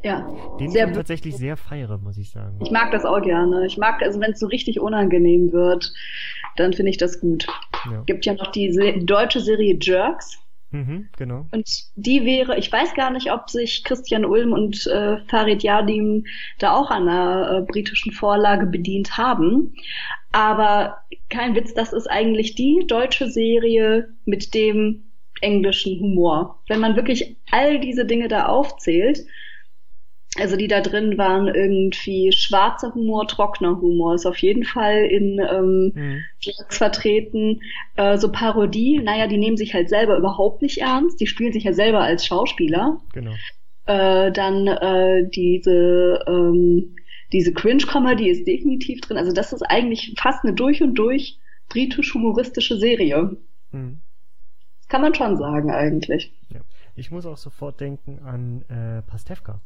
Ja. 0.03 0.29
den 0.59 0.71
Sehr 0.71 0.89
ich 0.89 0.95
tatsächlich 0.95 1.37
sehr 1.37 1.57
feiere, 1.57 1.99
muss 1.99 2.19
ich 2.19 2.31
sagen. 2.31 2.59
Ich 2.61 2.71
mag 2.73 2.91
das 2.91 3.05
auch 3.05 3.21
gerne. 3.23 3.65
Ich 3.67 3.77
mag, 3.79 4.03
also 4.03 4.19
wenn 4.21 4.33
es 4.33 4.41
so 4.41 4.47
richtig 4.49 4.81
unangenehm 4.81 5.53
wird, 5.53 5.93
dann 6.57 6.73
finde 6.73 6.91
ich 6.91 6.97
das 6.97 7.21
gut. 7.21 7.47
Ja. 7.91 8.03
Gibt 8.07 8.27
ja 8.27 8.35
noch 8.35 8.51
die 8.51 8.73
Se 8.73 8.99
deutsche 9.05 9.41
Serie 9.41 9.79
Jerks. 9.81 10.37
Mhm, 10.73 11.09
genau. 11.17 11.47
Und 11.53 11.69
die 11.97 12.25
wäre, 12.25 12.57
ich 12.59 12.71
weiß 12.73 12.95
gar 12.95 13.11
nicht, 13.11 13.33
ob 13.33 13.51
sich 13.51 13.83
Christian 13.83 14.25
Ulm 14.25 14.53
und 14.53 14.87
äh, 14.87 15.19
Farid 15.27 15.63
Yadim 15.63 16.25
da 16.59 16.75
auch 16.77 16.91
an 16.91 17.09
einer 17.09 17.59
äh, 17.59 17.61
britischen 17.63 18.13
Vorlage 18.13 18.67
bedient 18.67 19.17
haben. 19.17 19.75
Aber 20.33 20.99
kein 21.29 21.57
Witz, 21.57 21.75
das 21.75 21.93
ist 21.93 22.09
eigentlich 22.09 22.55
die 22.55 22.85
deutsche 22.87 23.29
Serie 23.29 24.15
mit 24.25 24.55
dem 24.55 25.11
englischen 25.41 25.99
Humor. 25.99 26.63
Wenn 26.69 26.81
man 26.81 26.97
wirklich 26.97 27.37
all 27.51 27.81
diese 27.81 28.05
Dinge 28.05 28.29
da 28.29 28.47
aufzählt, 28.47 29.21
also 30.39 30.57
die 30.57 30.69
da 30.69 30.81
drin 30.81 31.19
waren 31.19 31.49
irgendwie 31.49 32.31
schwarzer 32.33 32.95
Humor, 32.95 33.27
trockener 33.27 33.81
Humor, 33.81 34.15
ist 34.15 34.27
auf 34.27 34.39
jeden 34.39 34.65
Fall 34.65 35.05
in 35.05 35.41
ähm, 35.41 35.93
Mhm. 35.95 36.25
Jerks 36.41 36.79
vertreten. 36.79 37.61
Äh, 37.97 38.17
so 38.17 38.31
Parodie, 38.31 39.01
naja, 39.01 39.27
die 39.27 39.39
nehmen 39.39 39.57
sich 39.57 39.75
halt 39.75 39.89
selber 39.89 40.17
überhaupt 40.17 40.63
nicht 40.63 40.79
ernst. 40.79 41.21
Die 41.21 41.27
spielen 41.27 41.53
sich 41.53 41.65
ja 41.65 41.73
selber 41.73 42.01
als 42.01 42.25
Schauspieler. 42.25 43.01
Genau. 43.13 43.33
Äh, 43.87 44.31
dann 44.31 44.69
äh, 44.69 45.29
diese, 45.29 46.23
ähm, 46.29 46.95
diese 47.33 47.53
Cringe-Comedy 47.53 48.29
ist 48.31 48.47
definitiv 48.47 49.01
drin. 49.01 49.17
Also 49.17 49.33
das 49.33 49.53
ist 49.53 49.63
eigentlich 49.63 50.15
fast 50.17 50.45
eine 50.45 50.55
durch 50.55 50.81
und 50.81 50.95
durch 50.95 51.39
britisch-humoristische 51.71 52.77
Serie. 52.79 53.37
Mhm. 53.73 54.01
Das 54.79 54.89
kann 54.89 55.03
man 55.03 55.15
schon 55.15 55.37
sagen 55.37 55.71
eigentlich. 55.73 56.33
Ich 56.97 57.11
muss 57.11 57.25
auch 57.27 57.37
sofort 57.37 57.81
denken 57.81 58.19
an 58.25 58.63
äh, 58.69 59.03
Pastewka. 59.03 59.61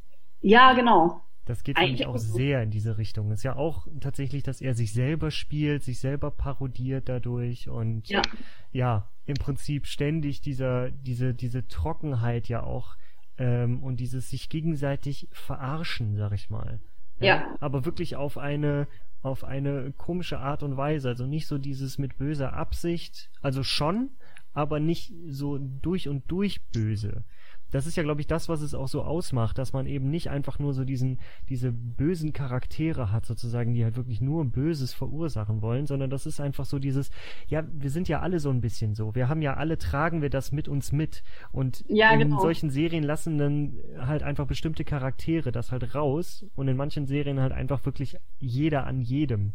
Ja, 0.45 0.75
genau. 0.75 1.23
Das 1.47 1.63
geht 1.63 1.77
für 1.77 1.83
mich 1.83 1.91
Eigentlich 1.91 2.07
auch 2.07 2.19
sehr 2.19 2.63
in 2.63 2.71
diese 2.71 2.99
Richtung. 2.99 3.31
Ist 3.31 3.43
ja 3.43 3.57
auch 3.57 3.87
tatsächlich, 4.01 4.43
dass 4.43 4.61
er 4.61 4.75
sich 4.75 4.93
selber 4.93 5.31
spielt, 5.31 5.83
sich 5.83 5.99
selber 5.99 6.31
parodiert 6.31 7.09
dadurch 7.09 7.69
und 7.69 8.09
Ja. 8.09 8.23
ja, 8.71 9.09
im 9.25 9.37
Prinzip 9.37 9.87
ständig 9.87 10.43
dieser, 10.43 10.91
diese, 10.91 11.35
diese 11.35 11.67
Trockenheit 11.67 12.49
ja 12.49 12.63
auch 12.63 12.97
ähm, 13.39 13.83
und 13.83 14.01
dieses 14.01 14.29
sich 14.29 14.51
gegenseitig 14.51 15.29
verarschen, 15.33 16.17
sag 16.17 16.33
ich 16.33 16.51
mal. 16.51 16.79
Ja. 17.21 17.57
Aber 17.61 17.87
wirklich 17.87 18.17
auf 18.17 18.37
eine, 18.37 18.87
auf 19.23 19.45
eine 19.45 19.93
komische 19.93 20.39
Art 20.39 20.63
und 20.63 20.77
Weise. 20.77 21.09
Also 21.09 21.27
nicht 21.27 21.47
so 21.47 21.57
dieses 21.57 21.97
mit 21.97 22.19
böser 22.19 22.53
Absicht, 22.53 23.31
also 23.41 23.63
schon, 23.63 24.11
aber 24.53 24.79
nicht 24.79 25.13
so 25.27 25.59
durch 25.59 26.09
und 26.09 26.31
durch 26.31 26.63
böse. 26.67 27.25
Das 27.71 27.87
ist 27.87 27.97
ja, 27.97 28.03
glaube 28.03 28.21
ich, 28.21 28.27
das, 28.27 28.49
was 28.49 28.61
es 28.61 28.75
auch 28.75 28.89
so 28.89 29.03
ausmacht, 29.03 29.59
dass 29.59 29.73
man 29.73 29.87
eben 29.87 30.11
nicht 30.11 30.31
einfach 30.31 30.59
nur 30.59 30.73
so 30.75 30.85
diesen, 30.85 31.19
diese 31.49 31.73
bösen 31.73 32.33
Charaktere 32.33 33.11
hat, 33.11 33.27
sozusagen, 33.27 33.75
die 33.75 33.85
halt 33.85 33.97
wirklich 33.97 34.21
nur 34.21 34.45
Böses 34.45 34.95
verursachen 34.95 35.61
wollen, 35.61 35.87
sondern 35.87 36.11
das 36.11 36.27
ist 36.27 36.41
einfach 36.41 36.65
so 36.67 36.79
dieses, 36.79 37.11
ja, 37.49 37.65
wir 37.73 37.91
sind 37.91 38.09
ja 38.09 38.21
alle 38.21 38.39
so 38.39 38.51
ein 38.51 38.61
bisschen 38.61 38.95
so. 38.95 39.15
Wir 39.15 39.29
haben 39.29 39.43
ja 39.43 39.55
alle, 39.55 39.79
tragen 39.79 40.23
wir 40.23 40.31
das 40.31 40.53
mit 40.53 40.69
uns 40.69 40.93
mit. 40.93 41.23
Und 41.53 41.85
Ja, 41.89 42.13
in 42.13 42.21
genau. 42.21 42.41
solchen 42.41 42.71
Serien 42.71 43.03
lassen 43.03 43.39
dann 43.39 43.79
halt 43.99 44.23
einfach 44.23 44.47
bestimmte 44.47 44.85
Charaktere 44.85 45.53
das 45.53 45.73
halt 45.73 45.95
raus 45.95 46.45
und 46.55 46.69
in 46.69 46.77
manchen 46.77 47.07
Serien 47.07 47.41
halt 47.41 47.53
einfach 47.53 47.85
wirklich 47.85 48.17
jeder 48.39 48.87
an 48.87 49.01
jedem. 49.01 49.55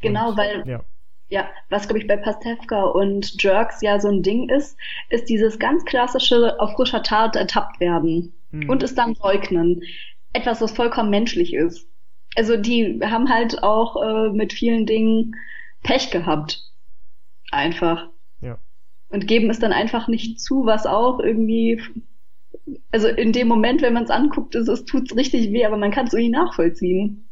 Genau, 0.00 0.30
und, 0.30 0.36
weil 0.38 0.62
Ja, 0.66 0.82
Ja, 1.30 1.48
was 1.68 1.86
glaube 1.86 2.00
ich 2.00 2.06
bei 2.08 2.16
Pastewka 2.16 2.82
und 2.82 3.42
Jerks 3.42 3.80
ja 3.82 3.98
so 4.00 4.08
ein 4.08 4.22
Ding 4.22 4.48
ist, 4.48 4.76
ist 5.08 5.28
dieses 5.28 5.58
ganz 5.58 5.84
klassische 5.84 6.58
auf 6.60 6.72
frischer 6.72 7.02
Tat 7.02 7.36
ertappt 7.36 7.80
werden 7.80 8.34
Mhm. 8.50 8.68
und 8.68 8.82
es 8.82 8.94
dann 8.94 9.14
leugnen. 9.22 9.82
etwas, 10.32 10.60
was 10.60 10.70
vollkommen 10.72 11.10
menschlich 11.10 11.54
ist. 11.54 11.88
Also 12.36 12.56
die 12.56 13.00
haben 13.02 13.28
halt 13.28 13.64
auch 13.64 14.00
äh, 14.00 14.30
mit 14.30 14.52
vielen 14.52 14.86
Dingen 14.86 15.34
Pech 15.82 16.10
gehabt. 16.12 16.62
Einfach. 17.50 18.08
Ja. 18.40 18.58
Und 19.08 19.26
geben 19.26 19.50
es 19.50 19.58
dann 19.58 19.72
einfach 19.72 20.06
nicht 20.06 20.40
zu, 20.40 20.66
was 20.66 20.86
auch 20.86 21.18
irgendwie, 21.18 21.82
also 22.92 23.08
in 23.08 23.32
dem 23.32 23.48
Moment, 23.48 23.82
wenn 23.82 23.92
man 23.92 24.04
es 24.04 24.10
anguckt, 24.10 24.54
ist 24.54 24.68
es 24.68 24.84
tut's 24.84 25.16
richtig 25.16 25.52
weh, 25.52 25.64
aber 25.64 25.76
man 25.76 25.90
kann 25.90 26.06
es 26.06 26.12
irgendwie 26.12 26.30
nachvollziehen. 26.30 27.28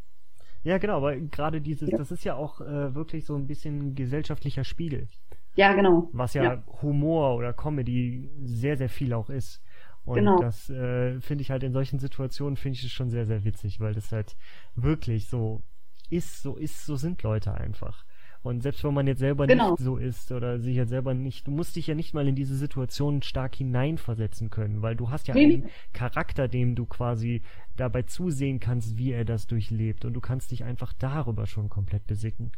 Ja, 0.64 0.78
genau, 0.78 0.96
aber 0.98 1.16
gerade 1.16 1.60
dieses, 1.60 1.90
das 1.90 2.10
ist 2.10 2.24
ja 2.24 2.34
auch 2.34 2.60
äh, 2.60 2.94
wirklich 2.94 3.24
so 3.24 3.36
ein 3.36 3.46
bisschen 3.46 3.94
gesellschaftlicher 3.94 4.64
Spiegel. 4.64 5.08
Ja, 5.54 5.72
genau. 5.72 6.08
Was 6.12 6.34
ja, 6.34 6.42
Ja. 6.44 6.64
Humor 6.82 7.36
oder 7.36 7.52
Comedy 7.52 8.28
sehr, 8.42 8.76
sehr 8.76 8.88
viel 8.88 9.12
auch 9.12 9.30
ist. 9.30 9.62
Und 10.04 10.16
Genau. 10.16 10.38
das 10.40 10.70
äh, 10.70 11.20
finde 11.20 11.42
ich 11.42 11.50
halt 11.50 11.62
in 11.62 11.72
solchen 11.72 11.98
Situationen 11.98 12.56
finde 12.56 12.76
ich 12.78 12.84
es 12.84 12.90
schon 12.92 13.10
sehr, 13.10 13.26
sehr 13.26 13.44
witzig, 13.44 13.78
weil 13.80 13.92
das 13.94 14.10
halt 14.12 14.36
wirklich 14.74 15.28
so 15.28 15.62
ist, 16.10 16.42
so 16.42 16.56
ist, 16.56 16.86
so 16.86 16.96
sind 16.96 17.22
Leute 17.22 17.52
einfach. 17.54 18.04
Und 18.42 18.62
selbst 18.62 18.84
wenn 18.84 18.94
man 18.94 19.06
jetzt 19.06 19.18
selber 19.18 19.46
Genau. 19.46 19.72
nicht 19.72 19.80
so 19.82 19.96
ist 19.96 20.30
oder 20.32 20.58
sich 20.60 20.76
jetzt 20.76 20.90
selber 20.90 21.12
nicht, 21.12 21.46
du 21.46 21.50
musst 21.50 21.74
dich 21.76 21.86
ja 21.88 21.94
nicht 21.94 22.14
mal 22.14 22.26
in 22.28 22.34
diese 22.36 22.54
Situation 22.56 23.22
stark 23.22 23.56
hineinversetzen 23.56 24.48
können, 24.50 24.80
weil 24.80 24.94
du 24.96 25.10
hast 25.10 25.26
ja 25.28 25.34
Nee, 25.34 25.44
einen 25.44 25.70
Charakter, 25.92 26.46
dem 26.48 26.74
du 26.74 26.86
quasi 26.86 27.42
dabei 27.76 28.02
zusehen 28.02 28.60
kannst, 28.60 28.96
wie 28.96 29.12
er 29.12 29.24
das 29.24 29.46
durchlebt. 29.46 30.04
Und 30.04 30.14
du 30.14 30.20
kannst 30.20 30.50
dich 30.52 30.64
einfach 30.64 30.92
darüber 30.92 31.46
schon 31.46 31.68
komplett 31.68 32.06
besicken. 32.06 32.52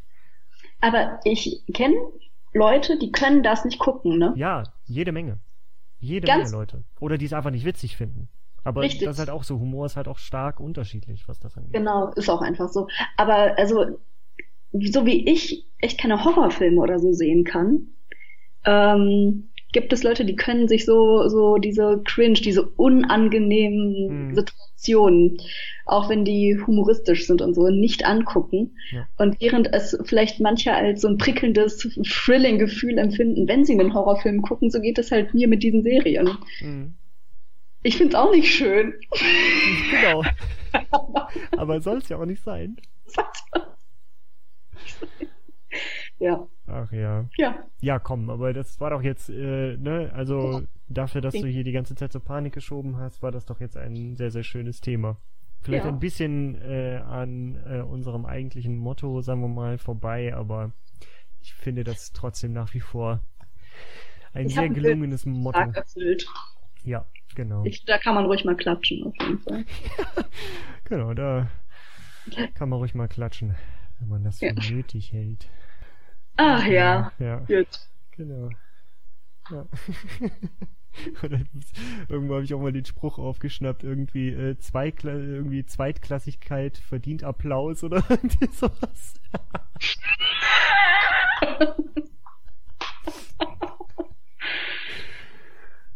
Aber 0.81 1.19
ich 1.25 1.63
kenne 1.73 1.97
Leute, 2.53 2.99
die 2.99 3.13
können 3.13 3.43
das 3.43 3.65
nicht 3.65 3.79
gucken, 3.79 4.19
ne? 4.19 4.33
Ja, 4.37 4.65
jede 4.85 5.13
Menge. 5.13 5.39
Jede 5.99 6.27
Ganz- 6.27 6.51
Menge 6.51 6.57
Leute. 6.61 6.85
Oder 7.01 7.17
die 7.19 7.25
es 7.27 7.33
einfach 7.33 7.51
nicht 7.51 7.65
witzig 7.65 7.97
finden. 7.97 8.29
Aber 8.65 8.83
Richtig. 8.83 9.05
das 9.07 9.15
ist 9.17 9.19
halt 9.21 9.31
auch 9.31 9.45
so, 9.45 9.59
Humor 9.59 9.87
ist 9.87 9.97
halt 9.97 10.09
auch 10.09 10.19
stark 10.19 10.61
unterschiedlich, 10.61 11.27
was 11.29 11.39
das 11.41 11.57
angeht. 11.57 11.73
Genau, 11.73 12.09
ist 12.13 12.29
auch 12.29 12.43
einfach 12.43 12.69
so. 12.69 12.89
Aber 13.17 13.57
also, 13.59 13.99
so 14.73 15.07
wie 15.07 15.29
ich 15.29 15.65
echt 15.79 15.99
keine 16.01 16.25
Horrorfilme 16.25 16.81
oder 16.81 16.99
so 16.99 17.13
sehen 17.13 17.45
kann, 17.45 17.89
ähm, 18.65 19.49
gibt 19.73 19.93
es 19.93 20.03
Leute, 20.03 20.25
die 20.25 20.35
können 20.37 20.67
sich 20.69 20.85
so, 20.85 21.29
so 21.29 21.57
diese 21.57 22.03
cringe, 22.05 22.35
diese 22.41 22.63
unangenehmen 22.63 24.31
Mhm. 24.31 24.35
Situationen, 24.35 25.39
auch 25.87 26.09
wenn 26.09 26.25
die 26.25 26.59
humoristisch 26.67 27.27
sind 27.27 27.41
und 27.41 27.55
so, 27.55 27.69
nicht 27.69 28.05
angucken. 28.05 28.73
Ja. 28.91 29.09
Und 29.17 29.41
während 29.41 29.73
es 29.73 29.97
vielleicht 30.05 30.41
manche 30.41 30.73
als 30.75 31.03
so 31.03 31.09
ein 31.09 31.19
prickelndes 31.19 31.79
Thrilling-Gefühl 31.79 32.99
empfinden, 32.99 33.47
wenn 33.47 33.65
sie 33.65 33.79
einen 33.79 33.95
Horrorfilm 33.95 34.43
gucken, 34.43 34.71
so 34.71 34.81
geht 34.81 34.99
es 34.99 35.13
halt 35.13 35.35
mir 35.35 35.47
mit 35.49 35.63
diesen 35.63 35.83
Serien. 35.83 36.31
Mhm. 36.61 36.95
Ich 37.83 37.97
find's 37.97 38.15
auch 38.15 38.33
nicht 38.33 38.53
schön. 38.53 38.95
Genau. 39.91 40.23
Aber 41.57 41.81
soll 41.81 41.99
es 41.99 42.09
ja 42.09 42.19
auch 42.19 42.27
nicht 42.27 42.43
sein. 42.43 42.77
Ja, 46.21 46.47
Ach 46.67 46.93
ja. 46.93 47.25
ja. 47.37 47.65
Ja, 47.81 47.99
komm, 47.99 48.31
aber 48.31 48.53
das 48.53 48.79
war 48.81 48.91
doch 48.91 49.03
jetzt, 49.03 49.29
äh, 49.31 49.77
ne, 49.77 50.11
also 50.15 50.63
dafür, 50.89 51.21
dass 51.21 51.35
du 51.35 51.47
hier 51.47 51.65
die 51.65 51.73
ganze 51.73 51.95
Zeit 51.97 52.13
so 52.13 52.21
Panik 52.21 52.53
geschoben 52.55 52.97
hast, 52.99 53.23
war 53.23 53.33
das 53.33 53.47
doch 53.47 53.59
jetzt 53.61 53.77
ein 53.77 54.17
sehr, 54.17 54.31
sehr 54.31 54.43
schönes 54.45 54.81
Thema. 54.81 55.17
Vielleicht 55.63 55.85
Ja. 55.85 55.91
ein 55.91 55.99
bisschen 56.01 56.55
äh, 56.63 57.03
an 57.05 57.57
äh, 57.67 57.81
unserem 57.81 58.25
eigentlichen 58.27 58.77
Motto, 58.77 59.21
sagen 59.21 59.41
wir 59.43 59.49
mal, 59.49 59.79
vorbei, 59.79 60.35
aber 60.35 60.73
ich 61.43 61.53
finde 61.55 61.85
das 61.85 62.13
trotzdem 62.13 62.53
nach 62.53 62.73
wie 62.75 62.81
vor 62.81 63.21
ein 64.33 64.47
Ich 64.47 64.55
sehr 64.55 64.69
gelungenes 64.69 65.27
Motto. 65.27 65.59
Tag 65.59 65.77
erfüllt. 65.77 66.27
Ja, 66.85 67.05
genau. 67.35 67.65
Ich, 67.65 67.85
da 67.85 67.99
kann 67.99 68.15
man 68.15 68.25
ruhig 68.27 68.45
mal 68.45 68.57
klatschen, 68.57 69.05
auf 69.07 69.15
jeden 69.21 69.39
Fall. 69.41 69.65
Genau, 70.85 71.15
da 71.15 71.49
kann 72.55 72.69
man 72.69 72.79
ruhig 72.81 72.95
mal 72.95 73.07
klatschen, 73.09 73.55
wenn 73.99 74.09
man 74.09 74.25
das 74.25 74.39
für 74.41 74.47
Ja. 74.47 74.55
nötig 74.71 75.13
hält. 75.13 75.47
Ach 76.43 76.67
ja, 76.67 77.13
Ja, 77.19 77.37
gut. 77.41 77.69
genau. 78.13 78.49
Ja. 79.51 79.67
Irgendwo 82.09 82.35
habe 82.35 82.45
ich 82.45 82.55
auch 82.55 82.61
mal 82.61 82.73
den 82.73 82.87
Spruch 82.87 83.19
aufgeschnappt, 83.19 83.85
irgendwie, 83.85 84.31
äh, 84.31 84.57
Zweikla 84.57 85.13
irgendwie 85.13 85.67
Zweitklassigkeit 85.67 86.79
verdient 86.79 87.25
Applaus 87.25 87.85
oder 87.85 88.03
irgendwie 88.09 88.47
sowas. 88.47 89.21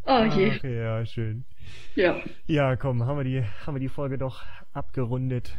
Oh 0.06 0.24
je. 0.24 0.52
Ach, 0.52 0.64
ja, 0.64 1.06
schön. 1.06 1.44
Ja. 1.94 2.20
Ja, 2.46 2.76
komm, 2.76 3.04
haben 3.06 3.16
wir 3.16 3.24
die, 3.24 3.42
haben 3.66 3.74
wir 3.74 3.80
die 3.80 3.88
Folge 3.88 4.18
doch 4.18 4.42
abgerundet. 4.74 5.56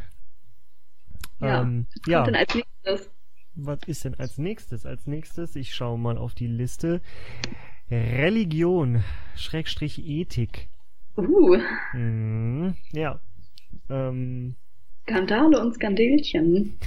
Ja. 1.40 1.62
Ähm, 1.62 1.86
ja. 2.06 2.18
kommt 2.18 2.28
denn 2.28 2.36
als 2.36 2.54
nächstes? 2.54 3.10
Was 3.56 3.78
ist 3.86 4.04
denn 4.04 4.14
als 4.14 4.36
nächstes? 4.36 4.84
Als 4.84 5.06
nächstes, 5.06 5.56
ich 5.56 5.74
schaue 5.74 5.98
mal 5.98 6.18
auf 6.18 6.34
die 6.34 6.46
Liste. 6.46 7.00
Religion, 7.90 9.02
Schrägstrich 9.34 10.06
Ethik. 10.06 10.68
Uh, 11.16 11.56
Mhm, 11.94 12.74
ja. 12.92 13.18
Ähm, 13.88 14.56
Skandale 15.04 15.60
und 15.60 15.74
Skandelchen. 15.74 16.78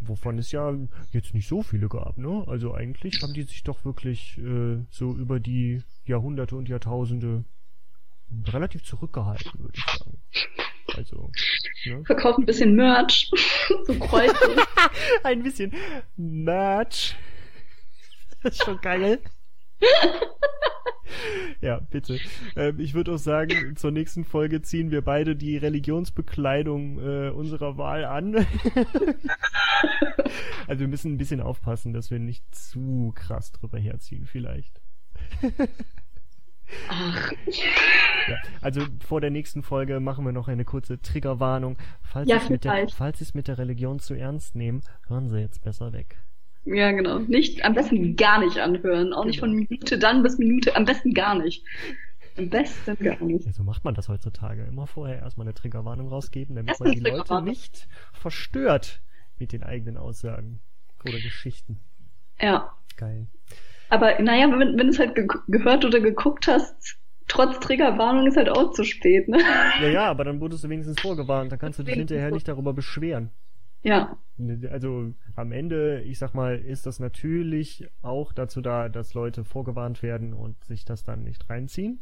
wovon 0.00 0.38
es 0.38 0.52
ja 0.52 0.76
jetzt 1.10 1.34
nicht 1.34 1.48
so 1.48 1.62
viele 1.62 1.88
gab, 1.88 2.18
ne? 2.18 2.44
Also 2.46 2.74
eigentlich 2.74 3.20
haben 3.22 3.34
die 3.34 3.42
sich 3.42 3.64
doch 3.64 3.84
wirklich 3.84 4.38
äh, 4.38 4.78
so 4.90 5.14
über 5.14 5.40
die 5.40 5.82
Jahrhunderte 6.04 6.54
und 6.54 6.68
Jahrtausende 6.68 7.44
relativ 8.46 8.84
zurückgehalten, 8.84 9.52
würde 9.58 9.74
ich 9.76 9.84
sagen. 9.84 10.18
Also, 10.96 11.30
ne? 11.84 12.04
Verkauft 12.04 12.38
ein 12.38 12.46
bisschen 12.46 12.74
Merch. 12.74 13.30
so 13.86 13.94
Kreuze. 13.94 14.34
Ein 15.24 15.42
bisschen 15.42 15.72
Merch. 16.16 17.16
Das 18.42 18.52
ist 18.52 18.64
schon 18.64 18.80
geil. 18.80 19.20
ja, 21.60 21.80
bitte. 21.80 22.18
Ähm, 22.54 22.80
ich 22.80 22.94
würde 22.94 23.14
auch 23.14 23.18
sagen, 23.18 23.76
zur 23.76 23.90
nächsten 23.90 24.24
Folge 24.24 24.62
ziehen 24.62 24.90
wir 24.90 25.02
beide 25.02 25.36
die 25.36 25.56
Religionsbekleidung 25.56 26.98
äh, 26.98 27.30
unserer 27.30 27.76
Wahl 27.76 28.04
an. 28.04 28.46
also 30.66 30.80
wir 30.80 30.88
müssen 30.88 31.14
ein 31.14 31.18
bisschen 31.18 31.40
aufpassen, 31.40 31.92
dass 31.92 32.10
wir 32.10 32.18
nicht 32.18 32.44
zu 32.54 33.12
krass 33.14 33.52
drüber 33.52 33.78
herziehen, 33.78 34.26
vielleicht. 34.26 34.80
Ach, 36.88 37.32
Ja, 38.28 38.36
also 38.60 38.82
vor 39.06 39.20
der 39.20 39.30
nächsten 39.30 39.62
Folge 39.62 40.00
machen 40.00 40.24
wir 40.24 40.32
noch 40.32 40.48
eine 40.48 40.64
kurze 40.64 41.00
Triggerwarnung. 41.00 41.76
Falls 42.02 42.28
Ja, 42.28 42.38
Sie 42.38 42.44
es 42.44 42.50
mit 42.50 42.64
der, 42.64 42.72
vielleicht. 42.72 42.94
falls 42.94 43.18
Sie 43.18 43.24
es 43.24 43.34
mit 43.34 43.48
der 43.48 43.58
Religion 43.58 43.98
zu 44.00 44.14
ernst 44.14 44.54
nehmen, 44.54 44.82
hören 45.08 45.28
Sie 45.28 45.38
jetzt 45.38 45.62
besser 45.62 45.92
weg. 45.92 46.18
ja, 46.64 46.90
genau. 46.92 47.20
Nicht, 47.20 47.64
am 47.64 47.74
besten 47.74 48.16
gar 48.16 48.40
nicht 48.40 48.58
anhören. 48.58 49.12
Auch 49.12 49.24
nicht 49.24 49.38
von 49.40 49.52
Minute 49.52 49.98
dann 49.98 50.22
bis 50.22 50.38
Minute. 50.38 50.74
Am 50.74 50.84
besten 50.84 51.14
gar 51.14 51.36
nicht. 51.38 51.64
Am 52.36 52.50
besten 52.50 52.96
gar 53.02 53.22
nicht. 53.22 53.46
Ja, 53.46 53.52
so 53.52 53.62
macht 53.62 53.84
man 53.84 53.94
das 53.94 54.08
heutzutage. 54.08 54.64
Immer 54.64 54.86
vorher 54.88 55.20
erstmal 55.20 55.46
eine 55.46 55.54
Triggerwarnung 55.54 56.08
rausgeben, 56.08 56.56
damit 56.56 56.70
Erst 56.70 56.80
man 56.80 56.92
die 56.92 57.00
Leute 57.00 57.40
nicht 57.42 57.88
verstört 58.12 59.00
mit 59.38 59.52
den 59.52 59.62
eigenen 59.62 59.96
Aussagen 59.96 60.60
oder 61.04 61.20
Geschichten. 61.20 61.78
Ja. 62.40 62.72
Geil. 62.96 63.28
Aber 63.88 64.20
naja, 64.20 64.48
wenn, 64.50 64.76
wenn 64.76 64.86
du 64.86 64.88
es 64.88 64.98
halt 64.98 65.14
ge 65.14 65.26
gehört 65.48 65.84
oder 65.84 66.00
geguckt 66.00 66.46
hast, 66.48 66.96
trotz 67.28 67.58
Triggerwarnung 67.60 68.26
ist 68.26 68.36
halt 68.36 68.48
auch 68.48 68.72
zu 68.72 68.84
spät, 68.84 69.28
ne? 69.28 69.38
Ja, 69.80 69.88
ja, 69.88 70.04
aber 70.06 70.24
dann 70.24 70.40
wurdest 70.40 70.64
du 70.64 70.68
wenigstens 70.68 71.00
vorgewarnt. 71.00 71.52
Dann 71.52 71.58
kannst 71.58 71.78
du 71.78 71.82
dich 71.82 71.94
hinterher 71.94 72.30
nicht 72.30 72.48
darüber 72.48 72.72
beschweren. 72.72 73.30
Ja. 73.82 74.16
Also 74.70 75.12
am 75.36 75.52
Ende, 75.52 76.02
ich 76.02 76.18
sag 76.18 76.34
mal, 76.34 76.58
ist 76.58 76.86
das 76.86 76.98
natürlich 76.98 77.88
auch 78.02 78.32
dazu 78.32 78.60
da, 78.60 78.88
dass 78.88 79.14
Leute 79.14 79.44
vorgewarnt 79.44 80.02
werden 80.02 80.34
und 80.34 80.62
sich 80.64 80.84
das 80.84 81.04
dann 81.04 81.22
nicht 81.22 81.48
reinziehen. 81.48 82.00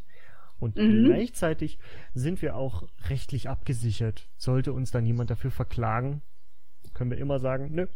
Und 0.58 0.76
Mhm. 0.76 1.04
gleichzeitig 1.06 1.78
sind 2.14 2.40
wir 2.40 2.56
auch 2.56 2.84
rechtlich 3.10 3.48
abgesichert. 3.50 4.28
Sollte 4.36 4.72
uns 4.72 4.90
dann 4.92 5.04
jemand 5.04 5.30
dafür 5.30 5.50
verklagen, 5.50 6.22
können 6.94 7.10
wir 7.10 7.18
immer 7.18 7.38
sagen, 7.38 7.70
nö, 7.72 7.86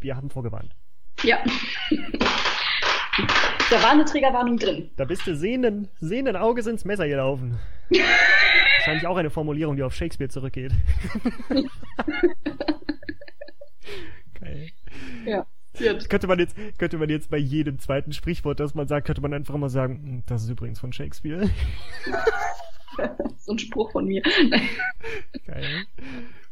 wir 0.00 0.16
haben 0.16 0.30
vorgewarnt. 0.30 0.74
Ja. 1.22 1.38
Da 3.70 3.82
war 3.82 3.92
eine 3.92 4.04
Triggerwarnung 4.04 4.56
drin. 4.58 4.90
Da 4.96 5.04
bist 5.04 5.26
du 5.26 5.34
sehenden, 5.36 5.88
sehenden 6.00 6.36
Auges 6.36 6.66
ins 6.66 6.84
Messer 6.84 7.08
gelaufen. 7.08 7.58
Wahrscheinlich 7.90 9.06
auch 9.06 9.16
eine 9.16 9.30
Formulierung, 9.30 9.76
die 9.76 9.82
auf 9.82 9.94
Shakespeare 9.94 10.28
zurückgeht. 10.30 10.72
Geil. 14.40 14.70
Ja. 15.26 15.46
Jetzt. 15.78 16.08
Könnte 16.08 16.26
man 16.28 16.38
jetzt, 16.38 16.54
könnte 16.78 16.98
man 16.98 17.08
jetzt 17.08 17.30
bei 17.30 17.38
jedem 17.38 17.80
zweiten 17.80 18.12
Sprichwort, 18.12 18.60
das 18.60 18.74
man 18.74 18.86
sagt, 18.86 19.06
könnte 19.06 19.20
man 19.22 19.34
einfach 19.34 19.56
mal 19.56 19.68
sagen, 19.70 20.02
"Hm, 20.04 20.22
das 20.26 20.44
ist 20.44 20.50
übrigens 20.50 20.78
von 20.78 20.92
Shakespeare. 20.92 21.50
so 23.38 23.52
ein 23.52 23.58
Spruch 23.58 23.90
von 23.90 24.04
mir. 24.06 24.22
Geil. 25.46 25.84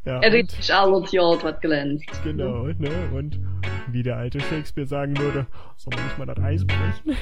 Ja, 0.05 0.19
nicht 0.29 0.71
alles 0.71 1.13
Jod 1.13 1.45
hat 1.45 1.61
glänzt. 1.61 2.07
genau, 2.25 2.65
ne? 2.65 2.91
Und 3.15 3.39
wie 3.89 4.03
der 4.03 4.17
alte 4.17 4.41
Shakespeare 4.41 4.87
sagen 4.87 5.17
würde, 5.19 5.47
soll 5.77 5.93
man 5.95 6.05
nicht 6.05 6.19
mal 6.19 6.27
das 6.27 6.39
Eis 6.41 6.67
brechen? 6.67 7.17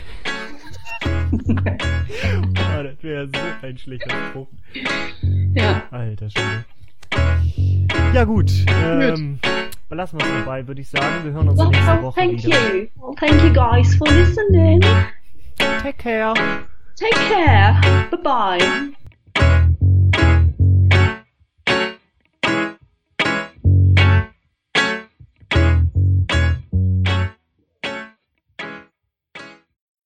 Boah, 2.55 2.83
das 2.85 3.03
wäre 3.03 3.27
so 3.29 3.67
ein 3.67 3.77
schlechter 3.79 4.15
Spruch. 4.31 4.49
Ja. 5.55 5.83
Alter 5.91 6.31
Schwede. 6.31 6.65
Ja 8.15 8.25
gut, 8.25 8.51
ähm, 8.69 9.39
belassen 9.89 10.19
wir 10.21 10.27
es 10.27 10.33
dabei, 10.45 10.67
würde 10.67 10.81
ich 10.81 10.89
sagen. 10.89 11.25
Wir 11.25 11.33
hören 11.33 11.49
uns 11.49 11.59
Well, 11.59 11.69
nächste 11.69 12.03
Woche 12.03 12.21
thank 12.21 12.45
wieder. 12.45 12.75
you. 12.75 12.87
Well, 12.97 13.15
thank 13.19 13.43
you 13.43 13.53
guys 13.53 13.95
for 13.97 14.07
listening. 14.09 14.81
Take 15.83 15.99
care. 15.99 16.33
Take 16.97 17.17
care. 17.29 17.81
Bye 18.11 18.23
bye. 18.23 18.91